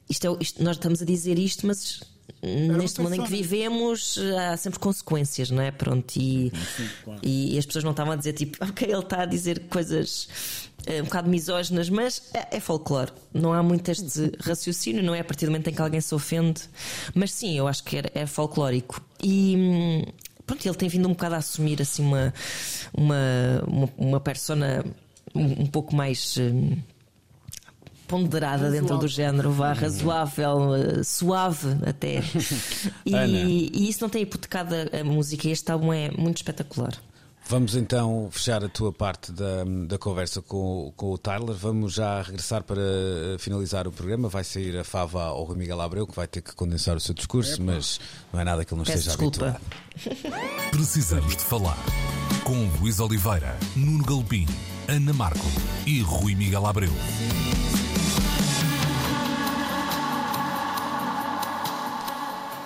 Isto 0.08 0.28
é, 0.28 0.36
isto, 0.40 0.62
nós 0.62 0.76
estamos 0.76 1.02
a 1.02 1.04
dizer 1.04 1.38
isto, 1.38 1.66
mas 1.66 2.00
neste 2.42 3.00
mundo 3.00 3.14
em 3.14 3.22
que 3.22 3.30
vivemos 3.30 4.18
há 4.38 4.56
sempre 4.56 4.78
consequências, 4.78 5.50
não 5.50 5.62
é? 5.62 5.70
Pronto, 5.70 6.16
e, 6.16 6.52
Sim, 6.76 6.88
claro. 7.04 7.20
e, 7.22 7.56
as 7.56 7.66
pessoas 7.66 7.84
não 7.84 7.92
estavam 7.92 8.12
a 8.12 8.16
dizer 8.16 8.32
tipo, 8.32 8.58
ok, 8.64 8.88
ele 8.88 8.98
está 8.98 9.22
a 9.22 9.26
dizer 9.26 9.60
coisas 9.68 10.28
uh, 10.88 11.00
um 11.00 11.04
bocado 11.04 11.28
misóginas, 11.28 11.88
mas 11.88 12.30
é, 12.34 12.56
é, 12.56 12.60
folclore. 12.60 13.12
Não 13.32 13.52
há 13.52 13.62
muito 13.62 13.90
este 13.90 14.32
raciocínio, 14.40 15.02
não 15.02 15.14
é 15.14 15.20
a 15.20 15.24
partir 15.24 15.46
do 15.46 15.52
momento 15.52 15.68
em 15.68 15.74
que 15.74 15.82
alguém 15.82 16.00
se 16.00 16.14
ofende. 16.14 16.62
Mas 17.14 17.32
sim, 17.32 17.56
eu 17.56 17.68
acho 17.68 17.84
que 17.84 17.98
é, 17.98 18.02
é 18.14 18.26
folclórico. 18.26 19.00
E. 19.22 19.56
Hum, 19.56 20.12
pronto, 20.44 20.66
ele 20.66 20.76
tem 20.76 20.88
vindo 20.88 21.06
um 21.06 21.12
bocado 21.12 21.36
a 21.36 21.38
assumir 21.38 21.80
assim 21.80 22.02
uma, 22.02 22.34
uma, 22.92 23.64
uma, 23.66 23.88
uma 23.96 24.20
persona 24.20 24.84
um, 25.34 25.62
um 25.62 25.66
pouco 25.66 25.94
mais. 25.94 26.36
Um, 26.36 26.76
ponderada 28.08 28.64
razoável. 28.64 28.80
dentro 28.80 28.98
do 28.98 29.08
género, 29.08 29.52
vá 29.52 29.72
razoável, 29.72 30.72
uh, 30.72 31.04
suave 31.04 31.68
até. 31.86 32.22
e, 33.06 33.14
e, 33.14 33.88
isso 33.88 34.02
não 34.02 34.10
tem 34.10 34.22
hipotecado 34.22 34.74
a 34.92 35.02
música. 35.02 35.48
Este 35.48 35.72
álbum 35.72 35.92
é 35.92 36.10
muito 36.10 36.38
espetacular. 36.38 36.92
Vamos 37.48 37.74
então 37.74 38.28
fechar 38.30 38.64
a 38.64 38.68
tua 38.68 38.92
parte 38.92 39.32
da, 39.32 39.64
da 39.86 39.98
conversa 39.98 40.40
com, 40.40 40.92
com 40.96 41.10
o 41.10 41.18
Tyler. 41.18 41.54
Vamos 41.56 41.94
já 41.94 42.22
regressar 42.22 42.62
para 42.62 42.80
finalizar 43.38 43.86
o 43.88 43.92
programa. 43.92 44.28
Vai 44.28 44.44
sair 44.44 44.76
a 44.78 44.84
fava 44.84 45.24
ao 45.24 45.44
Rui 45.44 45.56
Miguel 45.56 45.80
Abreu, 45.80 46.06
que 46.06 46.14
vai 46.14 46.26
ter 46.26 46.40
que 46.40 46.54
condensar 46.54 46.96
o 46.96 47.00
seu 47.00 47.14
discurso, 47.14 47.60
é, 47.60 47.64
mas 47.64 48.00
não 48.32 48.40
é 48.40 48.44
nada 48.44 48.64
que 48.64 48.72
ele 48.72 48.78
não 48.78 48.84
Peço 48.84 48.98
esteja 48.98 49.16
desculpa. 49.16 49.60
habituado. 50.04 50.70
Precisamos 50.70 51.36
de 51.36 51.42
falar 51.42 51.76
com 52.44 52.54
Luís 52.80 53.00
Oliveira, 53.00 53.58
Nuno 53.76 54.04
Galpim, 54.04 54.46
Ana 54.88 55.12
Marco 55.12 55.46
e 55.86 56.00
Rui 56.00 56.34
Miguel 56.34 56.66
Abreu. 56.66 56.92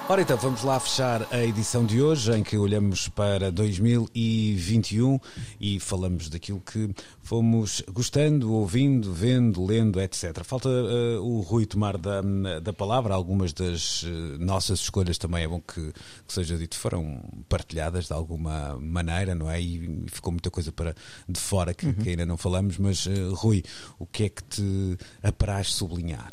Ora 0.09 0.23
então, 0.23 0.37
vamos 0.37 0.63
lá 0.63 0.79
fechar 0.79 1.27
a 1.33 1.45
edição 1.45 1.85
de 1.85 2.01
hoje 2.01 2.31
em 2.31 2.41
que 2.41 2.57
olhamos 2.57 3.09
para 3.09 3.51
2021 3.51 5.19
e 5.61 5.81
falamos 5.81 6.29
daquilo 6.29 6.61
que 6.61 6.95
fomos 7.25 7.83
gostando, 7.91 8.53
ouvindo, 8.53 9.13
vendo, 9.13 9.67
lendo, 9.67 10.01
etc. 10.01 10.45
Falta 10.45 10.69
uh, 10.69 11.21
o 11.21 11.41
Rui 11.41 11.67
tomar 11.67 11.99
da, 11.99 12.23
da 12.63 12.73
palavra. 12.73 13.15
Algumas 13.15 13.53
das 13.53 14.05
uh, 14.05 14.39
nossas 14.39 14.79
escolhas 14.79 15.19
também 15.19 15.43
é 15.43 15.49
bom 15.49 15.61
que, 15.61 15.93
que, 15.93 16.33
seja 16.33 16.57
dito, 16.57 16.77
foram 16.77 17.21
partilhadas 17.49 18.07
de 18.07 18.13
alguma 18.13 18.79
maneira, 18.81 19.35
não 19.35 19.51
é? 19.51 19.61
E, 19.61 20.05
ficou 20.07 20.31
muita 20.31 20.53
coisa 20.53 20.71
para 20.71 20.95
de 21.29 21.41
fora 21.41 21.75
que, 21.75 21.85
uhum. 21.85 21.95
que 21.95 22.11
ainda 22.11 22.25
não 22.25 22.37
falamos. 22.37 22.79
Mas, 22.79 23.07
uh, 23.07 23.35
Rui, 23.35 23.65
o 23.99 24.07
que 24.07 24.23
é 24.23 24.29
que 24.29 24.45
te 24.45 24.97
apraz 25.21 25.75
sublinhar? 25.75 26.31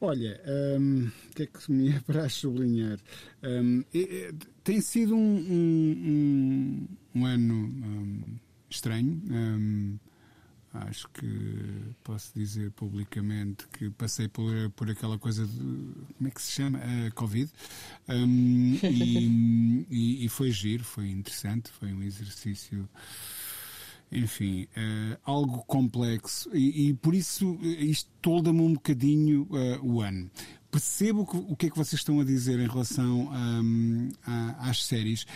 Olha, 0.00 0.40
um, 0.78 1.06
o 1.06 1.34
que 1.34 1.44
é 1.44 1.46
que 1.46 1.72
me 1.72 1.92
apraz 1.96 2.34
sublinhar? 2.34 2.98
Um, 3.42 3.82
é, 3.94 4.32
tem 4.62 4.80
sido 4.80 5.14
um, 5.14 5.36
um, 5.38 6.88
um 7.14 7.24
ano 7.24 7.54
hum, 7.54 8.38
estranho. 8.68 9.22
Hum, 9.30 9.98
acho 10.74 11.08
que 11.08 11.94
posso 12.04 12.32
dizer 12.34 12.70
publicamente 12.72 13.66
que 13.68 13.88
passei 13.90 14.28
por, 14.28 14.52
por 14.70 14.90
aquela 14.90 15.18
coisa 15.18 15.46
de. 15.46 15.58
Como 15.58 16.28
é 16.28 16.30
que 16.30 16.42
se 16.42 16.52
chama? 16.52 16.78
A 16.78 17.10
Covid. 17.12 17.50
Hum, 18.08 18.78
e, 18.84 19.86
e, 19.90 20.24
e 20.26 20.28
foi 20.28 20.50
giro, 20.50 20.84
foi 20.84 21.08
interessante, 21.08 21.70
foi 21.70 21.92
um 21.92 22.02
exercício 22.02 22.86
enfim, 24.10 24.64
uh, 24.76 25.18
algo 25.24 25.64
complexo 25.66 26.48
e, 26.54 26.88
e, 26.88 26.94
por 26.94 27.14
isso 27.14 27.58
eh, 27.62 27.84
isto 27.84 28.10
tolda-me 28.22 28.60
um 28.60 28.74
bocadinho 28.74 29.48
uh, 29.50 29.84
o 29.84 30.00
ano. 30.00 30.30
Percebo 30.70 31.26
que, 31.26 31.36
o 31.36 31.56
que 31.56 31.66
é 31.66 31.70
que 31.70 31.76
vocês 31.76 32.00
estão 32.00 32.20
a 32.20 32.24
dizer 32.24 32.58
em 32.60 32.66
relação 32.66 33.30
um, 33.32 34.08
a, 34.24 34.68
às 34.68 34.84
séries. 34.84 35.26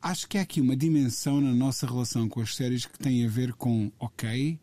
Acho 0.00 0.28
que 0.28 0.38
há 0.38 0.42
aqui 0.42 0.60
uma 0.60 0.76
dimensão 0.76 1.40
na 1.40 1.52
nossa 1.52 1.86
relação 1.86 2.28
com 2.28 2.40
as 2.40 2.54
séries 2.54 2.86
que 2.86 2.98
tem 2.98 3.24
a 3.24 3.28
ver 3.28 3.52
com, 3.54 3.90
ok, 3.98 4.58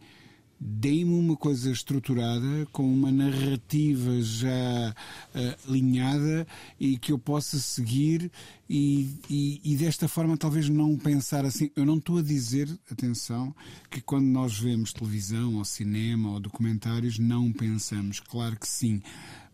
dê-me 0.64 1.16
uma 1.16 1.36
coisa 1.36 1.72
estruturada, 1.72 2.68
com 2.72 2.84
uma 2.84 3.12
narrativa 3.12 4.22
já 4.22 4.94
uh, 5.34 5.68
alinhada 5.68 6.46
e 6.80 7.00
que 7.00 7.12
eu 7.12 7.18
possa 7.18 7.58
seguir 7.58 8.32
e, 8.70 9.10
e, 9.28 9.60
e, 9.64 9.76
desta 9.76 10.08
forma 10.08 10.38
talvez 10.38 10.70
não 10.70 10.96
pensar 10.96 11.46
assim. 11.46 11.72
Eu 11.76 11.84
não 11.84 11.98
estou 11.98 12.20
a 12.20 12.22
dizer, 12.22 12.70
atenção, 12.92 13.56
que 13.90 14.00
quando 14.00 14.28
nós 14.28 14.58
vemos 14.58 14.94
televisão 14.94 15.56
ou 15.56 15.66
cinema 15.66 16.32
ou 16.32 16.40
documentários 16.40 17.18
não 17.18 17.52
pensamos. 17.52 18.20
Claro 18.20 18.56
que 18.58 18.68
sim 18.68 19.02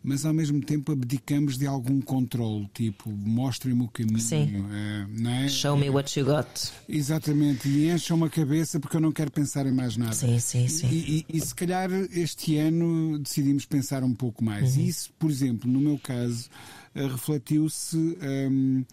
mas 0.03 0.25
ao 0.25 0.33
mesmo 0.33 0.61
tempo 0.61 0.91
abdicamos 0.91 1.57
de 1.57 1.67
algum 1.67 1.99
controle, 1.99 2.69
tipo, 2.73 3.09
mostrem-me 3.09 3.83
o 3.83 3.87
caminho. 3.87 4.19
Sim. 4.19 4.65
É, 4.71 5.07
não 5.09 5.31
é? 5.31 5.49
Show 5.49 5.75
me 5.75 5.89
what 5.89 6.17
you 6.17 6.25
got. 6.25 6.47
Exatamente, 6.87 7.67
e 7.67 7.89
encham 7.89 8.23
a 8.23 8.29
cabeça 8.29 8.79
porque 8.79 8.97
eu 8.97 9.01
não 9.01 9.11
quero 9.11 9.31
pensar 9.31 9.65
em 9.65 9.71
mais 9.71 9.97
nada. 9.97 10.13
Sim, 10.13 10.39
sim, 10.39 10.67
sim. 10.67 10.87
E, 10.89 11.25
e, 11.29 11.37
e 11.37 11.41
se 11.41 11.53
calhar 11.53 11.89
este 12.11 12.57
ano 12.57 13.19
decidimos 13.19 13.65
pensar 13.65 14.03
um 14.03 14.13
pouco 14.13 14.43
mais. 14.43 14.77
Uhum. 14.77 14.83
Isso, 14.83 15.11
por 15.19 15.29
exemplo, 15.29 15.69
no 15.69 15.79
meu 15.79 15.99
caso, 15.99 16.49
eh, 16.95 17.07
refletiu-se. 17.07 17.97
Um, 17.97 18.85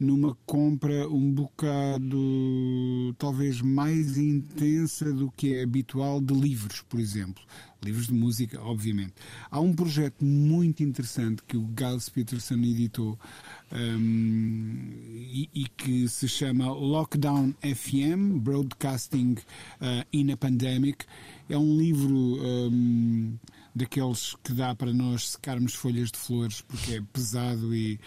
numa 0.00 0.34
compra 0.46 1.06
um 1.10 1.30
bocado 1.30 3.14
talvez 3.18 3.60
mais 3.60 4.16
intensa 4.16 5.12
do 5.12 5.30
que 5.30 5.54
é 5.54 5.62
habitual 5.62 6.22
de 6.22 6.32
livros, 6.32 6.80
por 6.88 6.98
exemplo. 6.98 7.42
Livros 7.84 8.06
de 8.06 8.14
música, 8.14 8.60
obviamente. 8.62 9.12
Há 9.50 9.60
um 9.60 9.74
projeto 9.74 10.24
muito 10.24 10.82
interessante 10.82 11.42
que 11.46 11.56
o 11.56 11.68
Giles 11.78 12.08
Peterson 12.08 12.54
editou 12.54 13.18
um, 13.72 14.90
e, 15.14 15.48
e, 15.54 15.68
que 15.68 16.08
se 16.08 16.28
chama 16.28 16.72
Lockdown 16.72 17.54
FM 17.62 18.38
Broadcasting 18.40 19.36
uh, 19.80 20.06
in 20.12 20.32
a 20.32 20.36
Pandemic. 20.36 21.04
É 21.48 21.58
um 21.58 21.76
livro. 21.76 22.38
Um, 22.42 23.38
daqueles 23.74 24.34
que 24.42 24.52
dá 24.52 24.74
para 24.74 24.92
nós 24.92 25.30
secarmos 25.30 25.74
folhas 25.74 26.10
de 26.10 26.18
flores 26.18 26.60
porque 26.60 26.94
é 26.94 27.02
pesado 27.12 27.72
e 27.72 28.00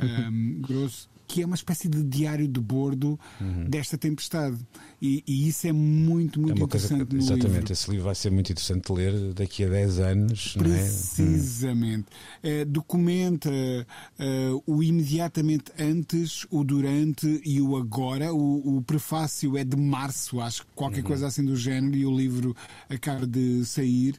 um, 0.00 0.60
grosso 0.66 1.09
que 1.30 1.42
é 1.42 1.46
uma 1.46 1.54
espécie 1.54 1.88
de 1.88 2.02
diário 2.02 2.48
de 2.48 2.58
bordo 2.58 3.18
uhum. 3.40 3.64
desta 3.68 3.96
tempestade. 3.96 4.58
E, 5.00 5.22
e, 5.24 5.46
isso 5.46 5.64
é 5.68 5.72
muito, 5.72 6.40
muito 6.40 6.60
é 6.60 6.64
interessante. 6.64 7.06
Que, 7.06 7.16
exatamente, 7.18 7.54
livro. 7.54 7.72
esse 7.72 7.88
livro 7.88 8.04
vai 8.06 8.14
ser 8.16 8.30
muito 8.32 8.50
interessante 8.50 8.86
de 8.86 8.92
ler 8.92 9.32
daqui 9.32 9.64
a 9.64 9.68
10 9.68 9.98
anos. 10.00 10.56
É? 10.56 10.58
Precisamente. 10.58 12.06
É? 12.42 12.64
documenta 12.64 13.48
uh, 13.48 14.62
o 14.66 14.82
imediatamente 14.82 15.70
antes, 15.78 16.48
o 16.50 16.64
durante 16.64 17.40
e 17.44 17.60
o 17.60 17.76
agora. 17.76 18.34
O, 18.34 18.78
o 18.78 18.82
prefácio 18.82 19.56
é 19.56 19.62
de 19.62 19.76
março, 19.76 20.40
acho 20.40 20.62
que 20.62 20.72
qualquer 20.74 21.02
uhum. 21.02 21.06
coisa 21.06 21.28
assim 21.28 21.44
do 21.44 21.54
género, 21.54 21.96
e 21.96 22.04
o 22.04 22.16
livro 22.16 22.56
acaba 22.88 23.24
de 23.24 23.64
sair. 23.64 24.16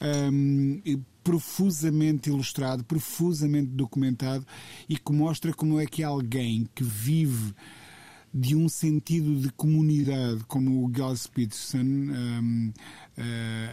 Um, 0.00 0.80
profusamente 1.24 2.28
ilustrado, 2.28 2.84
profusamente 2.84 3.70
documentado 3.70 4.46
e 4.88 4.98
que 4.98 5.12
mostra 5.12 5.52
como 5.54 5.80
é 5.80 5.86
que 5.86 6.02
alguém 6.02 6.68
que 6.74 6.84
vive 6.84 7.54
de 8.32 8.54
um 8.56 8.68
sentido 8.68 9.36
de 9.36 9.48
comunidade, 9.50 10.44
como 10.48 10.84
o 10.84 10.92
Giles 10.92 11.26
Peterson, 11.28 11.78
um, 11.78 12.72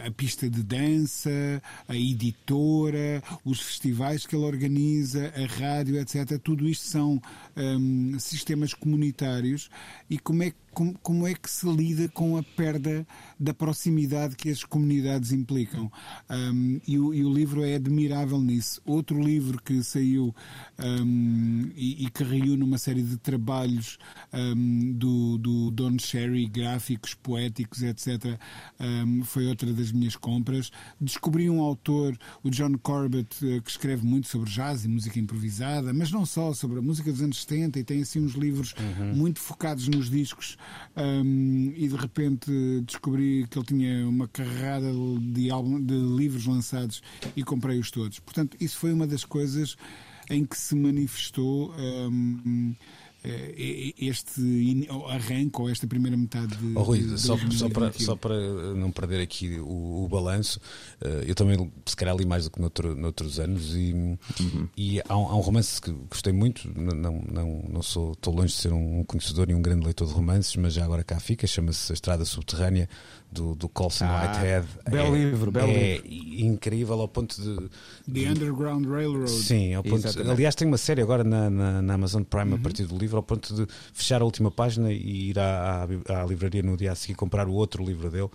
a 0.06 0.10
pista 0.10 0.48
de 0.48 0.62
dança, 0.62 1.62
a 1.88 1.96
editora, 1.96 3.22
os 3.44 3.60
festivais 3.60 4.26
que 4.26 4.36
ele 4.36 4.44
organiza, 4.44 5.32
a 5.36 5.46
rádio, 5.46 5.98
etc. 5.98 6.38
Tudo 6.42 6.68
isto 6.68 6.84
são 6.84 7.20
um, 7.56 8.18
sistemas 8.18 8.74
comunitários 8.74 9.68
e 10.08 10.18
como 10.18 10.42
é, 10.42 10.52
como, 10.72 10.98
como 11.02 11.26
é 11.26 11.34
que 11.34 11.50
se 11.50 11.66
lida 11.68 12.08
com 12.08 12.36
a 12.36 12.42
perda 12.42 13.06
da 13.38 13.52
proximidade 13.52 14.36
que 14.36 14.50
as 14.50 14.64
comunidades 14.64 15.32
implicam. 15.32 15.90
Um, 16.30 16.80
e, 16.86 16.98
o, 16.98 17.14
e, 17.14 17.24
o, 17.24 17.32
livro 17.32 17.64
é 17.64 17.74
admirável 17.74 18.40
nisso. 18.40 18.80
Outro 18.84 19.20
livro 19.20 19.60
que 19.62 19.82
saiu 19.82 20.34
um, 20.78 21.70
e, 21.76 22.06
e, 22.06 22.10
que 22.10 22.24
reúne 22.24 22.62
uma 22.62 22.78
série 22.78 23.02
de 23.02 23.16
trabalhos 23.16 23.98
um, 24.32 24.92
do, 24.92 25.38
do 25.38 25.70
Don 25.70 25.98
Cherry, 25.98 26.46
gráficos, 26.46 27.14
poéticos, 27.14 27.82
etc., 27.82 28.38
foi 29.32 29.46
outra 29.46 29.72
das 29.72 29.90
minhas 29.90 30.14
compras. 30.14 30.70
Descobri 31.00 31.48
um 31.48 31.60
autor, 31.60 32.16
o 32.42 32.50
John 32.50 32.76
Corbett, 32.78 33.36
eh, 33.44 33.60
que 33.60 33.70
escreve 33.70 34.04
muito 34.04 34.28
sobre 34.28 34.50
jazz 34.50 34.84
e 34.84 34.88
música 34.88 35.18
improvisada, 35.18 35.92
mas 35.92 36.10
não 36.12 36.26
só, 36.26 36.52
sobre 36.52 36.78
a 36.78 36.82
música 36.82 37.10
dos 37.10 37.22
anos 37.22 37.40
70 37.42 37.78
e 37.78 37.84
tem 37.84 38.02
assim 38.02 38.20
uns 38.20 38.32
livros 38.32 38.74
uhum. 38.78 39.14
muito 39.14 39.40
focados 39.40 39.88
nos 39.88 40.10
discos. 40.10 40.56
Um, 40.96 41.72
e 41.74 41.88
de 41.88 41.96
repente 41.96 42.50
descobri 42.84 43.46
que 43.48 43.58
ele 43.58 43.66
tinha 43.66 44.08
uma 44.08 44.28
carrada 44.28 44.92
de, 45.20 45.50
álbum, 45.50 45.80
de 45.80 45.94
livros 45.94 46.46
lançados 46.46 47.02
e 47.34 47.42
comprei-os 47.42 47.90
todos. 47.90 48.18
Portanto, 48.18 48.56
isso 48.60 48.76
foi 48.76 48.92
uma 48.92 49.06
das 49.06 49.24
coisas 49.24 49.76
em 50.28 50.44
que 50.44 50.56
se 50.56 50.74
manifestou. 50.74 51.74
Um, 51.78 52.74
este 53.24 54.88
arranque 55.08 55.60
ou 55.60 55.70
esta 55.70 55.86
primeira 55.86 56.16
metade 56.16 56.56
de. 56.56 56.76
Oh, 56.76 56.82
Rui, 56.82 57.00
de, 57.00 57.20
só, 57.20 57.36
só, 57.50 57.68
para, 57.68 57.92
só 57.92 58.16
para 58.16 58.74
não 58.74 58.90
perder 58.90 59.20
aqui 59.20 59.58
o, 59.60 60.04
o 60.04 60.08
balanço, 60.08 60.60
eh, 61.00 61.24
eu 61.26 61.34
também 61.34 61.70
se 61.86 61.94
calhar 61.94 62.16
li 62.16 62.26
mais 62.26 62.44
do 62.44 62.50
que 62.50 62.60
noutro, 62.60 62.96
noutros 62.96 63.38
anos 63.38 63.74
e, 63.76 63.92
uhum. 63.94 64.68
e 64.76 65.00
há, 65.08 65.16
um, 65.16 65.26
há, 65.26 65.36
um, 65.36 65.40
romance 65.40 65.80
que 65.80 65.92
gostei 66.10 66.32
muito, 66.32 66.68
não, 66.76 67.22
não, 67.22 67.64
não 67.68 67.82
sou, 67.82 68.12
estou 68.12 68.34
longe 68.34 68.54
de 68.54 68.60
ser 68.60 68.72
um 68.72 69.04
conhecedor 69.04 69.50
e 69.50 69.54
um 69.54 69.62
grande 69.62 69.84
leitor 69.84 70.08
de 70.08 70.14
romances, 70.14 70.56
mas 70.56 70.74
já 70.74 70.84
agora 70.84 71.04
cá 71.04 71.20
fica, 71.20 71.46
chama-se 71.46 71.92
A 71.92 71.94
Estrada 71.94 72.24
Subterrânea 72.24 72.88
do, 73.32 73.54
do 73.54 73.68
Colson 73.68 74.04
ah, 74.04 74.22
Whitehead. 74.22 74.68
Belo 74.90 75.16
é, 75.16 75.18
livro, 75.18 75.50
belo 75.50 75.70
é 75.70 75.96
livro. 75.98 76.44
incrível 76.44 77.00
ao 77.00 77.08
ponto 77.08 77.34
de. 77.40 77.68
The 78.12 78.30
Underground 78.30 78.86
Railroad. 78.86 79.30
Sim, 79.30 79.74
ao 79.74 79.82
ponto. 79.82 80.06
De, 80.12 80.30
aliás, 80.30 80.54
tem 80.54 80.68
uma 80.68 80.78
série 80.78 81.00
agora 81.00 81.24
na, 81.24 81.48
na, 81.48 81.82
na 81.82 81.94
Amazon 81.94 82.22
Prime 82.22 82.52
uhum. 82.52 82.56
a 82.56 82.60
partir 82.60 82.84
do 82.84 82.96
livro, 82.96 83.16
ao 83.16 83.22
ponto 83.22 83.54
de 83.54 83.66
fechar 83.92 84.20
a 84.20 84.24
última 84.24 84.50
página 84.50 84.92
e 84.92 85.30
ir 85.30 85.38
à, 85.38 85.88
à, 86.08 86.22
à 86.22 86.26
livraria 86.26 86.62
no 86.62 86.76
dia 86.76 86.92
a 86.92 86.94
seguir 86.94 87.14
comprar 87.14 87.48
o 87.48 87.52
outro 87.52 87.84
livro 87.84 88.10
dele. 88.10 88.30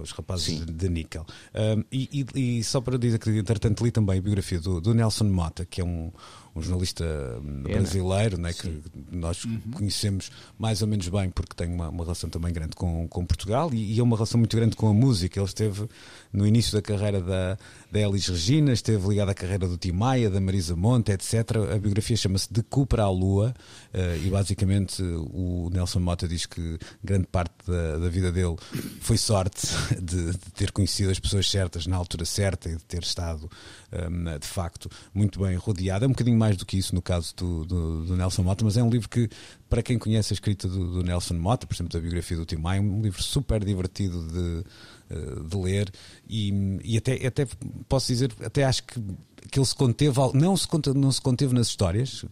os 0.00 0.12
rapazes 0.12 0.64
de, 0.64 0.72
de, 0.72 0.88
níquel. 0.88 1.26
Um, 1.54 1.82
e, 1.90 2.26
e, 2.34 2.58
e, 2.58 2.64
só 2.64 2.80
para 2.80 2.96
dizer 2.96 3.18
que, 3.18 3.30
entretanto, 3.30 3.82
li 3.82 3.90
também 3.90 4.18
a 4.18 4.22
biografia 4.22 4.60
do, 4.60 4.80
do 4.80 4.94
Nelson 4.94 5.24
Mota, 5.24 5.64
que 5.64 5.80
é 5.80 5.84
um, 5.84 6.12
um 6.58 6.62
jornalista 6.62 7.04
hum, 7.42 7.62
é, 7.66 7.72
brasileiro, 7.72 8.38
né, 8.38 8.52
que 8.52 8.82
nós 9.10 9.44
uhum. 9.44 9.60
conhecemos 9.72 10.30
mais 10.58 10.82
ou 10.82 10.88
menos 10.88 11.08
bem, 11.08 11.30
porque 11.30 11.54
tem 11.54 11.72
uma, 11.72 11.88
uma 11.88 12.04
relação 12.04 12.28
também 12.28 12.52
grande 12.52 12.74
com, 12.76 13.06
com 13.08 13.24
Portugal 13.24 13.70
e, 13.72 13.94
e, 13.94 14.00
é 14.00 14.02
uma 14.02 14.16
relação 14.16 14.38
muito 14.38 14.56
grande 14.56 14.76
com 14.76 14.88
a 14.88 14.94
música. 14.94 15.38
Ele 15.38 15.46
esteve 15.46 15.88
no 16.32 16.46
início 16.46 16.72
da 16.72 16.82
carreira 16.82 17.20
da, 17.20 17.58
da 17.90 18.00
Elis 18.00 18.26
Regina, 18.26 18.72
esteve 18.72 19.08
ligado 19.08 19.30
à 19.30 19.34
carreira 19.34 19.66
do 19.66 19.76
Tim 19.76 19.92
Maia, 19.92 20.28
da 20.28 20.40
Marisa 20.40 20.76
Monte, 20.76 21.12
etc. 21.12 21.56
A 21.74 21.78
biografia 21.78 22.16
chama-se 22.16 22.52
De 22.52 22.62
Cooper 22.62 23.00
à 23.00 23.10
Lua 23.10 23.54
uh, 23.94 24.26
e 24.26 24.30
basicamente 24.30 25.02
o 25.02 25.70
Nelson 25.72 26.00
Mota 26.00 26.28
diz 26.28 26.46
que 26.46 26.78
grande 27.02 27.26
parte 27.26 27.54
da, 27.66 27.98
da 27.98 28.08
vida 28.08 28.30
dele 28.30 28.56
foi 29.00 29.16
sorte 29.16 29.66
de, 30.00 30.32
de, 30.32 30.38
ter 30.54 30.72
conhecido 30.72 31.10
as 31.10 31.18
pessoas 31.18 31.48
certas 31.50 31.86
na 31.86 31.96
altura 31.96 32.24
certa 32.24 32.68
e 32.68 32.76
de 32.76 32.84
ter 32.84 33.02
estado 33.02 33.50
um, 33.92 34.38
de 34.38 34.46
facto 34.46 34.90
muito 35.12 35.40
bem 35.40 35.56
rodeado. 35.56 36.04
É 36.04 36.08
um 36.08 36.12
bocadinho 36.12 36.38
mais 36.38 36.56
do 36.56 36.66
que 36.66 36.76
isso 36.76 36.94
no 36.94 37.02
caso 37.02 37.34
do, 37.36 37.64
do, 37.64 38.04
do 38.06 38.16
Nelson 38.16 38.42
Mota, 38.42 38.64
mas 38.64 38.76
é 38.76 38.82
um 38.82 38.90
livro 38.90 39.08
que, 39.08 39.28
para 39.68 39.82
quem 39.82 39.98
conhece 39.98 40.32
a 40.32 40.34
escrita 40.34 40.68
do, 40.68 40.92
do 40.92 41.02
Nelson 41.02 41.34
Mota, 41.34 41.66
por 41.66 41.74
exemplo, 41.74 41.92
da 41.92 42.00
biografia 42.00 42.36
do 42.36 42.46
Tim 42.46 42.56
Maia, 42.56 42.78
é 42.78 42.82
um 42.82 43.00
livro 43.00 43.22
super 43.22 43.64
divertido 43.64 44.26
de 44.28 44.64
eh, 45.10 45.40
de 45.48 45.56
ler 45.56 45.90
e, 46.28 46.78
e 46.84 46.98
até, 46.98 47.26
até 47.26 47.46
posso 47.88 48.08
dizer, 48.08 48.30
até 48.44 48.64
acho 48.64 48.82
que 48.82 49.02
que 49.50 49.58
ele 49.58 49.66
se 49.66 49.74
conteve, 49.74 50.18
não 50.34 50.56
se, 50.56 50.68
não 50.94 51.12
se 51.12 51.20
conteve 51.20 51.54
nas 51.54 51.68
histórias, 51.68 52.24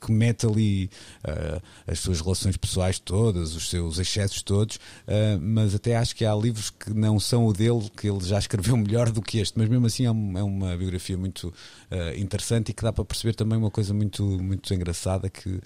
que 0.00 0.12
mete 0.12 0.46
ali 0.46 0.90
uh, 1.26 1.62
as 1.86 2.00
suas 2.00 2.20
relações 2.20 2.56
pessoais 2.56 2.98
todas, 2.98 3.54
os 3.54 3.68
seus 3.68 3.98
excessos 3.98 4.42
todos, 4.42 4.76
uh, 4.76 5.40
mas 5.40 5.74
até 5.74 5.96
acho 5.96 6.14
que 6.14 6.24
há 6.24 6.34
livros 6.34 6.70
que 6.70 6.92
não 6.92 7.20
são 7.20 7.46
o 7.46 7.52
dele, 7.52 7.90
que 7.96 8.08
ele 8.08 8.20
já 8.24 8.38
escreveu 8.38 8.76
melhor 8.78 9.10
do 9.10 9.22
que 9.22 9.38
este, 9.38 9.58
mas 9.58 9.68
mesmo 9.68 9.86
assim 9.86 10.06
é, 10.06 10.10
um, 10.10 10.38
é 10.38 10.42
uma 10.42 10.76
biografia 10.76 11.16
muito 11.16 11.48
uh, 11.48 12.18
interessante 12.18 12.70
e 12.70 12.74
que 12.74 12.82
dá 12.82 12.92
para 12.92 13.04
perceber 13.04 13.34
também 13.34 13.58
uma 13.58 13.70
coisa 13.70 13.92
muito, 13.94 14.22
muito 14.24 14.72
engraçada 14.72 15.28
que 15.28 15.60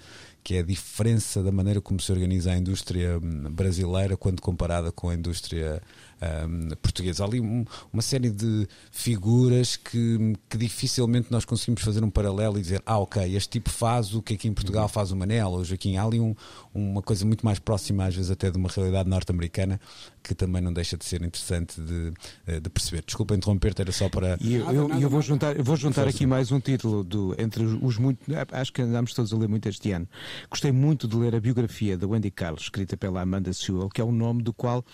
que 0.49 0.55
é 0.55 0.61
a 0.61 0.62
diferença 0.62 1.42
da 1.42 1.53
maneira 1.53 1.78
como 1.78 2.01
se 2.01 2.11
organiza 2.11 2.51
a 2.53 2.57
indústria 2.57 3.18
hum, 3.18 3.51
brasileira 3.51 4.16
quando 4.16 4.40
comparada 4.40 4.90
com 4.90 5.11
a 5.11 5.14
indústria 5.14 5.82
um, 6.22 6.70
portuguesa. 6.82 7.24
Há 7.24 7.26
ali 7.26 7.40
um, 7.40 7.64
uma 7.92 8.02
série 8.02 8.30
de 8.30 8.68
figuras 8.90 9.76
que, 9.76 10.34
que, 10.48 10.58
dificilmente 10.58 11.30
nós 11.30 11.44
conseguimos 11.44 11.82
fazer 11.82 12.02
um 12.02 12.10
paralelo 12.10 12.58
e 12.58 12.62
dizer, 12.62 12.82
ah, 12.84 12.98
ok, 12.98 13.36
este 13.36 13.50
tipo 13.50 13.70
faz 13.70 14.14
o 14.14 14.22
que 14.22 14.34
aqui 14.34 14.48
em 14.48 14.52
Portugal 14.52 14.84
uhum. 14.84 14.88
faz 14.88 15.10
o 15.12 15.16
Manela 15.16 15.50
ou 15.50 15.60
o 15.60 15.64
Joaquim. 15.64 15.96
Há 15.96 16.04
ali 16.04 16.20
um, 16.20 16.34
uma 16.74 17.02
coisa 17.02 17.24
muito 17.24 17.44
mais 17.44 17.58
próxima, 17.58 18.06
às 18.06 18.14
vezes, 18.14 18.30
até 18.30 18.50
de 18.50 18.56
uma 18.56 18.68
realidade 18.68 19.08
norte-americana 19.08 19.80
que 20.22 20.34
também 20.34 20.60
não 20.60 20.72
deixa 20.72 20.96
de 20.96 21.04
ser 21.06 21.22
interessante 21.22 21.80
de, 21.80 22.12
eh, 22.46 22.60
de 22.60 22.68
perceber. 22.68 23.02
Desculpa 23.04 23.34
interromper-te, 23.34 23.80
era 23.80 23.92
só 23.92 24.10
para. 24.10 24.36
E 24.40 24.54
eu, 24.54 24.70
eu, 24.70 25.00
eu 25.00 25.08
vou 25.08 25.22
juntar, 25.22 25.56
eu 25.56 25.64
vou 25.64 25.76
juntar 25.76 26.06
aqui 26.06 26.26
mais 26.26 26.52
um 26.52 26.60
título 26.60 27.02
do, 27.02 27.34
entre 27.38 27.64
os 27.64 27.96
muito. 27.96 28.20
Acho 28.52 28.72
que 28.72 28.82
andamos 28.82 29.14
todos 29.14 29.32
a 29.32 29.36
ler 29.36 29.48
muito 29.48 29.68
este 29.68 29.90
ano. 29.92 30.06
Gostei 30.50 30.70
muito 30.70 31.08
de 31.08 31.16
ler 31.16 31.34
a 31.34 31.40
biografia 31.40 31.96
da 31.96 32.06
Wendy 32.06 32.30
Carlos, 32.30 32.64
escrita 32.64 32.96
pela 32.96 33.22
Amanda 33.22 33.52
Sewell, 33.52 33.88
que 33.88 34.00
é 34.00 34.04
um 34.04 34.12
nome 34.12 34.42
do 34.42 34.52
qual 34.52 34.84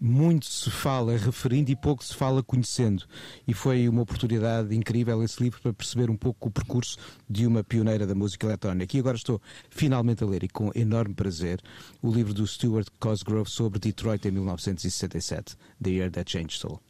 muito 0.00 0.46
se 0.46 0.69
fala 0.70 1.16
referindo 1.16 1.70
e 1.70 1.76
pouco 1.76 2.04
se 2.04 2.14
fala 2.14 2.42
conhecendo. 2.42 3.04
E 3.46 3.52
foi 3.52 3.88
uma 3.88 4.02
oportunidade 4.02 4.74
incrível 4.74 5.22
esse 5.22 5.42
livro 5.42 5.60
para 5.60 5.72
perceber 5.72 6.10
um 6.10 6.16
pouco 6.16 6.48
o 6.48 6.50
percurso 6.50 6.96
de 7.28 7.46
uma 7.46 7.62
pioneira 7.62 8.06
da 8.06 8.14
música 8.14 8.46
eletrónica. 8.46 8.96
E 8.96 9.00
agora 9.00 9.16
estou 9.16 9.40
finalmente 9.68 10.24
a 10.24 10.26
ler 10.26 10.42
e 10.44 10.48
com 10.48 10.70
enorme 10.74 11.14
prazer 11.14 11.60
o 12.02 12.10
livro 12.10 12.32
do 12.32 12.46
Stuart 12.46 12.88
Cosgrove 12.98 13.50
sobre 13.50 13.78
Detroit 13.78 14.26
em 14.26 14.30
1967, 14.30 15.56
The 15.82 15.90
Year 15.90 16.10
That 16.10 16.30
Changed 16.30 16.58
Soul. 16.58 16.89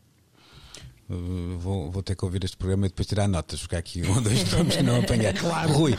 Uh, 1.11 1.59
vou, 1.59 1.91
vou, 1.91 2.05
ter 2.05 2.15
que 2.15 2.25
ouvir 2.25 2.45
este 2.45 2.57
programa 2.57 2.87
e 2.87 2.89
depois 2.89 3.09
tirar 3.09 3.27
notas, 3.27 3.59
porque 3.59 3.75
há 3.75 3.81
aqui 3.81 4.01
um 4.03 4.15
ou 4.15 4.21
dois 4.23 4.53
nomes 4.53 4.77
que 4.77 4.83
não 4.85 5.01
apanhar. 5.01 5.35
claro. 5.37 5.73
Rui, 5.73 5.99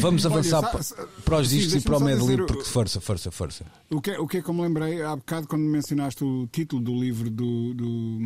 vamos 0.00 0.26
avançar 0.26 0.58
Olha, 0.58 0.70
para, 0.70 1.06
para 1.06 1.38
os 1.38 1.50
discos 1.50 1.76
e 1.76 1.80
para 1.80 1.96
o 1.96 2.00
medley, 2.00 2.38
porque 2.38 2.64
força, 2.64 3.00
força, 3.00 3.30
força. 3.30 3.64
O 3.88 4.00
que, 4.00 4.10
é, 4.10 4.18
o 4.18 4.26
que 4.26 4.38
é 4.38 4.42
que 4.42 4.48
eu 4.48 4.54
me 4.54 4.62
lembrei 4.62 5.00
há 5.00 5.14
bocado 5.14 5.46
quando 5.46 5.62
mencionaste 5.62 6.24
o 6.24 6.48
título 6.50 6.82
do 6.82 6.92
livro 6.92 7.30
do, 7.30 7.72
do, 7.72 8.18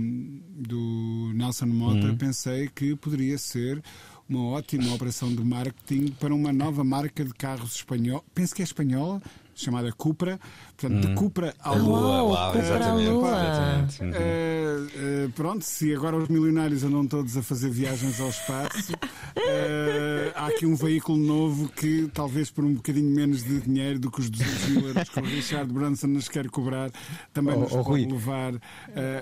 do 0.57 1.33
Nelson 1.35 1.67
Mota, 1.67 2.07
uhum. 2.07 2.17
pensei 2.17 2.71
que 2.75 2.97
poderia 2.97 3.37
ser 3.37 3.83
uma 4.27 4.53
ótima 4.53 4.95
operação 4.95 5.35
de 5.35 5.45
marketing 5.45 6.13
para 6.13 6.35
uma 6.35 6.51
nova 6.51 6.83
marca 6.83 7.23
de 7.23 7.35
carros 7.35 7.77
espanhol. 7.77 8.25
Penso 8.35 8.55
que 8.55 8.63
é 8.63 8.65
espanhola, 8.65 9.21
chamada 9.55 9.93
Cupra, 9.93 10.39
portanto, 10.77 10.95
hum. 10.97 11.01
de 11.01 11.15
Cupra 11.15 11.55
à 11.61 11.75
Lua. 11.75 12.23
Uau, 12.23 12.57
exatamente. 12.57 13.11
exatamente. 13.11 14.03
Uh, 14.03 15.27
uh, 15.27 15.33
pronto, 15.33 15.65
se 15.65 15.95
agora 15.95 16.17
os 16.17 16.29
milionários 16.29 16.83
andam 16.85 17.07
todos 17.07 17.37
a 17.37 17.43
fazer 17.43 17.71
viagens 17.71 18.21
ao 18.21 18.29
espaço, 18.29 18.93
uh, 18.93 20.33
há 20.35 20.47
aqui 20.47 20.67
um 20.67 20.75
veículo 20.75 21.19
novo 21.19 21.69
que, 21.69 22.09
talvez 22.13 22.51
por 22.51 22.65
um 22.65 22.75
bocadinho 22.75 23.11
menos 23.11 23.43
de 23.43 23.61
dinheiro 23.61 23.99
do 23.99 24.11
que 24.11 24.21
os 24.21 24.31
200 24.31 24.69
mil 24.69 24.89
euros 24.89 25.09
que 25.09 25.21
o 25.21 25.25
Richard 25.25 25.73
Branson 25.73 26.09
nos 26.09 26.29
quer 26.29 26.49
cobrar, 26.49 26.91
também 27.33 27.55
oh, 27.55 27.61
nos 27.61 27.73
oh, 27.73 27.85
pode 27.85 28.05
Rui. 28.05 28.13
levar 28.13 28.55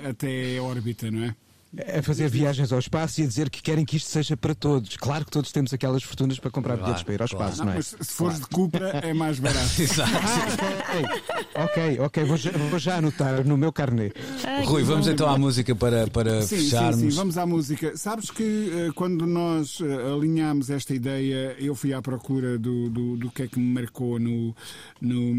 até 0.09 0.59
a 0.59 0.63
órbita, 0.63 1.11
não 1.11 1.25
é? 1.25 1.35
A 1.97 2.03
fazer 2.03 2.29
viagens 2.29 2.73
ao 2.73 2.81
espaço 2.81 3.21
e 3.21 3.25
a 3.25 3.27
dizer 3.27 3.49
que 3.49 3.63
querem 3.63 3.85
que 3.85 3.97
isto 3.97 4.11
seja 4.11 4.37
para 4.37 4.55
todos. 4.55 4.97
Claro 4.97 5.25
que 5.25 5.31
todos 5.31 5.53
temos 5.53 5.73
aquelas 5.73 6.03
fortunas 6.03 6.39
para 6.39 6.51
comprar 6.51 6.75
claro, 6.75 6.87
bilhetes 6.87 7.05
para 7.05 7.15
ir 7.15 7.21
ao 7.23 7.27
espaço, 7.27 7.57
claro. 7.57 7.67
não, 7.67 7.73
é? 7.73 7.77
Mas 7.77 7.87
se 7.87 8.13
fores 8.13 8.39
claro. 8.39 8.41
de 8.41 8.47
Cupra 8.49 8.89
é 9.03 9.15
mais 9.15 9.39
barato. 9.39 9.71
Exato. 9.81 10.11
Ah, 11.55 11.65
ok, 11.65 12.01
ok, 12.01 12.25
vou 12.25 12.37
já, 12.37 12.51
vou 12.51 12.79
já 12.79 12.97
anotar 12.97 13.47
no 13.47 13.57
meu 13.57 13.73
carnê. 13.73 14.13
Rui, 14.65 14.83
vamos 14.83 15.07
então 15.07 15.29
à 15.29 15.39
música 15.39 15.75
para, 15.77 16.09
para 16.09 16.43
sim, 16.43 16.57
fecharmos. 16.57 17.01
Sim, 17.01 17.11
sim, 17.11 17.17
vamos 17.17 17.39
à 17.39 17.47
música. 17.47 17.97
Sabes 17.97 18.31
que 18.31 18.43
uh, 18.43 18.95
quando 18.95 19.25
nós 19.25 19.79
uh, 19.79 20.17
alinhámos 20.17 20.71
esta 20.71 20.93
ideia, 20.93 21.55
eu 21.59 21.77
fui 21.77 21.95
à 21.95 22.03
procura 22.03 22.59
do, 22.59 22.91
do, 22.91 23.17
do 23.17 23.31
que 23.31 23.43
é 23.43 23.47
que 23.47 23.61
me 23.61 23.73
marcou 23.75 24.19
no, 24.19 24.55
no, 25.01 25.35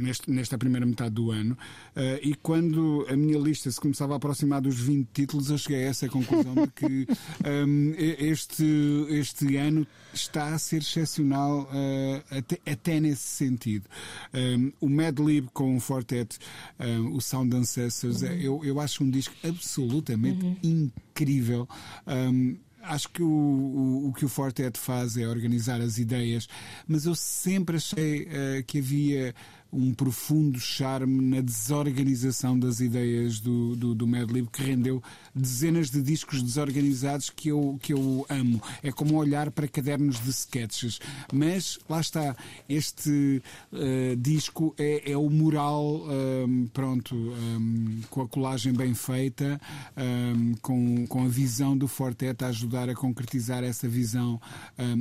neste, 0.00 0.30
nesta 0.30 0.56
primeira 0.56 0.86
metade 0.86 1.10
do 1.10 1.32
ano 1.32 1.58
uh, 1.96 2.18
e 2.22 2.34
quando 2.36 3.04
a 3.08 3.16
minha 3.16 3.38
lista 3.38 3.68
se 3.70 3.80
começava 3.80 4.12
a 4.14 4.16
aproximar 4.18 4.60
dos 4.60 4.83
20 4.84 5.08
títulos, 5.12 5.50
eu 5.50 5.58
cheguei 5.58 5.84
a 5.84 5.88
essa 5.88 6.08
conclusão 6.08 6.54
de 6.54 6.68
que 6.68 7.06
um, 7.66 7.94
este, 7.96 8.64
este 9.10 9.56
ano 9.56 9.86
está 10.12 10.54
a 10.54 10.58
ser 10.58 10.78
excepcional 10.78 11.62
uh, 11.62 12.36
até, 12.36 12.58
até, 12.70 13.00
nesse 13.00 13.22
sentido. 13.22 13.88
Um, 14.32 14.72
o 14.80 14.88
Mad 14.88 15.18
Lib 15.18 15.48
com 15.52 15.76
o 15.76 15.80
Fortet, 15.80 16.38
um, 16.78 17.16
o 17.16 17.20
Sound 17.20 17.54
Ancestors, 17.56 18.22
uhum. 18.22 18.28
eu, 18.28 18.64
eu 18.64 18.80
acho 18.80 19.02
um 19.02 19.10
disco 19.10 19.34
absolutamente 19.42 20.44
uhum. 20.44 20.56
incrível. 20.62 21.68
Um, 22.06 22.56
acho 22.82 23.08
que 23.08 23.22
o, 23.22 23.26
o, 23.26 24.08
o, 24.08 24.12
que 24.12 24.24
o 24.24 24.28
Fortet 24.28 24.78
faz 24.78 25.16
é 25.16 25.26
organizar 25.26 25.80
as 25.80 25.98
ideias, 25.98 26.48
mas 26.86 27.06
eu 27.06 27.14
sempre 27.14 27.76
achei 27.76 28.22
uh, 28.22 28.64
que 28.66 28.78
havia 28.78 29.34
um 29.74 29.92
profundo 29.92 30.58
charme 30.60 31.20
na 31.20 31.40
desorganização 31.40 32.58
das 32.58 32.80
ideias 32.80 33.40
do, 33.40 33.74
do, 33.74 33.94
do 33.94 34.06
Madlib 34.06 34.48
que 34.48 34.62
rendeu 34.62 35.02
dezenas 35.34 35.90
de 35.90 36.00
discos 36.00 36.42
desorganizados 36.42 37.28
que 37.28 37.48
eu, 37.48 37.78
que 37.82 37.92
eu 37.92 38.24
amo. 38.28 38.62
É 38.82 38.92
como 38.92 39.16
olhar 39.16 39.50
para 39.50 39.66
cadernos 39.66 40.22
de 40.22 40.30
sketches. 40.30 41.00
Mas 41.32 41.78
lá 41.88 42.00
está, 42.00 42.36
este 42.68 43.42
uh, 43.72 44.16
disco 44.16 44.74
é, 44.78 45.12
é, 45.12 45.16
o 45.16 45.28
mural, 45.28 46.04
um, 46.06 46.68
pronto, 46.68 47.14
um, 47.16 48.00
com 48.08 48.22
a 48.22 48.28
colagem 48.28 48.72
bem 48.72 48.94
feita, 48.94 49.60
um, 49.96 50.54
com, 50.62 51.06
com 51.06 51.24
a 51.24 51.28
visão 51.28 51.76
do 51.76 51.88
Fortet 51.88 52.44
a 52.44 52.48
ajudar 52.48 52.88
a 52.88 52.94
concretizar 52.94 53.64
essa 53.64 53.88
visão 53.88 54.40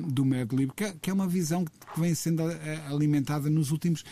do 0.07 0.25
Madlib, 0.25 0.71
que, 0.75 0.91
que 0.93 1.09
é 1.09 1.13
uma 1.13 1.27
visão 1.27 1.65
que 1.65 1.99
vem 1.99 2.15
sendo 2.15 2.49
eh, 2.49 2.81
alimentada 2.87 3.49
nos 3.49 3.71
últimos. 3.71 4.03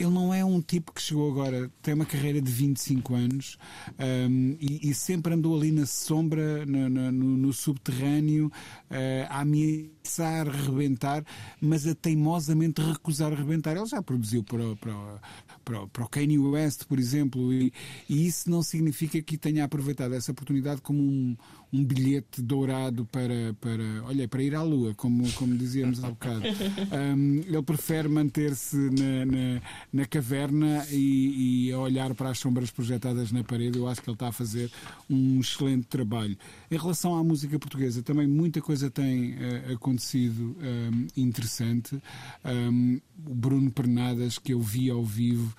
Ele 0.00 0.10
não 0.10 0.32
é 0.32 0.42
um 0.42 0.62
tipo 0.62 0.92
que 0.94 1.02
chegou 1.02 1.30
agora, 1.30 1.70
tem 1.82 1.92
uma 1.92 2.06
carreira 2.06 2.40
de 2.40 2.50
25 2.50 3.14
anos 3.14 3.58
um, 3.98 4.56
e, 4.58 4.88
e, 4.88 4.94
sempre 4.94 5.34
andou 5.34 5.54
ali 5.54 5.70
na 5.70 5.84
sombra, 5.84 6.64
no, 6.64 6.88
no, 6.88 7.12
no 7.12 7.52
subterrâneo, 7.52 8.46
uh, 8.46 9.26
a 9.28 9.40
ameaçar 9.40 10.48
rebentar, 10.48 11.22
mas 11.60 11.86
a 11.86 11.94
teimosamente 11.94 12.80
recusar 12.80 13.32
rebentar. 13.34 13.76
Ele 13.76 13.84
já 13.84 14.02
produziu 14.02 14.42
para, 14.42 14.74
para, 14.76 15.20
para, 15.64 15.86
para 15.86 16.04
o 16.04 16.08
Kanye 16.08 16.38
West, 16.38 16.84
por 16.86 16.98
exemplo, 16.98 17.52
e, 17.52 17.70
e, 18.08 18.26
isso 18.26 18.50
não 18.50 18.62
significa 18.62 19.20
que 19.20 19.36
tenha 19.36 19.64
aproveitado 19.64 20.14
essa 20.14 20.32
oportunidade 20.32 20.80
como 20.80 21.02
um, 21.02 21.36
um 21.72 21.84
bilhete 21.84 22.42
dourado 22.42 23.04
para, 23.06 23.54
para, 23.60 24.04
olha, 24.04 24.26
para 24.26 24.42
ir 24.42 24.54
à 24.54 24.62
Lua, 24.62 24.94
como, 24.94 25.30
como 25.32 25.56
dizíamos 25.56 26.02
há 26.02 26.10
bocado. 26.10 26.40
Um, 26.90 27.40
ele 27.46 27.62
prefere 27.62 28.08
manter-se 28.08 28.76
na, 28.76 29.24
na, 29.24 29.62
na, 29.92 30.04
caverna 30.06 30.84
e, 30.90 31.68
e 31.68 31.72
a 31.72 31.78
olhar 31.78 32.14
para 32.14 32.30
as 32.30 32.38
sombras 32.38 32.70
projetadas 32.70 33.30
na 33.30 33.44
parede. 33.44 33.78
Eu 33.78 33.86
acho 33.86 34.02
que 34.02 34.08
ele 34.08 34.14
está 34.14 34.28
a 34.28 34.32
fazer 34.32 34.70
um 35.08 35.40
excelente 35.40 35.86
trabalho. 35.86 36.36
Em 36.70 36.76
relação 36.76 37.16
à 37.16 37.22
música 37.22 37.58
portuguesa, 37.58 38.02
também 38.02 38.26
muita 38.26 38.60
coisa 38.60 38.90
tem 38.90 39.34
uh, 39.34 39.74
acontecido 39.74 40.56
um, 40.60 41.06
interessante. 41.16 42.00
Um, 42.44 43.00
o 43.26 43.34
Bruno 43.34 43.70
Pernadas, 43.70 44.38
que 44.38 44.52
eu 44.52 44.60
vi 44.60 44.90
ao 44.90 45.04
vivo, 45.04 45.54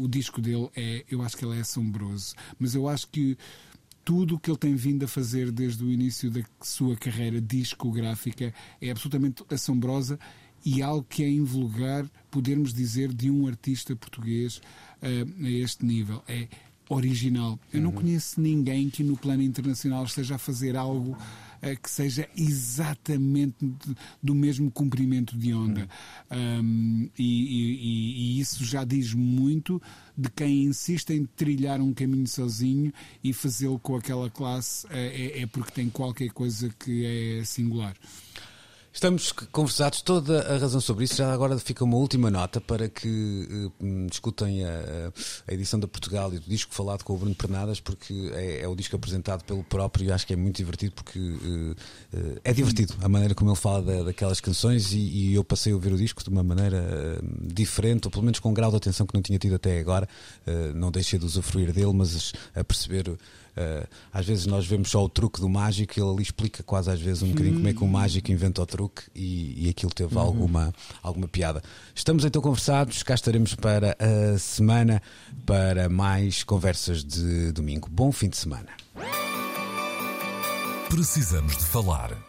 o 0.00 0.08
disco 0.08 0.40
dele 0.40 0.68
é, 0.74 1.04
eu 1.10 1.22
acho 1.22 1.36
que 1.36 1.44
ele 1.44 1.58
é 1.58 1.60
assombroso, 1.60 2.34
mas 2.58 2.74
eu 2.74 2.88
acho 2.88 3.08
que 3.08 3.36
tudo 4.06 4.36
o 4.36 4.38
que 4.38 4.48
ele 4.48 4.56
tem 4.56 4.76
vindo 4.76 5.04
a 5.04 5.08
fazer 5.08 5.50
desde 5.50 5.82
o 5.82 5.90
início 5.90 6.30
da 6.30 6.40
sua 6.62 6.94
carreira 6.94 7.40
discográfica 7.40 8.54
é 8.80 8.88
absolutamente 8.88 9.42
assombrosa 9.50 10.16
e 10.64 10.80
algo 10.80 11.04
que 11.08 11.24
é 11.24 11.28
invulgar 11.28 12.08
podermos 12.30 12.72
dizer 12.72 13.12
de 13.12 13.28
um 13.32 13.48
artista 13.48 13.96
português 13.96 14.58
uh, 15.02 15.44
a 15.44 15.50
este 15.50 15.84
nível. 15.84 16.22
É 16.28 16.46
original. 16.88 17.58
Eu 17.72 17.80
não 17.80 17.90
uhum. 17.90 17.96
conheço 17.96 18.40
ninguém 18.40 18.88
que 18.88 19.02
no 19.02 19.16
plano 19.16 19.42
internacional 19.42 20.04
esteja 20.04 20.36
a 20.36 20.38
fazer 20.38 20.76
algo 20.76 21.12
uh, 21.12 21.80
que 21.82 21.90
seja 21.90 22.28
exatamente 22.36 23.56
do 24.22 24.34
mesmo 24.34 24.70
comprimento 24.70 25.36
de 25.36 25.52
onda. 25.52 25.88
Uhum. 26.30 26.60
Um, 26.60 27.10
e, 27.18 27.24
e, 27.24 28.36
e, 28.36 28.40
isso 28.40 28.64
já 28.64 28.84
diz 28.84 29.12
muito 29.12 29.80
de 30.16 30.30
quem 30.30 30.64
insiste 30.64 31.10
em 31.10 31.24
trilhar 31.24 31.80
um 31.80 31.92
caminho 31.92 32.26
sozinho 32.26 32.92
e 33.22 33.32
fazê-lo 33.32 33.78
com 33.78 33.96
aquela 33.96 34.30
classe 34.30 34.86
uh, 34.86 34.90
é, 34.92 35.42
é 35.42 35.46
porque 35.46 35.72
tem 35.72 35.90
qualquer 35.90 36.30
coisa 36.30 36.72
que 36.78 37.04
é 37.40 37.44
singular. 37.44 37.96
Estamos 38.96 39.30
conversados 39.30 40.00
toda 40.00 40.54
a 40.54 40.56
razão 40.56 40.80
sobre 40.80 41.04
isso. 41.04 41.16
Já 41.16 41.30
agora 41.30 41.58
fica 41.58 41.84
uma 41.84 41.98
última 41.98 42.30
nota 42.30 42.62
para 42.62 42.88
que 42.88 43.70
uh, 43.78 44.06
escutem 44.10 44.64
a, 44.64 45.12
a, 45.46 45.52
edição 45.52 45.78
da 45.78 45.86
Portugal 45.86 46.32
e 46.32 46.38
do 46.38 46.48
disco 46.48 46.74
falado 46.74 47.04
com 47.04 47.12
o 47.12 47.18
Bruno 47.18 47.34
Pernadas, 47.34 47.78
porque 47.78 48.30
é, 48.32 48.62
é 48.62 48.66
o 48.66 48.74
disco 48.74 48.96
apresentado 48.96 49.44
pelo 49.44 49.62
próprio 49.62 50.06
e 50.06 50.12
acho 50.12 50.26
que 50.26 50.32
é 50.32 50.36
muito 50.36 50.56
divertido, 50.56 50.94
porque 50.94 51.18
uh, 51.18 51.76
é 52.42 52.54
divertido 52.54 52.94
a 53.02 53.06
maneira 53.06 53.34
como 53.34 53.50
ele 53.50 53.58
fala 53.58 53.82
da, 53.82 54.02
daquelas 54.04 54.40
canções 54.40 54.94
e, 54.94 54.98
e, 54.98 55.34
eu 55.34 55.44
passei 55.44 55.72
a 55.72 55.74
ouvir 55.74 55.92
o 55.92 55.98
disco 55.98 56.24
de 56.24 56.30
uma 56.30 56.42
maneira 56.42 57.20
diferente, 57.42 58.06
ou 58.06 58.10
pelo 58.10 58.24
menos 58.24 58.38
com 58.38 58.48
um 58.48 58.54
grau 58.54 58.70
de 58.70 58.78
atenção 58.78 59.06
que 59.06 59.12
não 59.12 59.20
tinha 59.20 59.38
tido 59.38 59.56
até 59.56 59.78
agora. 59.78 60.08
não 60.74 60.90
deixei 60.90 61.18
de 61.18 61.26
usufruir 61.26 61.70
dele, 61.70 61.92
mas 61.92 62.32
a 62.54 62.64
perceber 62.64 63.14
Uh, 63.56 63.86
às 64.12 64.26
vezes 64.26 64.44
nós 64.46 64.66
vemos 64.66 64.90
só 64.90 65.02
o 65.02 65.08
truque 65.08 65.40
do 65.40 65.48
mágico 65.48 65.94
e 65.96 66.02
ele 66.02 66.10
ali 66.10 66.22
explica 66.22 66.62
quase 66.62 66.90
às 66.90 67.00
vezes 67.00 67.22
um 67.22 67.28
bocadinho 67.28 67.54
como 67.54 67.68
é 67.68 67.72
que 67.72 67.82
o 67.82 67.86
mágico 67.86 68.30
inventa 68.30 68.60
o 68.60 68.66
truque 68.66 69.02
e, 69.14 69.66
e 69.66 69.70
aquilo 69.70 69.92
teve 69.92 70.14
uhum. 70.14 70.20
alguma, 70.20 70.74
alguma 71.02 71.26
piada. 71.26 71.62
Estamos 71.94 72.24
então 72.24 72.42
conversados, 72.42 73.02
cá 73.02 73.14
estaremos 73.14 73.54
para 73.54 73.96
a 73.98 74.38
semana 74.38 75.00
para 75.46 75.88
mais 75.88 76.44
conversas 76.44 77.02
de 77.02 77.52
domingo. 77.52 77.88
Bom 77.90 78.12
fim 78.12 78.28
de 78.28 78.36
semana. 78.36 78.68
Precisamos 80.90 81.56
de 81.56 81.64
falar. 81.64 82.25